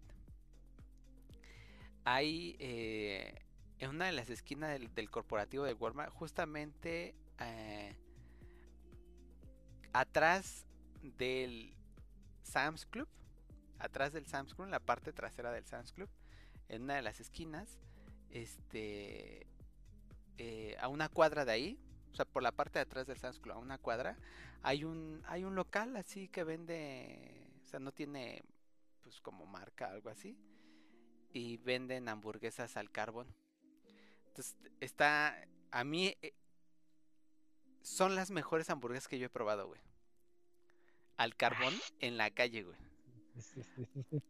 [2.06, 3.40] Hay eh,
[3.80, 7.96] en una de las esquinas del, del corporativo de Walmart, justamente eh,
[9.94, 10.66] atrás
[11.02, 11.74] del
[12.44, 13.08] Sam's Club,
[13.80, 16.10] atrás del Sam's Club, en la parte trasera del Sam's Club,
[16.70, 17.80] en una de las esquinas,
[18.30, 19.48] este,
[20.38, 21.80] eh, a una cuadra de ahí,
[22.12, 24.18] o sea, por la parte de atrás del Sam's Club, a una cuadra,
[24.62, 28.44] hay un, hay un local así que vende, o sea, no tiene,
[29.02, 30.38] pues como marca, algo así,
[31.32, 33.28] y venden hamburguesas al carbón.
[34.28, 35.36] Entonces, está,
[35.72, 36.34] a mí, eh,
[37.82, 39.82] son las mejores hamburguesas que yo he probado, güey.
[41.18, 42.78] Al carbón en la calle, güey.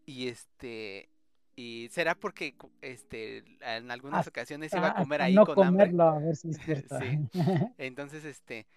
[0.06, 1.10] Y este.
[1.56, 5.86] Y será porque este en algunas ocasiones iba a comer hasta ahí no con hambre.
[5.86, 6.98] comerlo, a ver si es cierto.
[7.00, 7.20] Sí.
[7.78, 8.68] Entonces, este.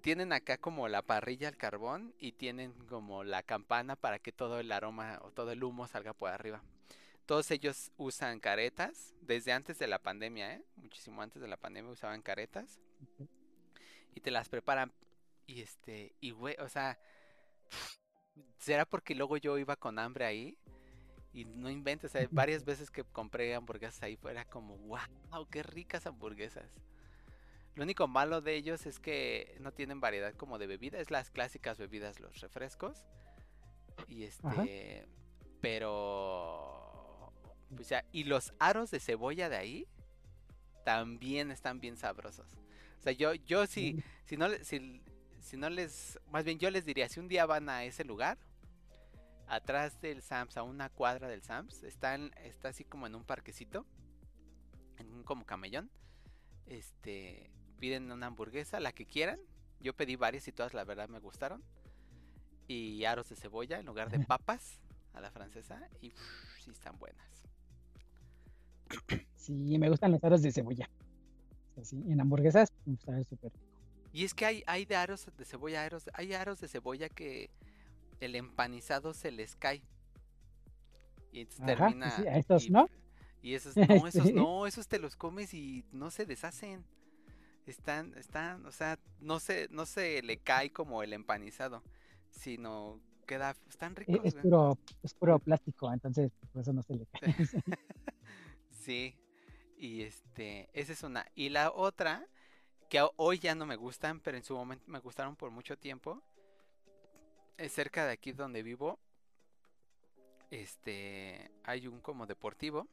[0.00, 4.60] Tienen acá como la parrilla al carbón y tienen como la campana para que todo
[4.60, 6.62] el aroma o todo el humo salga por arriba.
[7.26, 10.64] Todos ellos usan caretas desde antes de la pandemia, ¿eh?
[10.76, 12.80] Muchísimo antes de la pandemia usaban caretas.
[14.14, 14.92] Y te las preparan.
[15.46, 16.98] Y este, y güey, o sea,
[18.58, 20.58] ¿será porque luego yo iba con hambre ahí?
[21.32, 25.62] Y no inventes, o sea, varias veces que compré hamburguesas ahí fuera como, wow, qué
[25.62, 26.80] ricas hamburguesas.
[27.74, 31.30] Lo único malo de ellos es que no tienen variedad como de bebida, es las
[31.30, 33.04] clásicas bebidas, los refrescos.
[34.08, 35.06] Y este,
[35.60, 37.32] pero,
[37.74, 39.86] pues ya, y los aros de cebolla de ahí
[40.84, 42.52] también están bien sabrosos.
[42.98, 45.00] O sea, yo, yo si, si no, si,
[45.48, 48.36] si no les, más bien yo les diría, si un día van a ese lugar,
[49.46, 53.86] atrás del Sams, a una cuadra del Sams, están, está así como en un parquecito,
[54.98, 55.90] en un como camellón,
[56.66, 59.40] este, piden una hamburguesa, la que quieran,
[59.80, 61.64] yo pedí varias y todas la verdad me gustaron,
[62.66, 64.82] y aros de cebolla en lugar de papas
[65.14, 67.26] a la francesa, y uf, sí están buenas.
[69.34, 70.90] Sí, me gustan los aros de cebolla.
[71.80, 73.50] Así, en hamburguesas, pues, sabe súper.
[74.12, 77.50] Y es que hay, hay de aros de cebolla, aros, hay aros de cebolla que
[78.20, 79.82] el empanizado se les cae.
[81.32, 82.10] Y entonces Ajá, termina.
[82.10, 82.88] sí, a estos y, no.
[83.42, 86.84] y esos no, esos no, esos te los comes y no se deshacen.
[87.66, 91.84] Están, están, o sea, no se, no se le cae como el empanizado,
[92.30, 94.42] sino queda, están E- ricos, Es güey.
[94.42, 97.34] puro, es puro plástico, entonces por eso no se le cae.
[98.70, 99.14] Sí,
[99.76, 101.26] y este, esa es una.
[101.34, 102.26] Y la otra,
[102.88, 106.22] que hoy ya no me gustan, pero en su momento me gustaron por mucho tiempo,
[107.56, 108.98] es cerca de aquí donde vivo.
[110.50, 112.88] Este, hay un como deportivo.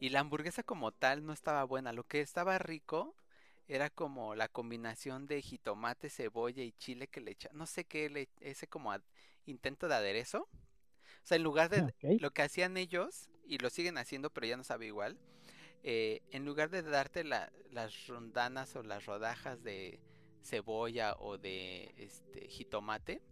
[0.00, 1.92] Y la hamburguesa como tal no estaba buena.
[1.92, 3.14] Lo que estaba rico
[3.66, 7.50] era como la combinación de jitomate, cebolla y chile que le echa.
[7.52, 8.94] No sé qué, le, ese como
[9.46, 10.42] intento de aderezo.
[10.42, 12.04] O sea, en lugar de, Ok.
[12.18, 15.18] lo que hacían ellos, y lo siguen haciendo, pero ya no sabe igual,
[15.90, 19.98] eh, en lugar de darte la- las rondanas o las rodajas de
[20.42, 23.22] cebolla o de este jitomate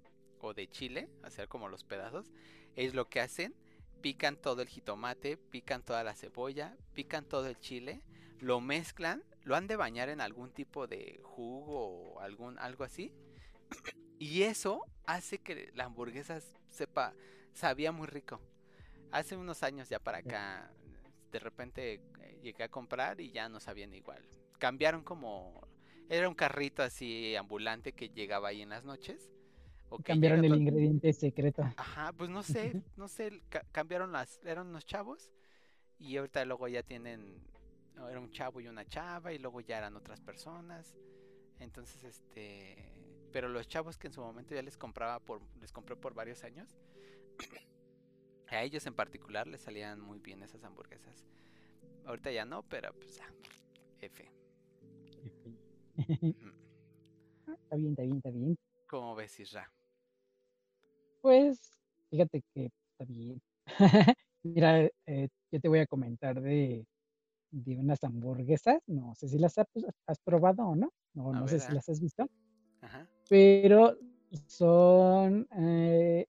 [0.40, 2.32] o de chile, hacer como los pedazos,
[2.74, 3.54] es lo que hacen,
[4.00, 8.00] pican todo el jitomate, pican toda la cebolla, pican todo el chile,
[8.40, 13.12] lo mezclan, lo han de bañar en algún tipo de jugo o algún algo así,
[14.18, 17.12] y eso hace que la hamburguesa sepa
[17.52, 18.40] sabía muy rico.
[19.12, 20.70] Hace unos años ya para acá,
[21.32, 22.00] de repente
[22.46, 24.22] llegué a comprar y ya no sabían igual.
[24.58, 25.66] cambiaron como
[26.08, 29.30] era un carrito así ambulante que llegaba ahí en las noches.
[29.90, 31.62] o Cambiaron el ingrediente secreto.
[31.76, 35.30] Ajá, pues no sé, no sé, ca- cambiaron las, eran unos chavos
[35.98, 37.40] y ahorita luego ya tienen,
[38.10, 40.94] era un chavo y una chava y luego ya eran otras personas.
[41.58, 42.76] Entonces, este,
[43.32, 46.44] pero los chavos que en su momento ya les compraba por, les compré por varios
[46.44, 46.76] años,
[48.48, 51.24] a ellos en particular les salían muy bien esas hamburguesas.
[52.04, 53.26] Ahorita ya no, pero pues ya,
[54.00, 54.30] F.
[57.66, 58.56] Está bien, está bien, está bien.
[58.88, 59.70] ¿Cómo ves, Isra?
[61.20, 61.78] Pues,
[62.10, 63.40] fíjate que está bien.
[64.44, 66.86] Mira, eh, yo te voy a comentar de,
[67.50, 68.80] de unas hamburguesas.
[68.86, 69.66] No sé si las has,
[70.06, 70.92] has probado o no.
[71.14, 71.74] No, no sé si ah.
[71.74, 72.28] las has visto.
[72.80, 73.08] Ajá.
[73.28, 73.96] Pero
[74.46, 76.26] son, eh,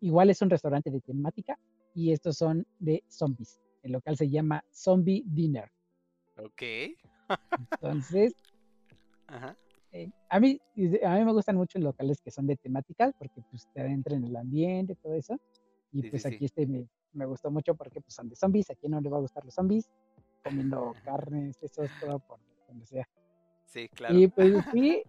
[0.00, 1.58] igual es un restaurante de temática
[1.94, 3.60] y estos son de zombies.
[3.82, 5.70] El local se llama Zombie Dinner.
[6.36, 6.62] Ok.
[7.58, 8.34] Entonces,
[9.26, 9.56] Ajá.
[9.92, 10.60] eh, a mí,
[11.04, 14.16] a mí me gustan mucho los locales que son de temáticas porque pues te entra
[14.16, 15.38] en el ambiente, todo eso.
[15.92, 16.34] Y Sí, pues sí, sí.
[16.36, 18.70] aquí este me, me gustó mucho porque pues son de zombies.
[18.70, 19.90] ¿A quién no le va a gustar los zombies?
[20.42, 22.38] Comiendo carnes, eso todo por
[22.68, 23.08] donde sea.
[23.66, 24.14] Sí, claro.
[24.18, 25.02] Y pues sí,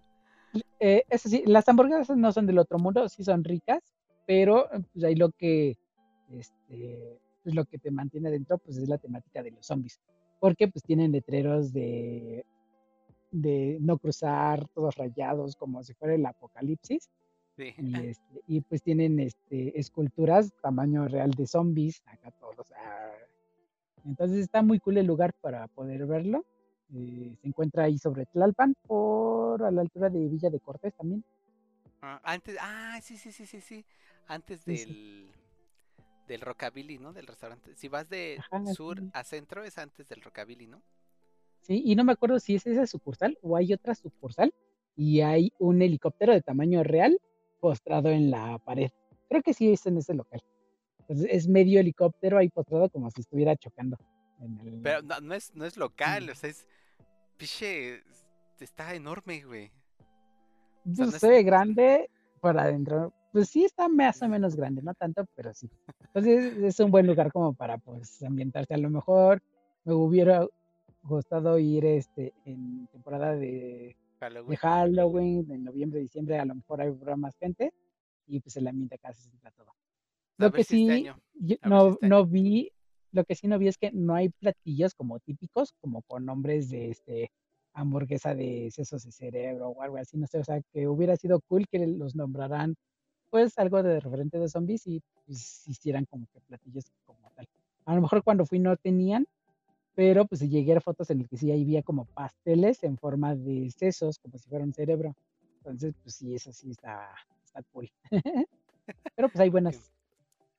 [0.80, 3.82] eh, eso sí, las hamburguesas no son del otro mundo, sí son ricas,
[4.26, 5.78] pero pues ahí lo que,
[6.30, 10.00] este, pues lo que te mantiene adentro, pues es la temática de los zombies,
[10.40, 12.46] porque pues tienen letreros de,
[13.32, 17.10] de no cruzar, todos rayados, como si fuera el apocalipsis,
[17.56, 17.72] Sí.
[17.78, 22.72] y, este, y pues tienen este, esculturas tamaño real de zombies, acá todos.
[22.76, 23.12] ah.
[24.06, 26.44] Entonces está muy cool el lugar para poder verlo.
[26.94, 31.24] Eh, se encuentra ahí sobre Tlalpan, por a la altura de Villa de Cortés también.
[32.02, 33.86] Ah, antes, ah, sí, sí, sí, sí, sí.
[34.28, 35.30] Antes Sí, sí.
[36.28, 37.14] Del Rockabilly, ¿no?
[37.14, 37.76] Del restaurante.
[37.76, 39.10] Si vas de Ajá, sur sí.
[39.14, 40.82] a centro es antes del Rockabilly, ¿no?
[41.62, 44.54] Sí, y no me acuerdo si es esa sucursal o hay otra sucursal
[44.96, 47.20] y hay un helicóptero de tamaño real
[47.60, 48.90] postrado en la pared.
[49.30, 50.42] Creo que sí es en ese local.
[51.00, 53.98] Entonces es medio helicóptero ahí postrado como si estuviera chocando.
[54.40, 56.68] en el- Pero no, no es no es local, o sea, es
[57.38, 58.04] piche
[58.60, 59.72] está enorme, güey.
[60.84, 62.10] Pues, sea, no es- se ve grande
[62.42, 63.14] por adentro.
[63.34, 65.68] Pues sí está más o menos grande, no tanto, pero sí.
[66.06, 68.76] Entonces es un buen lugar como para pues ambientarse.
[68.76, 69.42] A lo mejor
[69.84, 70.48] me hubiera
[71.02, 74.58] gustado ir este en temporada de, de Halloween.
[74.58, 77.74] Halloween, en noviembre, diciembre, a lo mejor habrá más gente
[78.28, 79.74] y pues el ambiente acá se sienta todo.
[80.38, 81.04] Lo que si este sí,
[81.40, 82.72] yo si no, este no vi,
[83.12, 86.70] lo que sí no vi es que no hay platillos como típicos, como con nombres
[86.70, 87.32] de este
[87.74, 91.42] hamburguesa de sesos de cerebro o algo así, no sé, o sea, que hubiera sido
[91.48, 92.76] cool que los nombraran,
[93.34, 97.50] pues algo de referente de zombies y pues hicieran como que platillos como tal.
[97.86, 99.26] A lo mejor cuando fui no tenían,
[99.96, 103.72] pero pues llegué a fotos en el que sí había como pasteles en forma de
[103.72, 105.16] sesos, como si fuera un cerebro.
[105.58, 107.10] Entonces, pues sí, eso sí está,
[107.44, 107.90] está cool.
[109.16, 109.92] pero pues hay buenas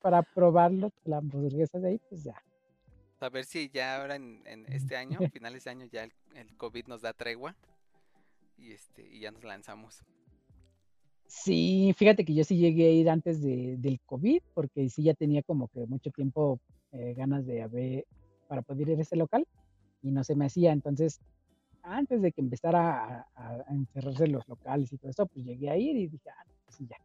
[0.01, 2.43] para probarlo, la hamburguesa de ahí, pues ya.
[3.21, 6.57] A ver si ya ahora en, en este año, finales de año, ya el, el
[6.57, 7.55] COVID nos da tregua.
[8.57, 10.03] Y este, y ya nos lanzamos.
[11.27, 15.13] Sí, fíjate que yo sí llegué a ir antes de, del COVID, porque sí ya
[15.13, 16.59] tenía como que mucho tiempo
[16.91, 18.05] eh, ganas de haber,
[18.47, 19.45] para poder ir a ese local,
[20.01, 20.71] y no se me hacía.
[20.71, 21.19] Entonces,
[21.81, 25.77] antes de que empezara a, a- encerrarse los locales y todo eso, pues llegué a
[25.77, 26.97] ir y dije, ah, pues sí, ya.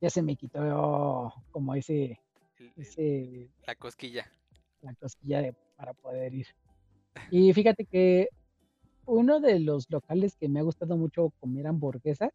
[0.00, 2.04] Ya se me quitó como ese,
[2.58, 4.26] El- el- ese la cosquilla.
[4.80, 6.46] la cosquilla de- para poder ir.
[7.30, 8.28] Y fíjate que
[9.06, 12.30] uno de los locales que me ha gustado mucho comer hamburguesas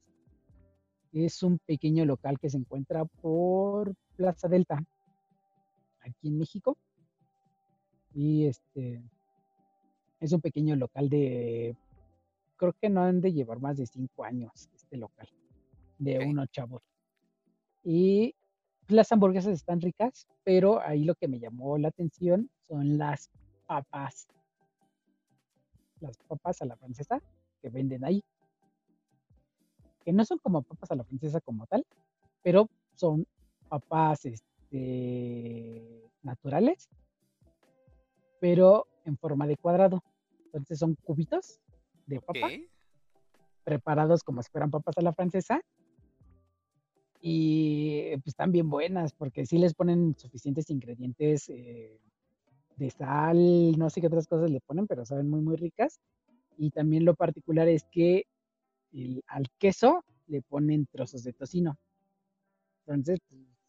[1.13, 4.83] es un pequeño local que se encuentra por Plaza Delta,
[6.01, 6.77] aquí en México.
[8.13, 9.03] Y este
[10.19, 11.75] es un pequeño local de,
[12.55, 15.27] creo que no han de llevar más de cinco años este local,
[15.99, 16.25] de Ok.
[16.27, 16.81] unos chavos.
[17.83, 18.35] Y
[18.87, 23.29] las hamburguesas están ricas, pero ahí lo que me llamó la atención son las
[23.67, 24.27] papas.
[25.99, 27.21] Las papas a la francesa
[27.61, 28.23] que venden ahí.
[30.07, 31.85] Que no son como papas a la francesa como tal,
[32.41, 33.27] pero son
[33.67, 36.87] papas este, naturales,
[38.39, 40.01] pero en forma de cuadrado.
[40.45, 41.59] Entonces son cubitos
[42.05, 42.47] de papa
[43.65, 45.59] preparados como si fueran papas a la francesa.
[47.19, 51.99] Y pues están bien buenas porque sí les ponen suficientes ingredientes eh,
[52.77, 55.99] de sal, no sé qué otras cosas le ponen, pero saben muy, muy ricas.
[56.57, 58.25] Y también lo particular es que
[59.03, 61.77] el- al queso le ponen trozos de tocino.
[62.85, 63.19] Entonces,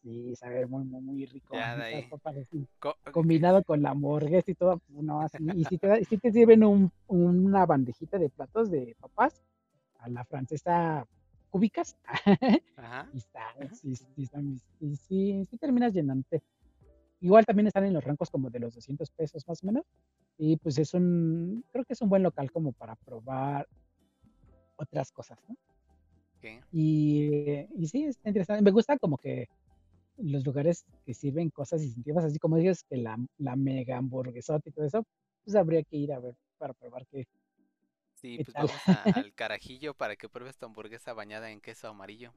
[0.01, 1.55] Sí, sabe muy, muy, muy rico.
[1.57, 2.09] Ya de esas ahí.
[2.09, 5.37] papas así, Co- combinado con la hamburguesa y todo, pues, no, así.
[5.55, 9.41] Y si te, da- si te sirven un- una bandejita de platos de papas,
[9.97, 11.05] a la francesa
[11.49, 11.97] cúbicas,
[12.77, 13.09] Ajá.
[13.13, 13.41] y está,
[13.73, 14.25] sí, sí,
[14.95, 16.41] sí, sí terminas llenándote.
[17.19, 19.83] Igual también están en los rangos como de los 200 pesos más o menos.
[20.37, 23.67] Y pues es un, creo que es un buen local como para probar
[24.79, 25.55] otras cosas, ¿no?
[26.71, 28.63] Y, y sí, está interesante.
[28.63, 29.47] Me gusta como que
[30.17, 34.73] los lugares que sirven cosas distintivas, así como dices que la, la mega hamburguesota y
[34.73, 35.03] todo eso,
[35.45, 37.25] pues habría que ir a ver para probar qué,
[38.13, 38.67] Sí, ¿Qué pues tal?
[38.67, 42.35] vamos a- al carajillo para que pruebes tu hamburguesa bañada en queso amarillo.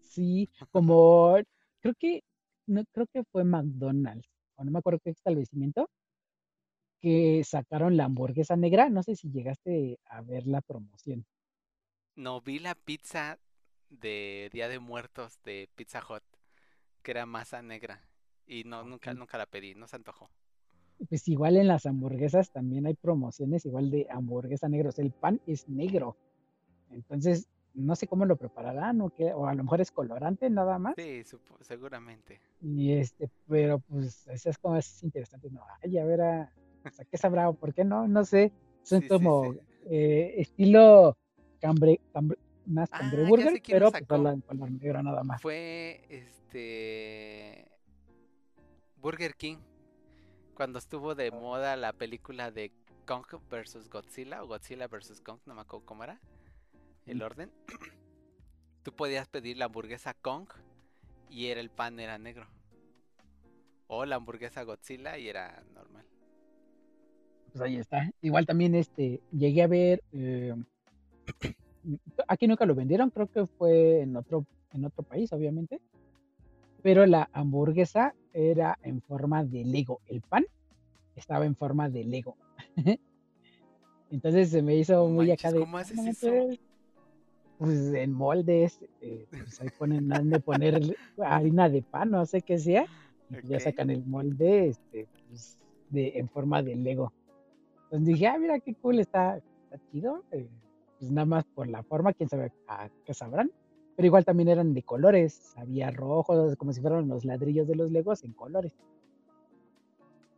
[0.00, 1.36] Sí, como
[1.80, 2.20] creo que
[2.66, 5.88] no creo que fue McDonald's, o no me acuerdo qué establecimiento,
[7.00, 8.88] que sacaron la hamburguesa negra.
[8.90, 11.24] No sé si llegaste a ver la promoción.
[12.16, 13.38] No, vi la pizza
[13.88, 16.24] de Día de Muertos de Pizza Hut,
[17.02, 18.02] que era masa negra.
[18.46, 19.18] Y no, nunca, Ok.
[19.18, 20.30] nunca la pedí, no se antojó.
[21.08, 24.88] Pues igual en las hamburguesas también hay promociones igual de hamburguesa negra.
[24.88, 26.16] O sea, el pan es negro.
[26.90, 30.78] Entonces, no sé cómo lo prepararán o qué, o a lo mejor es colorante nada
[30.78, 30.96] más.
[30.96, 32.40] Sí, supo- seguramente.
[32.60, 35.62] Y este, pero pues eso es como es interesante, ¿no?
[35.82, 36.52] Ay, a ver, a,
[36.86, 38.08] o sea, ¿qué sabrá o por qué no?
[38.08, 38.52] No sé.
[38.82, 39.60] Son Sí, sí, como sí.
[39.90, 41.16] eh, estilo
[41.64, 45.40] cambre, cambre, más Ah, lo pero pues nada más.
[45.40, 47.66] Fue este
[49.00, 49.56] Burger King
[50.54, 52.70] cuando estuvo de moda la película de
[53.06, 56.20] Kong vs Godzilla o Godzilla vs Kong, no me acuerdo cómo era
[57.06, 57.50] el orden.
[58.82, 60.48] Tú podías pedir la hamburguesa Kong
[61.30, 62.46] y era el pan era negro.
[63.86, 66.04] O la hamburguesa Godzilla y era normal.
[67.52, 68.10] Pues ahí está.
[68.20, 70.54] Igual también este, llegué a ver, eh,
[72.28, 75.80] aquí nunca lo vendieron, creo que fue en otro, en otro país, obviamente.
[76.82, 80.00] Pero la hamburguesa era en forma de Lego.
[80.06, 80.44] El pan
[81.16, 82.36] estaba en forma de Lego.
[84.10, 85.60] Entonces se me hizo muy acá de.
[85.60, 86.58] ¿cómo "Ah, haces eso?" manches".
[87.58, 90.80] Pues en moldes, eh, pues ahí ponen, de poner
[91.18, 92.84] harina de pan, no sé qué sea.
[93.30, 93.62] Y pues ya Ok.
[93.62, 95.56] sacan el molde este, pues,
[95.88, 97.12] de, en forma de Lego.
[97.84, 100.24] Entonces dije, ah, mira qué cool, está, está chido.
[100.32, 100.48] eh,
[101.04, 103.50] pues nada más por la forma, quién sabe a qué sabrán.
[103.94, 107.90] Pero igual también eran de colores, había rojos, como si fueran los ladrillos de los
[107.90, 108.74] Legos en colores.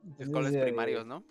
[0.03, 1.23] Entonces, colores primarios, ¿no?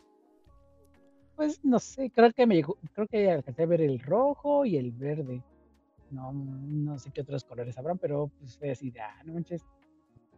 [1.36, 4.78] Pues no sé, creo que me llegó, creo que alcancé a ver el rojo y
[4.78, 5.44] el verde.
[6.12, 9.66] No, no sé qué otros colores habrán, pero pues fue así de, ah, no manches,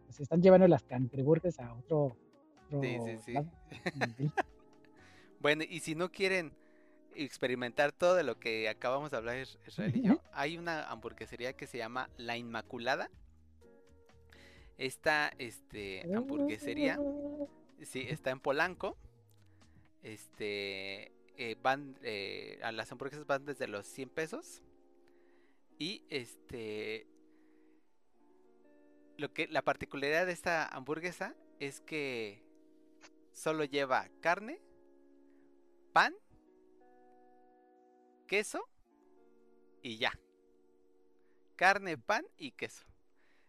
[0.06, 2.16] pues están llevando las cangreburgers a otro,
[2.66, 3.32] otro Sí, sí, sí.
[3.32, 3.48] lado.
[5.40, 6.52] Bueno, y si no quieren
[7.24, 11.52] experimentar todo de lo que acabamos de hablar Is- Israel y yo, hay una hamburguesería
[11.54, 13.10] que se llama La Inmaculada.
[14.76, 16.98] Esta este, hamburguesería,
[17.82, 18.96] sí, está en Polanco.
[20.02, 24.62] Este, eh, van, eh, a las hamburguesas van desde los 100 pesos.
[25.78, 27.06] Y este,
[29.16, 32.42] lo que, la particularidad de esta hamburguesa es que
[33.32, 34.60] solo lleva carne,
[35.92, 36.14] pan,
[38.28, 38.62] queso
[39.82, 40.12] y ya.
[41.56, 42.84] Carne, pan y queso.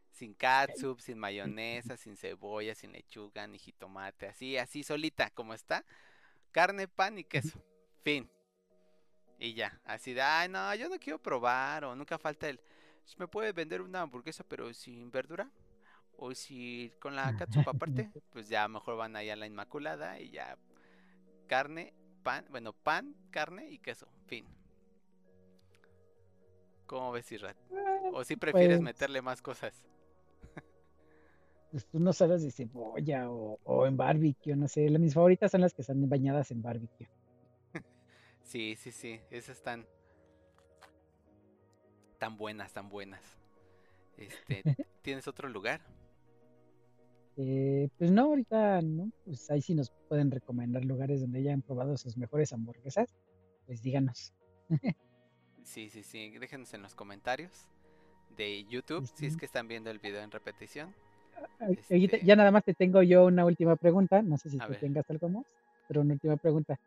[0.10, 5.86] Sin catsup, sin mayonesa, sin cebolla, sin lechuga, ni jitomate, así, así solita como está.
[6.52, 7.64] Carne, pan y queso.
[8.04, 8.28] Fin.
[9.38, 12.60] Y ya, así de, ay, no, yo no quiero probar, o nunca falta el,
[13.18, 15.50] ¿me puede vender una hamburguesa pero sin verdura?
[16.18, 20.32] O si con la catsup aparte, pues ya mejor van ahí a la Inmaculada y
[20.32, 20.58] ya
[21.48, 21.94] carne,
[22.24, 24.46] pan, bueno, pan, carne y queso, fin.
[26.90, 27.56] ¿Cómo ves, Irrat?
[28.14, 29.86] ¿O si prefieres Pues- meterle más cosas?
[31.70, 34.90] Pues tú no sabes de cebolla o, o en barbecue, no sé.
[34.98, 37.07] Mis favoritas son las que están bañadas en barbecue.
[38.41, 39.86] Sí, sí, sí, esas están
[42.18, 43.22] tan buenas, tan buenas.
[44.18, 44.64] Este,
[45.03, 45.82] ¿tienes otro lugar?
[47.38, 49.11] Eh, pues no, ahorita no.
[49.26, 53.16] Pues ahí sí nos pueden recomendar lugares donde hayan probado sus mejores hamburguesas.
[53.68, 54.34] Pues díganos.
[55.64, 57.52] Sí, sí, sí, déjenos en los comentarios
[58.36, 60.94] de YouTube si es que están viendo el video en repetición.
[61.60, 64.22] Ahorita Este- Ya nada más te tengo yo una última pregunta.
[64.22, 65.45] No sé si tú tengas algo más,
[65.88, 66.80] pero una última pregunta.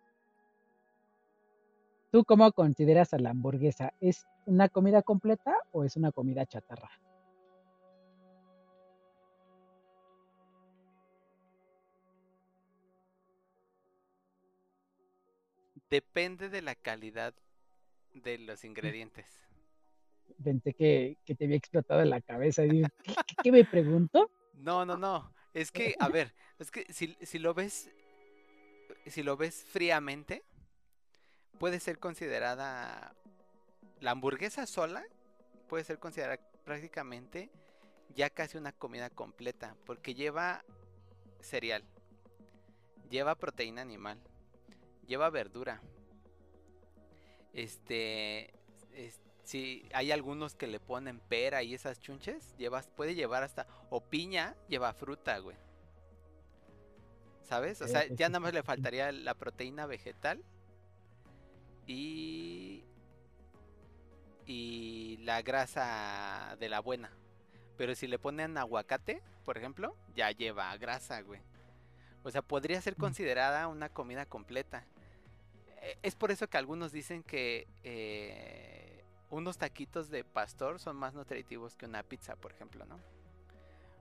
[2.11, 3.95] ¿Tú cómo consideras a la hamburguesa?
[4.01, 6.91] ¿Es una comida completa o es una comida chatarra?
[15.91, 17.35] Depende de la calidad
[18.15, 19.27] de los ingredientes.
[20.43, 22.63] Pensé que, que te había explotado en la cabeza.
[22.63, 24.31] digo, ¿qué, qué- qué me pregunto?
[24.55, 25.33] No, no, no.
[25.55, 27.91] Es que, a ver, es que si, si lo ves,
[29.07, 30.43] si lo ves fríamente,
[31.59, 33.15] puede ser considerada
[34.01, 35.05] la hamburguesa sola,
[35.69, 37.51] puede ser considerada prácticamente
[38.15, 40.65] ya casi una comida completa, porque lleva
[41.41, 41.85] cereal,
[43.11, 44.19] lleva proteína animal,
[45.07, 45.81] lleva verdura.
[47.53, 48.53] Este,
[48.93, 53.67] es- si hay algunos que le ponen pera y esas chunches, llevas, puede llevar hasta,
[53.91, 55.57] o piña, lleva fruta, güey.
[57.43, 57.83] ¿Sabes?
[57.83, 58.63] O Ok, sea, ya sí, nada más sí, le sí.
[58.63, 60.43] faltaría la proteína vegetal
[61.87, 62.85] y
[64.47, 67.11] y la grasa de la buena.
[67.77, 71.41] Pero si le ponen aguacate, por ejemplo, ya lleva grasa, güey.
[72.25, 72.99] O sea, podría ser Mm.
[72.99, 74.87] considerada una comida completa.
[75.83, 81.15] Eh, Es por eso que algunos dicen que eh, unos taquitos de pastor son más
[81.15, 83.05] nutritivos que una pizza, por ejemplo, ¿no?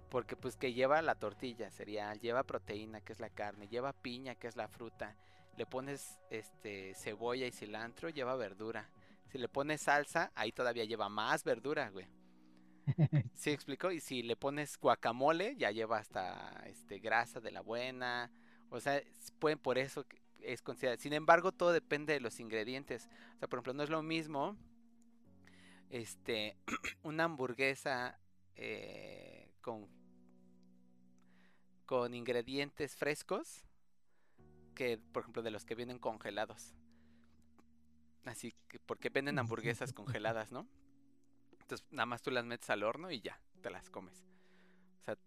[0.09, 4.35] Porque pues que lleva la tortilla, cereal, lleva proteína, que es la carne, lleva piña,
[4.35, 5.15] que es la fruta,
[5.57, 8.89] le pones este cebolla y cilantro, lleva verdura.
[9.31, 12.07] Si le pones salsa, ahí todavía lleva más verdura, güey.
[13.33, 13.91] ¿Sí explico?
[13.91, 18.31] Y si le pones guacamole, ya lleva hasta este grasa de la buena.
[18.69, 19.01] O sea,
[19.39, 20.05] pueden por eso
[20.43, 20.99] es considerado.
[21.01, 23.09] Sin embargo, todo depende de los ingredientes.
[23.35, 24.57] O sea, por ejemplo, no es lo mismo
[25.89, 26.57] este
[27.03, 28.19] una hamburguesa
[28.55, 29.87] eh, con
[31.91, 33.65] con ingredientes frescos
[34.75, 36.73] que, por ejemplo, de los que vienen congelados.
[38.23, 40.69] Así que, porque venden hamburguesas congeladas, ¿no?
[41.59, 44.23] Entonces, nada más tú las metes al horno y ya, te las comes.
[45.01, 45.17] O sea,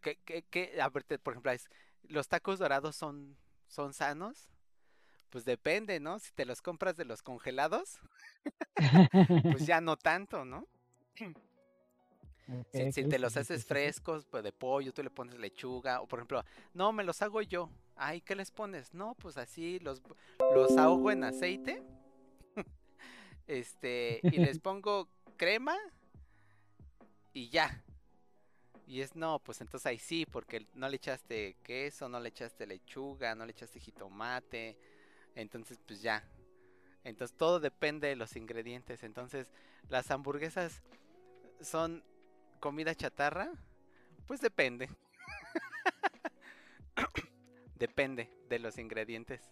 [0.00, 0.80] ¿qué, qué, qué?
[0.80, 1.68] A ver, por ejemplo, es,
[2.04, 3.36] ¿los tacos dorados son,
[3.68, 4.50] son sanos?
[5.30, 6.18] Pues depende, ¿no?
[6.18, 7.98] Si te los compras de los congelados,
[9.52, 10.66] pues ya no tanto, ¿no?
[12.72, 16.42] Si, te los haces frescos, pues de pollo, tú le pones lechuga, o por ejemplo,
[16.72, 17.70] no, me los hago yo.
[17.94, 18.94] Ay, ¿qué les pones?
[18.94, 20.02] No, pues así los,
[20.54, 21.82] los ahogo en aceite.
[23.46, 25.76] este, y les pongo crema
[27.34, 27.84] y ya.
[28.88, 32.66] Y es no, pues entonces ahí sí, porque no le echaste queso, no le echaste
[32.66, 34.78] lechuga, no le echaste jitomate.
[35.34, 36.24] Entonces, pues ya.
[37.04, 39.02] Entonces todo depende de los ingredientes.
[39.02, 39.52] Entonces,
[39.90, 40.80] las hamburguesas
[41.60, 42.02] son
[42.60, 43.52] comida chatarra.
[44.26, 44.88] Pues depende.
[47.76, 49.42] depende de los ingredientes.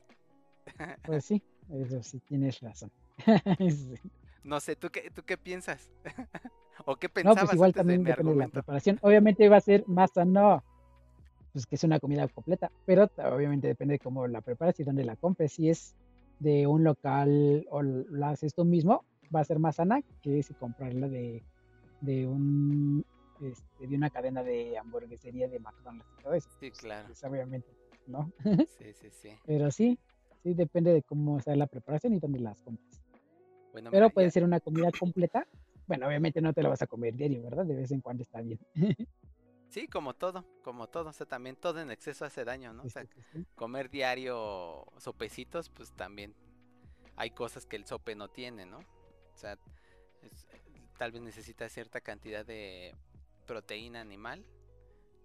[1.05, 2.91] Pues sí, eso sí, tienes razón.
[3.71, 4.01] Sí.
[4.47, 5.91] No sé, ¿tú qué, tú qué piensas?
[6.87, 8.99] ¿O qué No, pensabas pues igual de también mi depende de la preparación.
[9.03, 10.63] Obviamente va a ser más sano,
[11.53, 15.05] pues que es una comida completa, pero obviamente depende de cómo la preparas y dónde
[15.05, 15.53] la compres.
[15.53, 15.97] Si es
[16.39, 19.05] de un local o la haces tú mismo,
[19.35, 21.43] va a ser más sana que si comprarla de,
[22.03, 23.05] de un
[23.41, 26.49] este, de una cadena de hamburguesería de McDonald's y todo eso.
[26.61, 27.07] Sí, Pues, claro.
[27.09, 27.69] pues, obviamente,
[28.07, 28.31] ¿no?
[28.79, 29.31] Sí, sí, sí.
[29.45, 29.99] Pero sí,
[30.45, 33.06] sí depende de cómo sea la preparación y dónde las compres.
[33.77, 35.47] Bueno, Pero puede ya- ser una comida completa.
[35.87, 37.67] Bueno, obviamente no te la vas a comer diario, ¿verdad?
[37.67, 38.59] De vez en cuando está bien.
[39.69, 41.11] Sí, como todo, como todo.
[41.11, 42.85] O sea, también todo en exceso hace daño, ¿no?
[42.85, 43.07] O sea,
[43.55, 46.35] comer diario sopecitos, pues también
[47.17, 48.79] hay cosas que el sope no tiene, ¿no?
[48.79, 49.59] O sea,
[50.23, 50.47] es-
[50.97, 52.95] tal vez necesita cierta cantidad de
[53.47, 54.43] proteína animal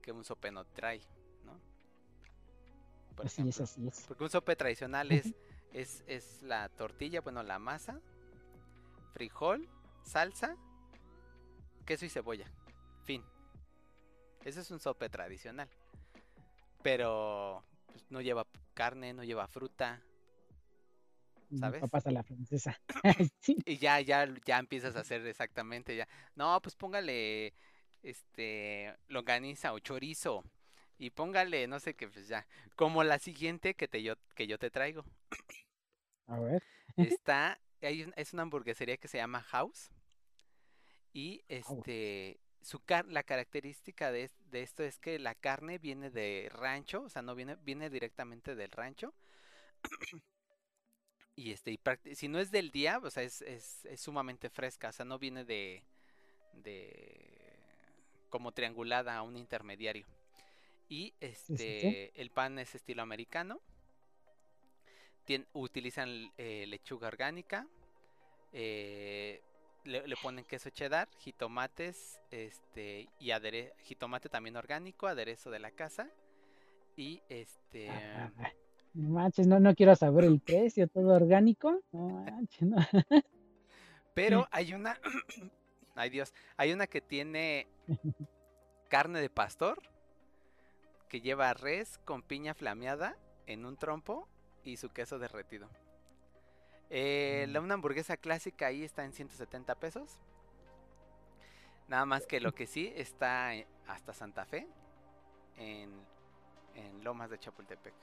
[0.01, 0.99] que un sope no trae,
[1.45, 1.57] ¿no?
[3.15, 4.03] Por Así es, así es.
[4.07, 5.33] Porque un sope tradicional es,
[5.71, 8.01] es, es la tortilla, bueno, la masa,
[9.13, 9.69] frijol,
[10.03, 10.55] salsa,
[11.85, 12.51] queso y cebolla.
[13.03, 13.23] Fin.
[14.43, 15.69] Eso es un sope tradicional.
[16.81, 20.01] Pero pues, no lleva carne, no lleva fruta.
[21.59, 21.81] ¿sabes?
[21.81, 22.79] Papas a la francesa.
[23.39, 23.57] sí.
[23.65, 26.07] Y ya, ya, ya empiezas a hacer exactamente ya.
[26.35, 27.53] No, pues póngale
[28.03, 30.43] este longaniza o chorizo.
[30.97, 32.47] Y póngale, no sé qué, pues ya.
[32.75, 35.03] Como la siguiente que te yo, que yo te traigo.
[36.27, 36.63] A ver.
[36.95, 39.91] Está, hay un- es una hamburguesería que se llama House.
[41.13, 41.87] Y House.
[41.87, 47.03] este, su car la característica de, de esto es que la carne viene de rancho,
[47.03, 49.13] o sea, no viene, viene directamente del rancho.
[51.35, 54.89] Y este, y si no es del día, o sea, es, es, es sumamente fresca,
[54.89, 55.83] o sea, no viene de,
[56.53, 57.57] de
[58.29, 60.05] como triangulada a un intermediario.
[60.89, 63.61] Y este, el pan es estilo americano.
[65.31, 67.65] Tien- utilizan eh, lechuga orgánica.
[68.51, 69.41] eh,
[69.85, 75.71] le, le ponen queso cheddar, jitomates, este, y adere jitomate también orgánico, aderezo de la
[75.71, 76.09] casa.
[76.97, 78.29] Y este, Ah,
[78.93, 81.79] no manches, no, no quiero saber el precio, todo orgánico.
[81.93, 82.75] No manches, no.
[84.13, 84.99] pero hay una,
[85.95, 86.33] Ay Dios.
[86.57, 87.67] Hay una que tiene
[88.89, 89.81] carne de pastor,
[91.07, 93.17] que lleva res con piña flameada
[93.47, 94.27] en un trompo
[94.63, 95.67] y su queso derretido.
[96.89, 100.17] Eh, la, una hamburguesa clásica ahí está en 170 pesos.
[101.87, 104.67] Nada más que lo que sí está eh, hasta Santa Fe,
[105.57, 105.89] en,
[106.75, 107.93] en Lomas de Chapultepec.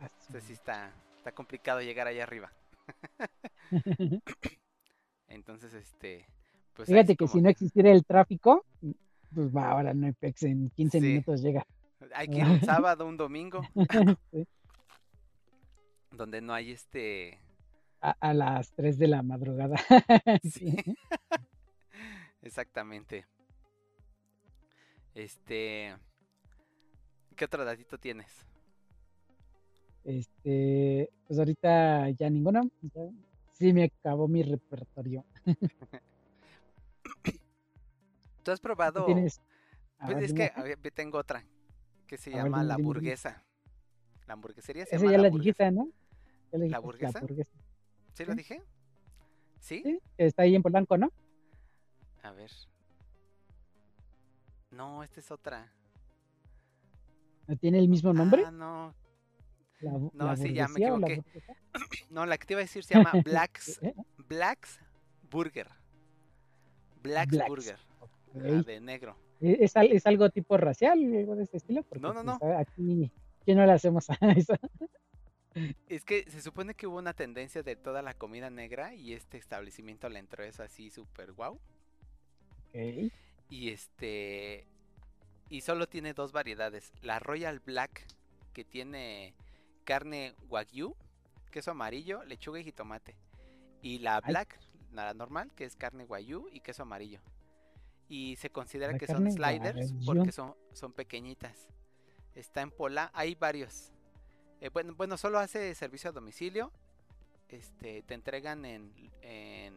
[0.00, 2.52] Ah, Entonces sí está, está complicado llegar allá arriba.
[5.28, 6.26] Entonces, este...
[6.74, 8.64] Pues Fíjate que como si no existiera el tráfico,
[9.34, 11.06] pues va, ahora no hay pex, en 15 Sí.
[11.06, 11.66] minutos llega.
[12.14, 13.60] Hay que ir un sábado, un domingo,
[14.30, 14.46] Sí.
[16.12, 17.38] Donde no hay este...
[18.02, 19.76] A, a las 3 de la madrugada.
[20.42, 20.76] Sí.
[22.42, 23.26] Exactamente.
[25.14, 25.96] Este...
[27.36, 28.46] ¿Qué otro datito tienes?
[30.04, 32.62] Este, pues ahorita ya ninguno.
[32.82, 33.10] ya-
[33.52, 35.24] sí me acabó mi repertorio.
[38.42, 38.60] ¿Tú has
[38.94, 39.02] ¿Tú probado?
[39.02, 39.40] tienes?
[40.04, 40.52] Pues ver, es dime, que
[40.92, 41.44] tengo otra
[42.06, 43.44] que se A ver, llama dime, la hamburguesa.
[44.26, 45.30] La hamburguesería se Esa llama ya la la hamburguesa.
[45.30, 45.88] dijiste, ¿no?
[46.52, 47.20] La hamburguesa.
[48.14, 48.62] ¿Sí lo dije?
[49.60, 49.98] ¿Sí?
[50.18, 51.10] Está ahí en Polanco, ¿no?
[52.22, 52.50] A ver.
[54.70, 55.70] No, esta es otra.
[57.46, 58.44] ¿No ¿Tiene el mismo nombre?
[58.46, 58.94] Ah, no.
[59.80, 61.16] La, no, la sí, ya me la equivoqué.
[61.16, 61.54] burguesa?
[62.10, 63.94] No, la que te iba a decir se llama Black's, ¿Eh?
[64.28, 64.78] Black's
[65.30, 65.66] Burger.
[67.02, 67.76] Black's Blacks, Burger.
[68.00, 68.10] ok.
[68.36, 69.16] ah, de negro.
[69.40, 71.82] ¿E- ¿Es, ¿Es algo tipo racial, algo de ese estilo?
[71.82, 72.58] Porque, No, no, pues, no.
[72.58, 73.10] aquí,
[73.44, 74.54] ¿qué no le hacemos a eso?
[75.88, 79.38] Es que se supone que hubo una tendencia de toda la comida negra y este
[79.38, 81.60] establecimiento le entró eso así súper guau.
[82.68, 83.12] Ok.
[83.50, 84.66] Y este.
[85.50, 86.92] Y solo tiene dos variedades.
[87.02, 88.06] La Royal Black,
[88.54, 89.34] que tiene
[89.84, 90.96] carne wagyu,
[91.50, 93.14] queso amarillo, lechuga y jitomate.
[93.82, 94.20] Y la.
[94.20, 94.58] Black,
[94.92, 97.20] la normal, que es carne wagyu y queso amarillo.
[98.08, 101.68] Y se considera La que son sliders porque son, son pequeñitas.
[102.34, 103.92] Está en Pola, hay varios.
[104.62, 106.70] Eh, bueno, bueno, solo hace servicio a domicilio.
[107.48, 109.74] Este, te entregan en, en,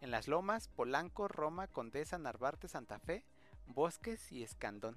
[0.00, 3.24] en Las Lomas, Polanco, Roma, Condesa, Narvarte, Santa Fe,
[3.66, 4.96] Bosques y Escandón.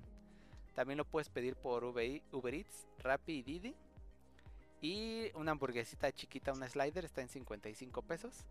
[0.73, 3.75] También lo puedes pedir por Uber, Uber Eats, Rappi y Didi.
[4.79, 8.45] Y una hamburguesita chiquita, una slider, está en 55 pesos.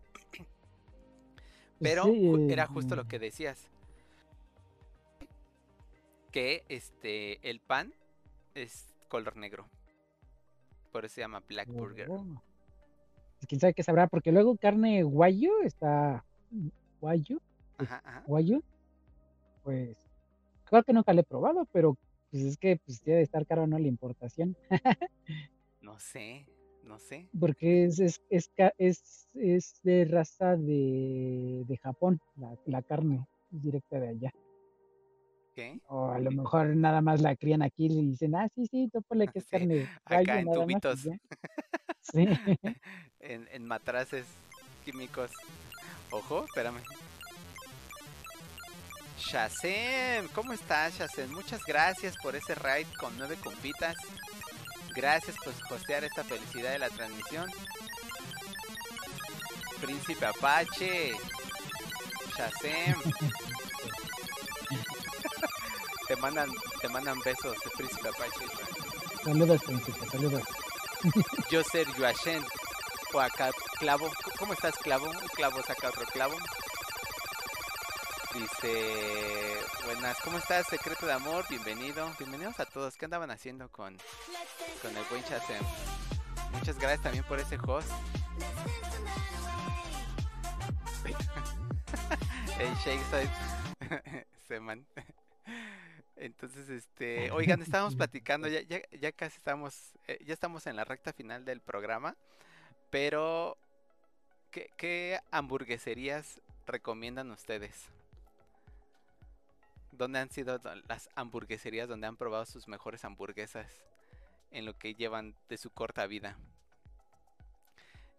[1.79, 3.07] Pero Sí, eh, era justo lo mm.
[3.07, 3.67] que decías.
[6.31, 7.91] Que este el pan
[8.53, 9.67] es color negro.
[10.91, 12.09] Por eso se llama Black Burger.
[12.09, 12.41] Oh.
[13.37, 14.07] Pues, ¿Quién sabe qué sabrá?
[14.07, 16.25] Porque luego carne guayu está...
[16.99, 17.39] ¿Guayu?
[17.77, 18.23] Ajá.
[19.63, 19.97] Pues,
[20.65, 21.97] creo que nunca lo he probado, pero
[22.31, 23.77] pues es que pues debe de estar caro, ¿no?
[23.79, 24.55] La importación.
[25.81, 26.45] No sé,
[26.83, 27.29] no sé.
[27.39, 33.61] Porque es, es, es, es, es de raza de, de Japón, la, la carne, es
[33.61, 34.33] directa de allá.
[35.87, 39.27] O a lo mejor nada más la crían aquí y dicen, ah, sí, sí, tópale
[39.33, 40.99] que es Sí, carne acá en nada más", y tubitos.
[42.01, 42.27] Sí.
[43.19, 44.25] En, en matraces
[44.83, 45.31] químicos.
[46.09, 46.81] Ojo, espérame.
[49.19, 51.29] Shazem, ¿cómo estás, Shazem?
[51.31, 53.95] Muchas gracias por ese raid con nueve compitas.
[54.95, 57.49] Gracias por hostear esta felicidad de la transmisión.
[59.81, 61.11] Príncipe Apache.
[62.35, 62.95] Shazem.
[66.09, 66.49] te mandan,
[66.81, 68.45] te mandan besos de Príncipe Apache.
[69.23, 70.43] saludos, príncipe, saludos.
[71.51, 72.43] Yo ser Yuashen.
[73.13, 74.11] O acá, clavo.
[74.39, 75.05] ¿Cómo estás, clavo?
[75.05, 76.35] Un clavo saca otro clavo.
[78.33, 80.65] Dice, buenas, ¿cómo estás?
[80.65, 82.11] Secreto de amor, bienvenido.
[82.17, 82.97] Bienvenidos a todos.
[82.97, 83.95] ¿Qué andaban haciendo con,
[84.81, 85.63] con el buen Shazam?
[86.53, 87.91] Muchas gracias también por ese host.
[92.59, 93.29] el Shakeside.
[94.47, 94.87] Seman.
[96.19, 100.83] Entonces, este, oigan, estábamos platicando, ya, ya, ya casi estamos, eh, ya estamos en la
[100.83, 102.15] recta final del programa,
[102.89, 103.57] pero
[104.51, 107.85] ¿qué, qué hamburgueserías recomiendan ustedes?
[109.91, 113.67] ¿Dónde han sido do- las hamburgueserías donde han probado sus mejores hamburguesas
[114.51, 116.37] en lo que llevan de su corta vida?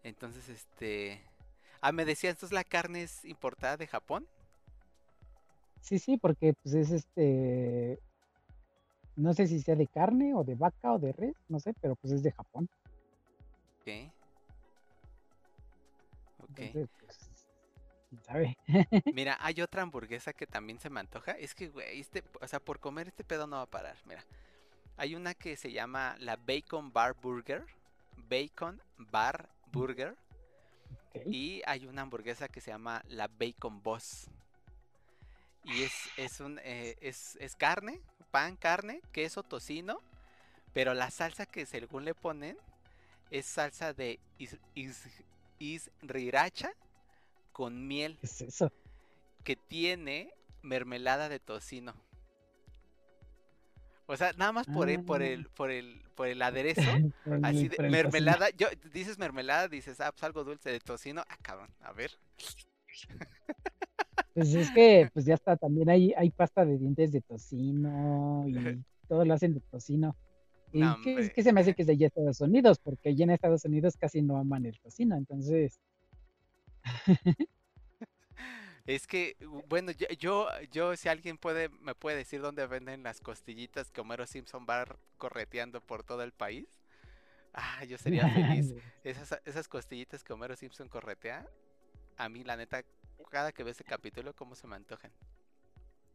[0.03, 1.21] Entonces, este,
[1.81, 4.27] ah, me decías, entonces la carne es importada de Japón.
[5.81, 7.99] Sí, sí, porque pues es este,
[9.15, 11.95] no sé si sea de carne o de vaca o de res, no sé, pero
[11.95, 12.69] pues es de Japón.
[13.81, 14.11] Ok.
[16.43, 16.59] Ok.
[16.59, 18.57] Entonces, pues, sabe.
[19.13, 21.31] Mira, hay otra hamburguesa que también se me antoja.
[21.31, 23.97] Es que, güey, este, o sea, por comer este pedo no va a parar.
[24.05, 24.25] Mira,
[24.97, 27.65] hay una que se llama la Bacon Bar Burger.
[28.29, 30.15] Bacon Bar Burger.
[31.25, 34.29] Y hay una hamburguesa que se llama la Bacon Boss.
[35.63, 38.01] Y es, es, un, eh, es, es carne,
[38.31, 40.01] pan, carne, queso, tocino.
[40.73, 42.57] Pero la salsa que según le ponen
[43.29, 44.57] es salsa de is,
[47.51, 48.71] con miel ¿Qué es eso?
[49.43, 51.93] que tiene mermelada de tocino.
[54.07, 55.25] O sea, nada más por el, por Ah.
[55.25, 56.81] el, por el, por el aderezo.
[57.43, 61.23] Así de mermelada, yo dices mermelada, dices, ah, pues algo dulce de tocino.
[61.29, 62.17] Ah, cabrón, a ver.
[64.33, 68.83] Pues es que pues ya está, también hay, hay pasta de dientes de tocino y
[69.07, 70.15] todo lo hacen de tocino.
[70.71, 71.33] Y No, que, hombre.
[71.33, 73.97] que se me hace que es de allá Estados Unidos, porque allá en Estados Unidos
[73.97, 75.81] casi no aman el tocino, entonces,
[78.85, 79.37] Es que,
[79.67, 84.01] bueno, yo, yo, yo, si alguien puede, me puede decir dónde venden las costillitas que
[84.01, 84.85] Homero Simpson va
[85.17, 86.67] correteando por todo el país.
[87.53, 88.73] Ah, yo sería feliz.
[89.03, 91.47] Esas, esas costillitas que Homero Simpson corretea,
[92.17, 92.83] a mí la neta,
[93.31, 95.11] cada que veo ese capítulo, cómo se me antojan.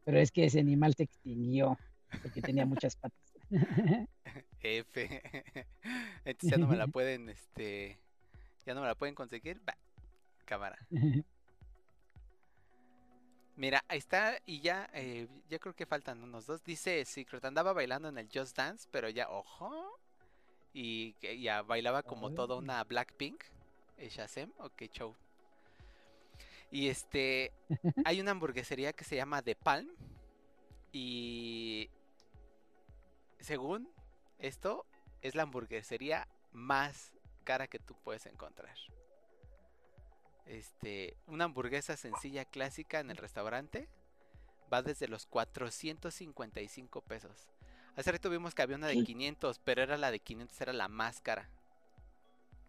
[0.05, 1.77] pero es que ese animal se extinguió
[2.23, 3.19] porque tenía muchas patas.
[4.61, 5.23] F.
[6.25, 7.99] Entonces ya no me la pueden, este,
[8.65, 9.61] ya no me la pueden conseguir.
[9.69, 9.77] Va,
[10.45, 10.79] cámara.
[13.57, 16.63] Mira, ahí está, y ya, eh, ya creo que faltan unos dos.
[16.63, 19.99] Dice Secret, andaba bailando en el Just Dance, pero ya, ojo.
[20.75, 23.43] Y ya bailaba como toda una Blackpink.
[23.97, 25.17] eh, Shazam, ok, show.
[26.71, 27.53] Y este,
[28.05, 29.89] hay una hamburguesería que se llama The Palm.
[30.93, 31.91] Y
[33.41, 33.89] según
[34.39, 34.87] esto,
[35.23, 37.13] es la hamburguesería más
[37.45, 38.75] cara que tú puedes encontrar.
[40.47, 43.89] Este, una hamburguesa sencilla clásica en el restaurante
[44.73, 47.49] va desde los 455 pesos.
[47.97, 49.05] Hace rato vimos que había una de ¿Qué?
[49.05, 51.49] 500, pero era la de 500, era la más cara.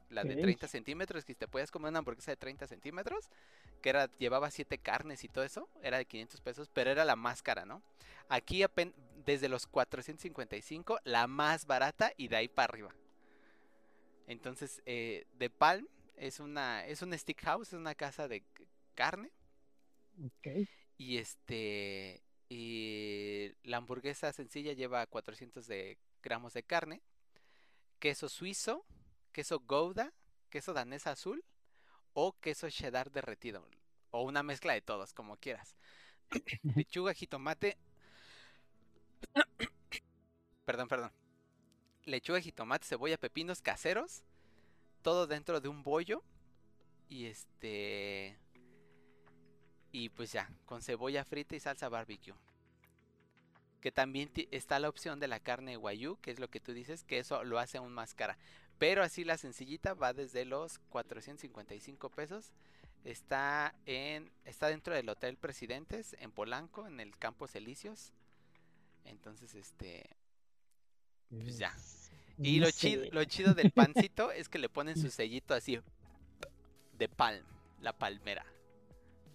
[0.09, 0.41] La de Ok.
[0.41, 3.29] 30 centímetros, que te puedes comer una hamburguesa de 30 centímetros,
[3.81, 7.15] que era, llevaba 7 carnes y todo eso, era de 500 pesos, pero era la
[7.15, 7.81] más cara, ¿no?
[8.29, 8.63] Aquí
[9.25, 12.95] desde los 455, la más barata y de ahí para arriba.
[14.27, 18.43] Entonces, eh, The Palm es una es un stick house, es una casa de
[18.95, 19.31] carne
[20.25, 20.47] Ok.
[20.97, 27.01] y este y la hamburguesa sencilla lleva 400 de gramos de carne,
[27.99, 28.85] queso suizo,
[29.31, 30.13] queso gouda,
[30.49, 31.43] queso danés azul
[32.19, 33.63] o queso cheddar derretido
[34.09, 35.75] o una mezcla de todos, como quieras.
[36.75, 37.77] Lechuga, jitomate.
[40.65, 41.11] perdón, perdón.
[42.05, 44.23] Lechuga, jitomate, cebolla, pepinos caseros,
[45.03, 46.23] todo dentro de un bollo
[47.07, 48.35] y este
[49.91, 52.33] y pues ya, con cebolla frita y salsa barbecue.
[53.79, 57.03] Que también está la opción de la carne guayú, que es lo que tú dices,
[57.03, 58.39] que eso lo hace aún más cara.
[58.77, 62.51] Pero así la sencillita va desde los 455 pesos.
[63.03, 68.13] Está en está dentro del Hotel Presidentes en Polanco, en el Campos Elíseos.
[69.05, 70.05] Entonces, este,
[71.29, 71.73] Pues ya.
[72.37, 75.79] Y lo chido, lo chido del pancito es que le ponen su sellito así
[76.97, 77.43] de palm,
[77.81, 78.45] la palmera.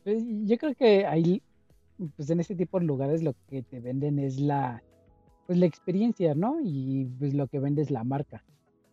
[0.04, 1.42] Pues, yo creo que ahí,
[2.16, 4.82] pues en ese tipo de lugares lo que te venden es la,
[5.46, 6.58] pues la experiencia, ¿no?
[6.62, 8.44] Y pues lo que vende es la marca.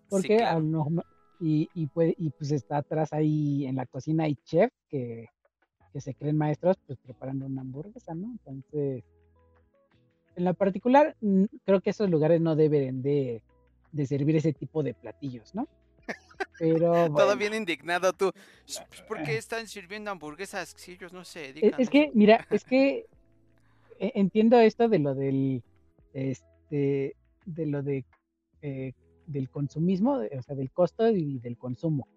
[0.10, 1.03] Porque a claro.
[1.40, 5.27] y, y, puede, y pues está atrás ahí en la cocina hay chef que,
[5.94, 8.31] que se creen maestros pues preparando una hamburguesa, ¿no?
[8.31, 9.03] Entonces,
[10.36, 11.15] en lo particular,
[11.65, 13.41] creo que esos lugares no deben de,
[13.91, 15.68] de servir ese tipo de platillos, ¿no?
[16.57, 17.36] Pero Todo bueno.
[17.38, 18.31] bien indignado tú.
[18.65, 21.81] "Sh, pues, ¿Por qué están sirviendo hamburguesas si ellos no se Es, dedican?
[21.81, 23.06] es a que, eso?" mira, es que
[23.99, 25.64] e- entiendo esto de lo del,
[26.14, 27.15] este,
[27.45, 28.06] de lo de,
[28.61, 28.94] eh,
[29.30, 32.07] del consumismo, o sea, del costo y del consumo.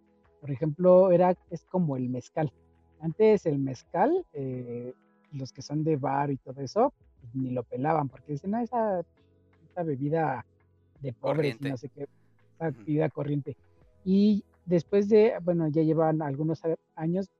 [0.41, 2.53] Por ejemplo, era, es como el mezcal.
[3.01, 4.95] Antes el mezcal, eh,
[5.33, 8.59] los que son de bar y todo eso, pues, ni lo pelaban, porque dicen, no,
[8.59, 9.01] esa,
[9.71, 10.45] esa bebida
[11.01, 11.69] de pobres Corriente.
[11.69, 12.09] no sé qué,
[12.57, 13.57] esa bebida corriente.
[14.05, 16.63] Y después de, bueno, ya llevan algunos
[16.95, 17.31] años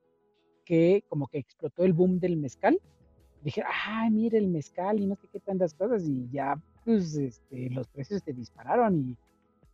[0.65, 2.79] que como que explotó el boom del mezcal.
[3.43, 7.71] Dije, ay, mire el mezcal y no sé qué tantas cosas y ya, pues, este,
[7.71, 9.17] los precios se dispararon y,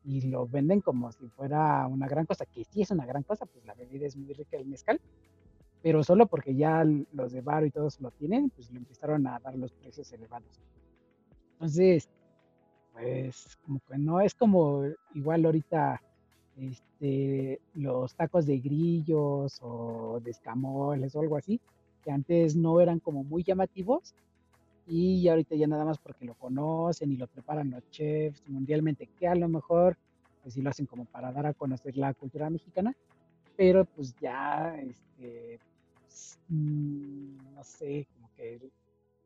[0.09, 3.44] y lo venden como si fuera una gran cosa, que sí es una gran cosa,
[3.44, 4.98] pues la bebida es muy rica el mezcal,
[5.82, 6.82] pero solo porque ya
[7.12, 10.62] los de bar y todos lo tienen, pues le empezaron a dar los precios elevados.
[11.52, 12.09] Entonces,
[12.94, 14.82] pues como que no es como
[15.12, 16.01] igual ahorita
[16.56, 21.60] este, los tacos de grillos o de escamoles o algo así,
[22.02, 24.14] que antes no eran como muy llamativos
[24.89, 29.28] y ahorita ya nada más porque lo conocen y lo preparan los chefs mundialmente, que
[29.28, 29.97] a lo mejor
[30.43, 32.94] pues sí lo hacen como para dar a conocer la cultura mexicana,
[33.56, 35.60] pero pues ya, este,
[36.09, 38.70] s- mm, no sé, como que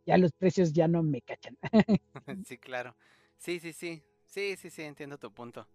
[0.06, 1.56] ya los precios ya no me cachan.
[2.46, 2.96] Sí, claro.
[3.38, 4.02] Sí, sí, sí.
[4.26, 5.66] Sí, sí, sí, entiendo tu punto.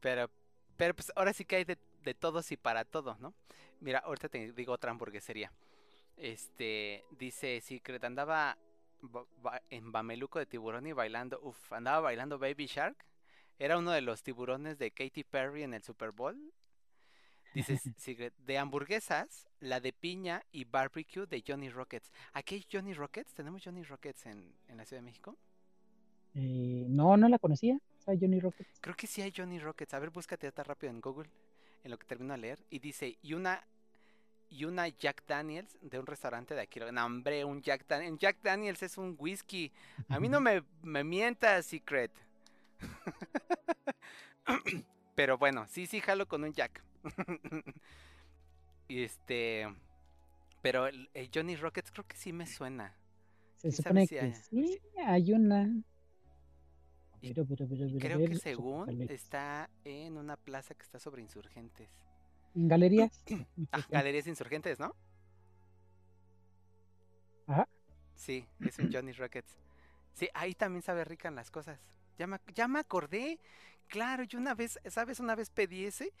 [0.00, 0.30] Pero,
[0.76, 3.34] pero pues ahora sí que hay de, de todos y para todos, ¿no?
[3.80, 5.52] Mira, ahorita te digo otra hamburguesería.
[6.16, 8.58] Este, dice Secret, andaba ba- ba-
[9.70, 12.96] en Bameluco de tiburón y bailando, uf, andaba bailando Baby Shark.
[13.58, 16.52] Era uno de los tiburones de Katy Perry en el Super Bowl.
[17.54, 22.12] Dice Secret, de hamburguesas, la de piña y barbecue de Johnny Rockets.
[22.32, 23.34] ¿Aquí hay Johnny Rockets?
[23.34, 25.36] ¿Tenemos Johnny Rockets en, en la Ciudad de México?
[26.34, 28.78] Eh, no, no la conocía, sea, Johnny Rockets.
[28.80, 29.94] Creo que sí hay Johnny Rockets.
[29.94, 31.30] A ver, búscate hasta rápido en Google,
[31.84, 32.64] en lo que termino de leer.
[32.70, 33.64] Y dice, y una,
[34.50, 36.80] y una Jack Daniels de un restaurante de aquí.
[36.92, 38.18] No, hombre, un Jack Daniels.
[38.18, 39.72] Jack Daniels es un whisky.
[40.08, 42.10] A mí no me, me mientas, Secret.
[45.14, 46.82] Pero bueno, sí, sí, jalo con un Jack.
[48.88, 49.66] y este...
[50.62, 52.94] Pero el, el Johnny Rockets creo que sí me suena.
[53.56, 55.68] Se ¿Sí supone sabes si que hay- sí, hay una.
[57.22, 61.22] Y Pero, pero, pero, pero, Creo que según está en una plaza que está sobre
[61.22, 61.88] insurgentes.
[62.54, 63.22] En galerías.
[63.72, 63.88] Ah, Insurgentes.
[63.90, 64.94] Galerías Insurgentes, ¿no?
[67.46, 67.68] Ajá.
[68.14, 69.56] Sí, es un Johnny Rockets.
[70.14, 71.78] Sí, ahí también sabe rica en las cosas.
[72.18, 73.38] Ya me, ya me acordé.
[73.88, 75.20] Claro, yo una vez, ¿sabes?
[75.20, 76.12] Una vez pedí ese.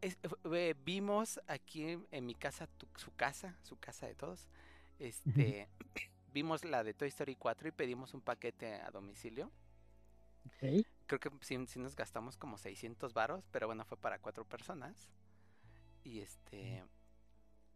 [0.00, 0.18] Es-
[0.52, 4.46] eh, vimos aquí en, en mi casa, tu- su casa, su casa de todos.
[4.98, 5.68] Este,
[6.32, 9.50] vimos la de Toy Story 4 y pedimos un paquete a domicilio.
[10.46, 10.86] Ok.
[11.10, 15.08] Creo que sí, sí nos gastamos como 600 varos, pero bueno, fue para cuatro personas.
[16.04, 16.84] Y este...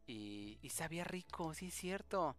[0.06, 2.36] Y, y sabía rico, sí es cierto.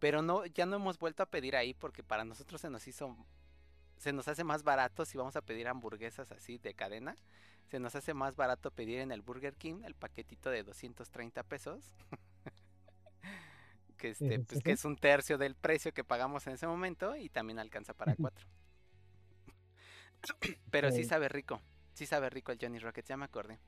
[0.00, 3.16] Pero no, ya no hemos vuelto a pedir ahí porque para nosotros se nos hizo...
[3.96, 7.16] Se nos hace más barato si vamos a pedir hamburguesas así de cadena.
[7.70, 11.90] Se nos hace más barato pedir en el Burger King el paquetito de 230 pesos.
[13.96, 17.30] que este, pues que es un tercio del precio que pagamos en ese momento y
[17.30, 18.46] también alcanza para cuatro.
[20.70, 21.60] Pero sí sabe rico.
[21.94, 23.58] Sí sabe rico el Johnny Rockets, ya me acordé.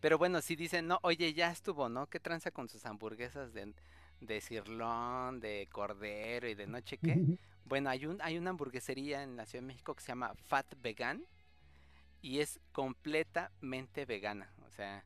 [0.00, 2.06] Pero bueno, si dicen, no, oye, ya estuvo, ¿no?
[2.08, 3.72] ¿Qué tranza con sus hamburguesas de,
[4.20, 7.16] de cirlón, de cordero y de no sé qué?
[7.68, 10.72] Bueno, hay, un, hay una hamburguesería en la Ciudad de México que se llama Fat
[10.80, 11.26] Vegan
[12.22, 14.52] y es completamente vegana.
[14.68, 15.04] O sea,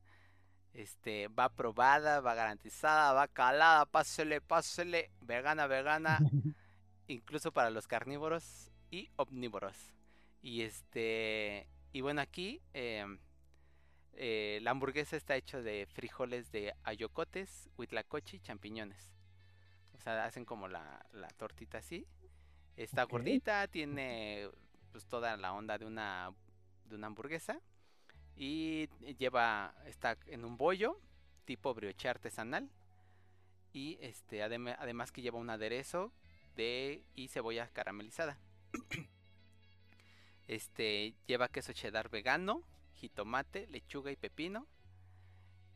[0.74, 6.19] este, va aprobada, va garantizada, va calada, pásele, pásele, vegana, vegana,
[7.09, 9.94] incluso para los carnívoros y omnívoros.
[10.43, 13.19] Y este, y bueno, aquí em,
[14.15, 19.12] eh, la hamburguesa está hecha de frijoles de ayocotes, huitlacoche y champiñones.
[19.95, 22.07] O sea, hacen como la, la tortita así.
[22.77, 24.49] Está gordita, tiene
[24.93, 26.33] pues toda la onda de una
[26.87, 27.61] de una hamburguesa
[28.37, 28.89] y
[29.19, 31.01] lleva está en un bollo
[31.45, 32.69] tipo brioche artesanal
[33.73, 36.12] y este adem- además que lleva un aderezo
[36.57, 38.39] de y cebolla caramelizada.
[40.51, 42.65] Este lleva queso cheddar vegano,
[42.95, 44.67] jitomate, lechuga y pepino.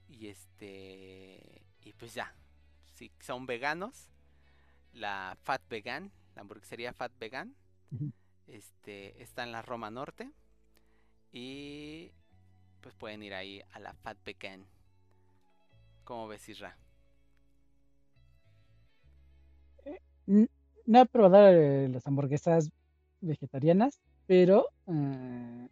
[0.09, 2.35] Y este y pues ya.
[2.95, 4.09] Si son veganos,
[4.93, 7.55] la Fat Vegan, la hamburguesería Fat Vegan,
[8.49, 10.33] este está en la Roma Norte
[11.31, 12.11] y
[12.81, 14.67] pues pueden ir ahí a la Fat Vegan.
[16.03, 16.77] ¿Cómo ves, Isra?
[20.27, 20.49] N-
[20.87, 22.71] No he probado eh, las hamburguesas
[23.21, 25.69] vegetarianas, pero eh,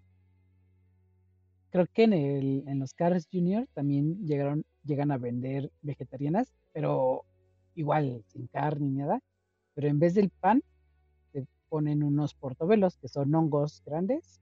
[1.70, 7.24] creo que en el, en los Cars Junior también llegaron, llegan a vender vegetarianas, pero
[7.74, 9.20] igual, sin carne ni nada.
[9.74, 10.62] Pero en vez del pan,
[11.32, 14.40] te ponen unos portobelos, que son hongos grandes,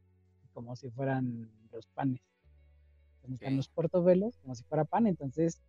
[0.52, 2.20] como si fueran los panes.
[3.22, 3.56] Entonces están Ok.
[3.56, 5.60] los portobelos, como si fuera pan, entonces,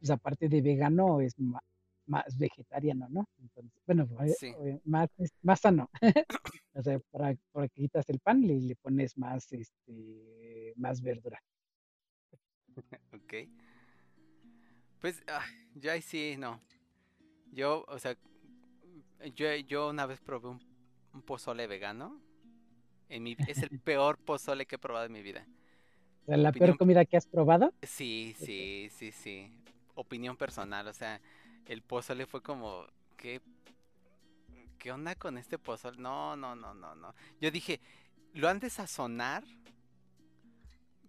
[0.00, 1.62] pues aparte de vegano, es ma-
[2.06, 3.26] más vegetariano, ¿no?
[3.38, 4.46] Entonces, bueno, eh, Sí.
[4.64, 5.08] eh, más,
[5.42, 5.90] más sano.
[6.74, 11.38] O sea, para, para que quitas el pan y le pones más, este, más verdura.
[13.12, 13.34] Ok.
[15.00, 16.60] Pues ah, yo ahí sí, no.
[17.52, 18.16] Yo, o sea,
[19.34, 20.60] yo, yo una vez probé un,
[21.12, 22.20] un pozole vegano.
[23.08, 25.46] En mi, es el peor pozole que he probado en mi vida.
[26.22, 27.74] O sea, la Opinión- peor comida que has probado.
[27.82, 29.50] Sí, sí, sí, sí.
[29.94, 31.20] Opinión personal, o sea,
[31.66, 32.84] el pozole fue como,
[33.16, 33.40] ¿qué,
[34.78, 35.98] qué onda con este pozole?
[35.98, 37.14] No, no, no, no, no.
[37.40, 37.80] Yo dije,
[38.34, 39.44] lo han de sazonar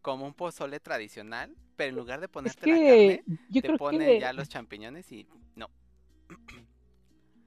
[0.02, 3.24] como un pozole tradicional, pero en lugar de Es ponerte la carne,
[3.62, 5.26] te ponen que, ya los champiñones y
[5.56, 5.70] no.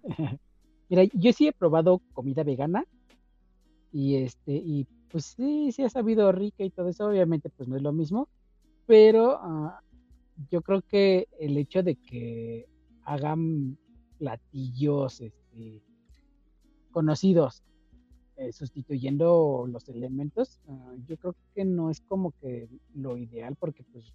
[0.88, 2.84] mira, yo sí he probado comida vegana
[3.92, 7.76] Y este, y pues sí, sí ha sabido rica y todo eso, obviamente pues no
[7.76, 8.28] es lo mismo,
[8.86, 9.80] pero ah,
[10.50, 12.66] yo creo que el hecho de que
[13.06, 13.78] hagan
[14.18, 15.82] platillos este,
[16.90, 17.62] conocidos
[18.36, 23.82] eh, sustituyendo los elementos, ah, yo creo que no es como que lo ideal porque
[23.84, 24.12] pues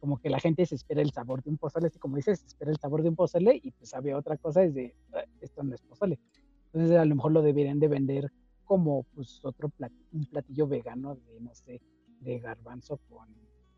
[0.00, 2.46] como que la gente se espera el sabor de un pozole, así como dices, se
[2.46, 5.62] espera el sabor de un pozole y pues había otra cosa, es de, "Ah, esto
[5.62, 6.18] no es pozole.
[6.66, 8.30] Entonces a lo mejor lo deberían de vender
[8.64, 11.80] como pues otro plat- un platillo vegano de, no sé,
[12.20, 13.28] de garbanzo con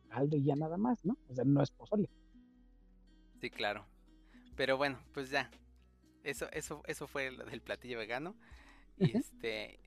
[0.08, 1.16] caldo y ya nada más, ¿no?
[1.28, 2.08] O sea, no es pozole.
[3.40, 3.86] Sí, claro.
[4.56, 5.51] Pero bueno, pues ya.
[6.24, 8.35] Eso, eso, eso fue lo del platillo vegano.
[8.97, 9.78] Y este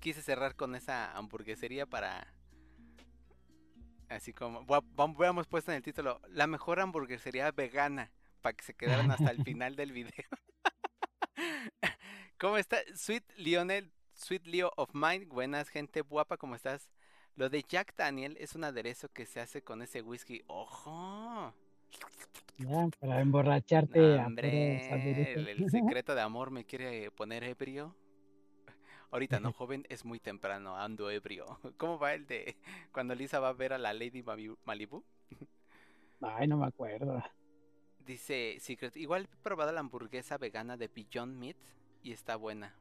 [0.00, 2.30] quise cerrar con esa hamburguesería para
[4.10, 4.62] así como
[4.98, 8.12] habíamos puesto en el título la mejor hamburguesería vegana
[8.42, 10.28] para que se quedaran hasta el final del video.
[12.38, 12.76] ¿Cómo está?
[12.94, 16.90] Sweet Lionel, Sweet Leo of Mine, buenas gente guapa, ¿cómo estás?
[17.36, 20.42] Lo de Jack Daniel es un aderezo que se hace con ese whisky.
[20.46, 21.54] ¡Ojo!
[22.58, 25.48] Ya, para emborracharte Hombre, aderezos.
[25.48, 27.94] el, el secreto de amor me quiere poner ebrio.
[29.10, 31.58] Ahorita no, joven, es muy temprano, ando ebrio.
[31.78, 32.56] ¿Cómo va el de
[32.92, 35.04] cuando Lisa va a ver a la Lady Mali- Malibu?
[36.20, 37.22] Ay, no me acuerdo.
[38.06, 41.56] Dice Secret, igual he probado la hamburguesa vegana de Beyond Meat
[42.02, 42.74] y está buena.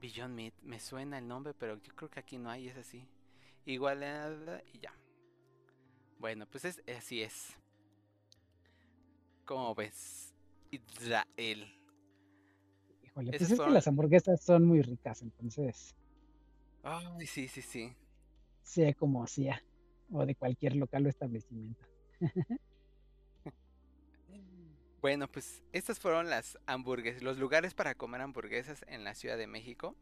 [0.00, 3.06] Beyond Meat, me suena el nombre, pero yo creo que aquí no hay, es así.
[3.66, 4.02] Igual
[4.72, 4.92] y ya.
[6.18, 7.56] Bueno, pues es, así es.
[9.44, 10.34] ¿Cómo ves?
[10.70, 11.66] Israel.
[13.02, 15.94] Híjole, Esas pues es que las hamburguesas son muy ricas, entonces
[16.82, 17.96] Ay, sí, sí, sí.
[18.62, 19.62] sea como sea,
[20.10, 21.84] o de cualquier local o establecimiento.
[25.00, 29.46] Bueno, pues estas fueron las hamburguesas, los lugares para comer hamburguesas en la Ciudad de
[29.46, 29.94] México.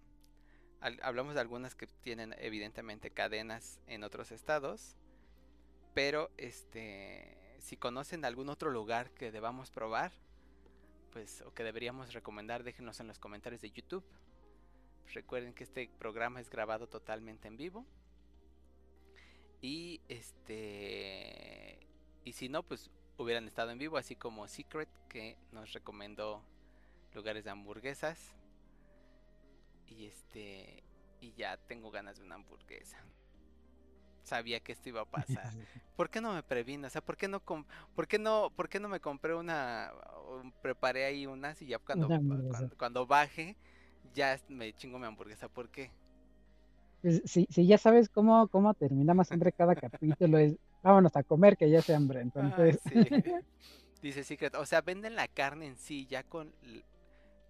[0.80, 4.96] Hablamos de algunas que tienen evidentemente cadenas en otros estados,
[5.96, 10.12] pero este, si conocen algún otro lugar que debamos probar,
[11.10, 14.04] pues o que deberíamos recomendar, déjenos en los comentarios de YouTube.
[15.14, 17.86] Recuerden que este programa es grabado totalmente en vivo.
[19.62, 21.78] Y este
[22.24, 26.42] y si no, pues hubieran estado en vivo, así como Secret, que nos recomendó
[27.14, 28.34] lugares de hamburguesas.
[29.86, 30.82] Y este.
[31.22, 33.02] Y ya tengo ganas de una hamburguesa.
[34.26, 35.52] Sabía que esto iba a pasar.
[35.96, 36.88] ¿Por qué no me previno?
[36.88, 39.92] O sea, ¿por qué no, por qué no, por qué no me compré una,
[40.62, 43.56] preparé ahí unas y ya cuando, cuando, cuando baje,
[44.12, 45.48] ya me chingo mi hamburguesa?
[45.48, 45.92] ¿Por qué?
[47.02, 51.22] Pues, si, si ya sabes cómo, cómo termina más hambre cada capítulo, es vámonos a
[51.22, 52.20] comer que ya se hambre.
[52.20, 52.94] Entonces, sí.
[54.02, 56.52] Dice Secret, o sea, venden la carne en sí ya con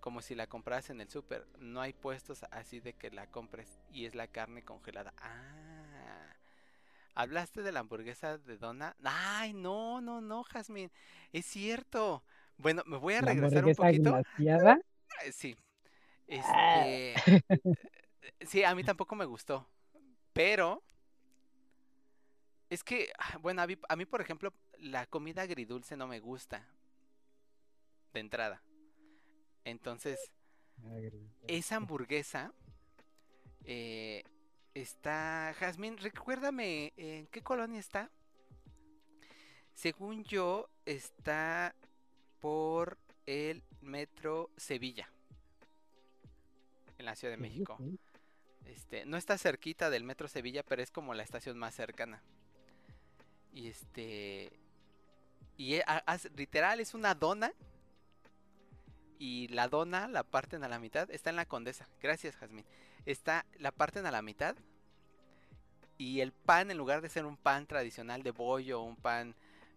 [0.01, 1.48] como si la compras en el súper.
[1.59, 5.12] No hay puestos así de que la compres y es la carne congelada.
[5.19, 5.65] Ah.
[7.16, 8.94] ¿Hablaste de la hamburguesa de Donna?
[9.02, 10.93] Ay, no, no, no, Jazmín.
[11.32, 12.22] Es cierto.
[12.59, 14.10] Bueno, me voy a la regresar un poquito.
[14.12, 14.78] glaseada,
[15.24, 15.56] Eh, Sí.
[16.43, 16.84] Ah.
[16.86, 17.14] Este.
[18.40, 19.66] Sí, a mí tampoco me gustó.
[20.34, 20.82] Pero.
[22.68, 26.20] Es que, ah, bueno, a mí, a mí, por ejemplo, la comida agridulce no me
[26.20, 26.68] gusta.
[28.12, 28.62] De entrada.
[29.64, 30.18] Entonces,
[31.48, 32.52] esa hamburguesa.
[33.64, 34.22] eh,
[34.81, 35.55] está.
[35.59, 38.11] Jazmín, recuérdame, ¿en qué colonia está?
[39.74, 41.74] Según yo, está
[42.40, 45.11] por el metro Sevilla.
[46.98, 47.78] En la Ciudad de México.
[48.65, 52.23] Este, no está cerquita del metro Sevilla, pero es como la estación más cercana.
[53.53, 54.53] Y este.
[55.57, 57.53] Y e- a- literal es una dona.
[59.19, 61.11] Y la dona la parten a la mitad.
[61.11, 61.89] Está en la condesa.
[62.03, 62.66] Gracias, Jazmín.
[63.07, 64.57] Está, la parten a la mitad.
[65.99, 69.35] Y el pan, en lugar de ser un pan tradicional de bollo, un pan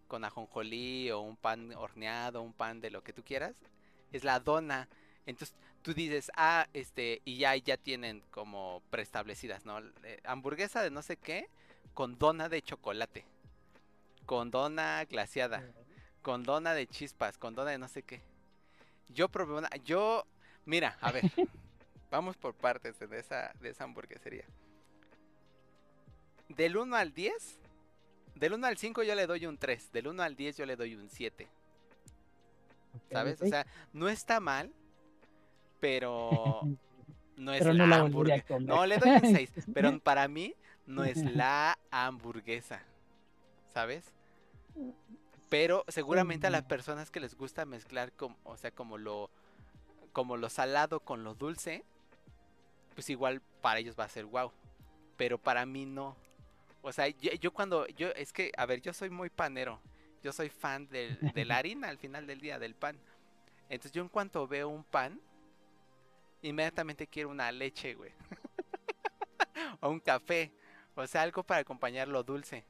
[0.08, 3.54] con ajonjolí, o un pan horneado, un pan de lo que tú quieras,
[4.12, 4.88] es la dona.
[5.24, 9.78] Entonces tú dices, ah, este, y ya, ya tienen como preestablecidas, ¿no?
[9.78, 11.48] Eh, hamburguesa de no sé qué,
[11.94, 13.24] con dona de chocolate,
[14.26, 15.64] con dona glaseada,
[16.22, 18.20] con dona de chispas, con dona de no sé qué.
[19.08, 20.26] Yo probé una, yo,
[20.66, 21.24] mira, a ver,
[22.10, 24.44] vamos por partes de esa, de esa hamburguesería.
[26.48, 27.58] Del 1 al 10,
[28.34, 30.76] del 1 al 5 yo le doy un 3, del 1 al 10 yo le
[30.76, 31.48] doy un 7.
[32.94, 33.40] Ok, ¿Sabes?
[33.40, 34.72] O sea, no está mal,
[35.78, 36.60] pero
[37.36, 38.58] no es Pero no la hamburguesa.
[38.58, 40.54] No, le doy un 6, pero para mí
[40.86, 42.82] no es la hamburguesa.
[43.72, 44.04] ¿Sabes?
[45.48, 49.30] Pero seguramente a las personas que les gusta mezclar, com- o sea, como lo
[50.12, 51.84] como lo salado con lo dulce,
[52.94, 54.52] pues igual para ellos va a ser wow.
[55.16, 56.16] Pero para mí no.
[56.82, 59.80] O sea, yo, yo cuando, yo, es que, a ver, yo soy muy panero.
[60.22, 62.98] Yo soy fan del, de la harina al final del día, del pan.
[63.68, 65.20] Entonces yo en cuanto veo un pan,
[66.42, 68.12] inmediatamente quiero una leche, güey.
[69.80, 70.52] o un café.
[70.94, 72.64] O sea, algo para acompañar lo dulce.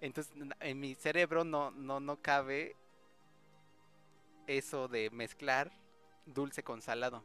[0.00, 2.74] Entonces en mi cerebro no, no, no cabe
[4.46, 5.70] eso de mezclar
[6.26, 7.22] dulce con salado.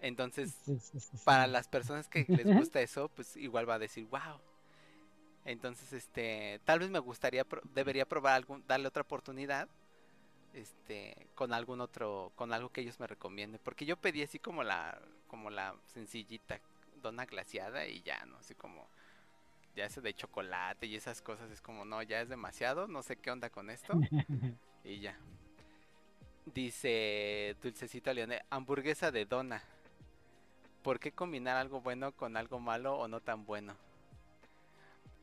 [0.00, 3.78] Entonces, Sí, sí, sí, para las personas que les gusta eso, pues igual va a
[3.78, 4.40] decir, wow.
[5.44, 9.68] Entonces, este, tal vez me gustaría, debería probar algún, darle otra oportunidad,
[10.54, 14.62] este, con algún otro, con algo que ellos me recomienden, porque yo pedí así como
[14.62, 16.60] la, como la sencillita,
[17.02, 18.88] dona glaciada y ya, no, así como,
[19.76, 23.16] ya ese de chocolate y esas cosas es como, no, ya es demasiado, no sé
[23.16, 23.92] qué onda con esto
[24.84, 25.18] y ya.
[26.46, 29.62] Dice Dulcecito Leone, hamburguesa de dona.
[30.82, 33.76] ¿Por qué combinar algo bueno con algo malo o no tan bueno?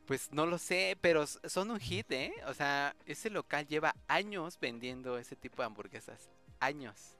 [0.06, 2.32] Pues no lo sé, pero son un hit, ¿eh?
[2.46, 6.30] O sea, ese local lleva años vendiendo ese tipo de hamburguesas.
[6.60, 7.14] Años.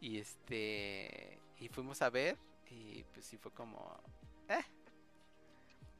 [0.00, 1.38] Y este.
[1.58, 2.36] Y fuimos a ver.
[2.70, 4.00] Y pues sí fue como.
[4.48, 4.64] Eh.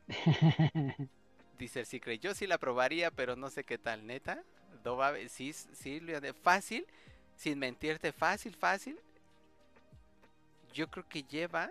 [1.58, 2.20] Dice el Secret.
[2.20, 4.42] Yo sí la probaría, pero no sé qué tal, neta.
[4.84, 6.00] No va a- sí, sí,
[6.42, 6.86] fácil.
[7.36, 8.98] Sin mentirte, fácil, fácil.
[10.74, 11.70] Yo creo que lleva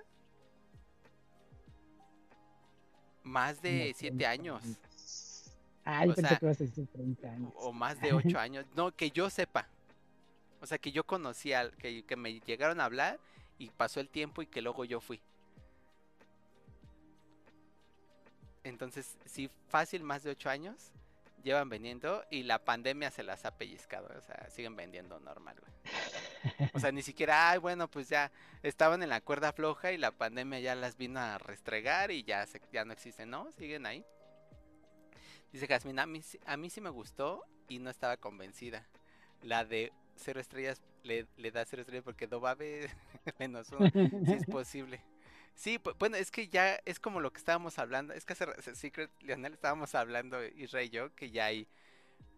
[3.21, 4.63] más de Unos 7 30 años.
[5.83, 7.53] Ah, yo O pensé sea, que ibas a decir 30 años.
[7.57, 8.65] O más de 8 años.
[8.75, 9.67] No, que yo sepa.
[10.61, 13.19] O sea, que yo conocía, que, que me llegaron a hablar
[13.57, 15.19] y pasó el tiempo y que luego yo fui.
[18.63, 20.93] Entonces, sí, fácil, más de 8 años
[21.43, 24.09] llevan vendiendo y la pandemia se las ha pellizcado.
[24.17, 26.69] O sea, siguen vendiendo normal, güey.
[26.73, 28.31] O sea, ni siquiera, ay, bueno, pues ya
[28.63, 32.45] estaban en la cuerda floja y la pandemia ya las vino a restregar y ya,
[32.47, 33.51] se- ya no existen, ¿no?
[33.51, 34.05] Siguen ahí.
[35.51, 38.87] Dice Jasmine, a mí, a mí sí me gustó y no estaba convencida.
[39.41, 42.89] La de cero estrellas le, le da cero estrellas porque Dobabe
[43.39, 43.89] menos uno.
[43.91, 45.01] Sí es posible.
[45.55, 48.13] Sí, bueno, es que ya es como lo que estábamos hablando.
[48.13, 51.67] Es que hace Secret, Leonel, estábamos hablando, Israel y yo, que ya hay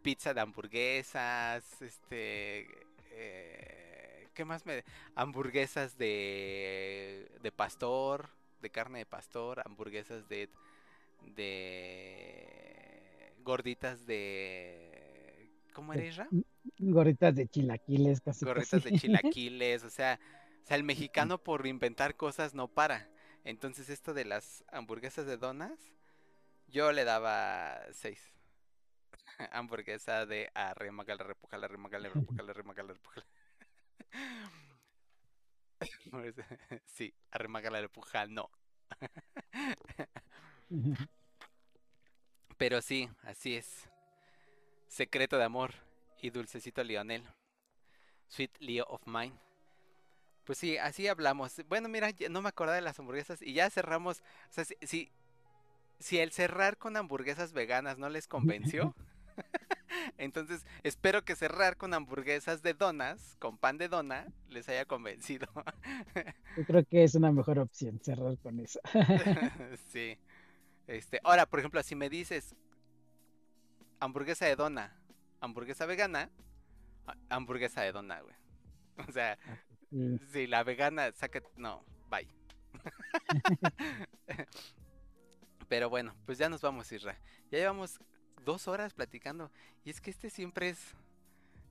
[0.01, 2.67] pizza de hamburguesas, este...
[3.11, 4.83] eh, ¿Qué más me...?
[5.15, 8.29] Hamburguesas de, de pastor,
[8.61, 10.49] de carne de pastor, hamburguesas de...
[11.35, 12.45] de...
[13.43, 15.49] gorditas de...
[15.73, 16.27] ¿Cómo era, Isra?
[16.77, 18.45] Gorritas de chilaquiles, casi.
[18.45, 20.19] gorritas de chilaquiles, o sea,
[20.65, 23.07] o sea, el mexicano por inventar cosas no para.
[23.43, 25.77] Entonces esto de las hamburguesas de donas,
[26.67, 28.19] yo le daba seis.
[29.51, 33.27] Hamburguesa de arremagala, repújala, remagala, repújala, remagala, repújala.
[36.87, 38.49] Sí, arremagala, repújala, no.
[42.57, 43.87] Pero sí, así es.
[44.87, 45.75] Secreto de amor
[46.23, 47.23] y dulcecito Lionel.
[48.29, 49.37] Sweet Leo of Mine.
[50.45, 51.53] Pues sí, así hablamos.
[51.67, 54.19] Bueno, mira, no me acordaba de las hamburguesas y ya cerramos.
[54.49, 55.11] O sea, si, si,
[55.99, 58.95] si el cerrar con hamburguesas veganas no les convenció,
[60.17, 65.47] entonces espero que cerrar con hamburguesas de donas, con pan de dona, les haya convencido.
[66.55, 68.79] Yo creo que es una mejor opción cerrar con eso.
[69.91, 70.17] sí.
[70.87, 72.55] Este, ahora, por ejemplo, si me dices
[73.99, 74.95] hamburguesa de dona,
[75.41, 76.29] hamburguesa vegana,
[77.07, 78.35] ha- hamburguesa de dona, güey.
[79.07, 79.37] O sea,
[79.95, 80.19] Sí.
[80.31, 82.27] si la vegana saca, no, bye.
[85.67, 87.17] Pero bueno, pues ya nos vamos, Isra.
[87.51, 87.99] Ya llevamos
[88.43, 89.51] dos horas platicando.
[89.83, 90.93] Y es que este siempre es.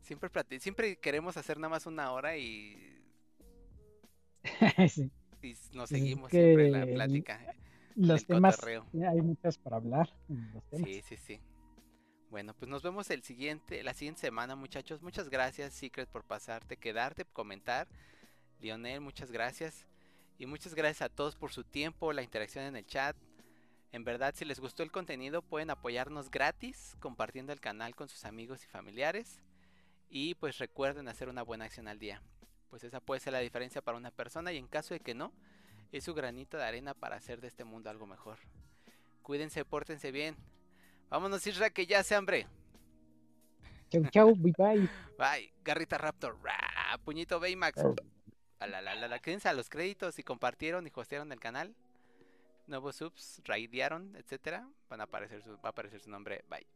[0.01, 2.77] Siempre plati- siempre queremos hacer nada más una hora y,
[4.89, 5.11] Sí.
[5.43, 7.55] y nos es seguimos siempre en la plática.
[7.95, 8.87] Los temas, cotorreo.
[9.09, 10.13] hay muchos para hablar.
[10.29, 10.89] en los temas.
[10.91, 11.41] Sí, sí, sí.
[12.31, 15.01] Bueno, pues nos vemos el siguiente, la siguiente semana, muchachos.
[15.03, 17.87] Muchas gracias, Secret, por pasarte, quedarte, comentar.
[18.65, 19.87] Lionel, muchas gracias.
[20.39, 23.15] Y muchas gracias a todos por su tiempo, la interacción en el chat.
[23.93, 28.25] En verdad, si les gustó el contenido, pueden apoyarnos gratis compartiendo el canal con sus
[28.25, 29.43] amigos y familiares.
[30.09, 32.23] Y pues recuerden hacer una buena acción al día.
[32.71, 35.33] Pues esa puede ser la diferencia para una persona y en caso de que no,
[35.93, 38.39] es su granito de arena para hacer de este mundo algo mejor.
[39.23, 40.37] Cuídense, pórtense bien.
[41.11, 42.47] Vámonos, Isra, que ya se hambre.
[43.91, 44.89] Chau, chau, bye bye.
[45.19, 45.53] Bye.
[45.63, 46.39] Garrita Raptor.
[46.43, 47.85] Ra, Puñito Baymax.
[48.61, 49.19] A la, la, la, la.
[49.19, 51.75] Quédense a los créditos y compartieron y hostearon el canal.
[52.67, 54.69] Nuevos subs, raidearon, etcétera.
[54.89, 56.45] Van a aparecer su, va a aparecer su nombre.
[56.49, 56.67] Bye.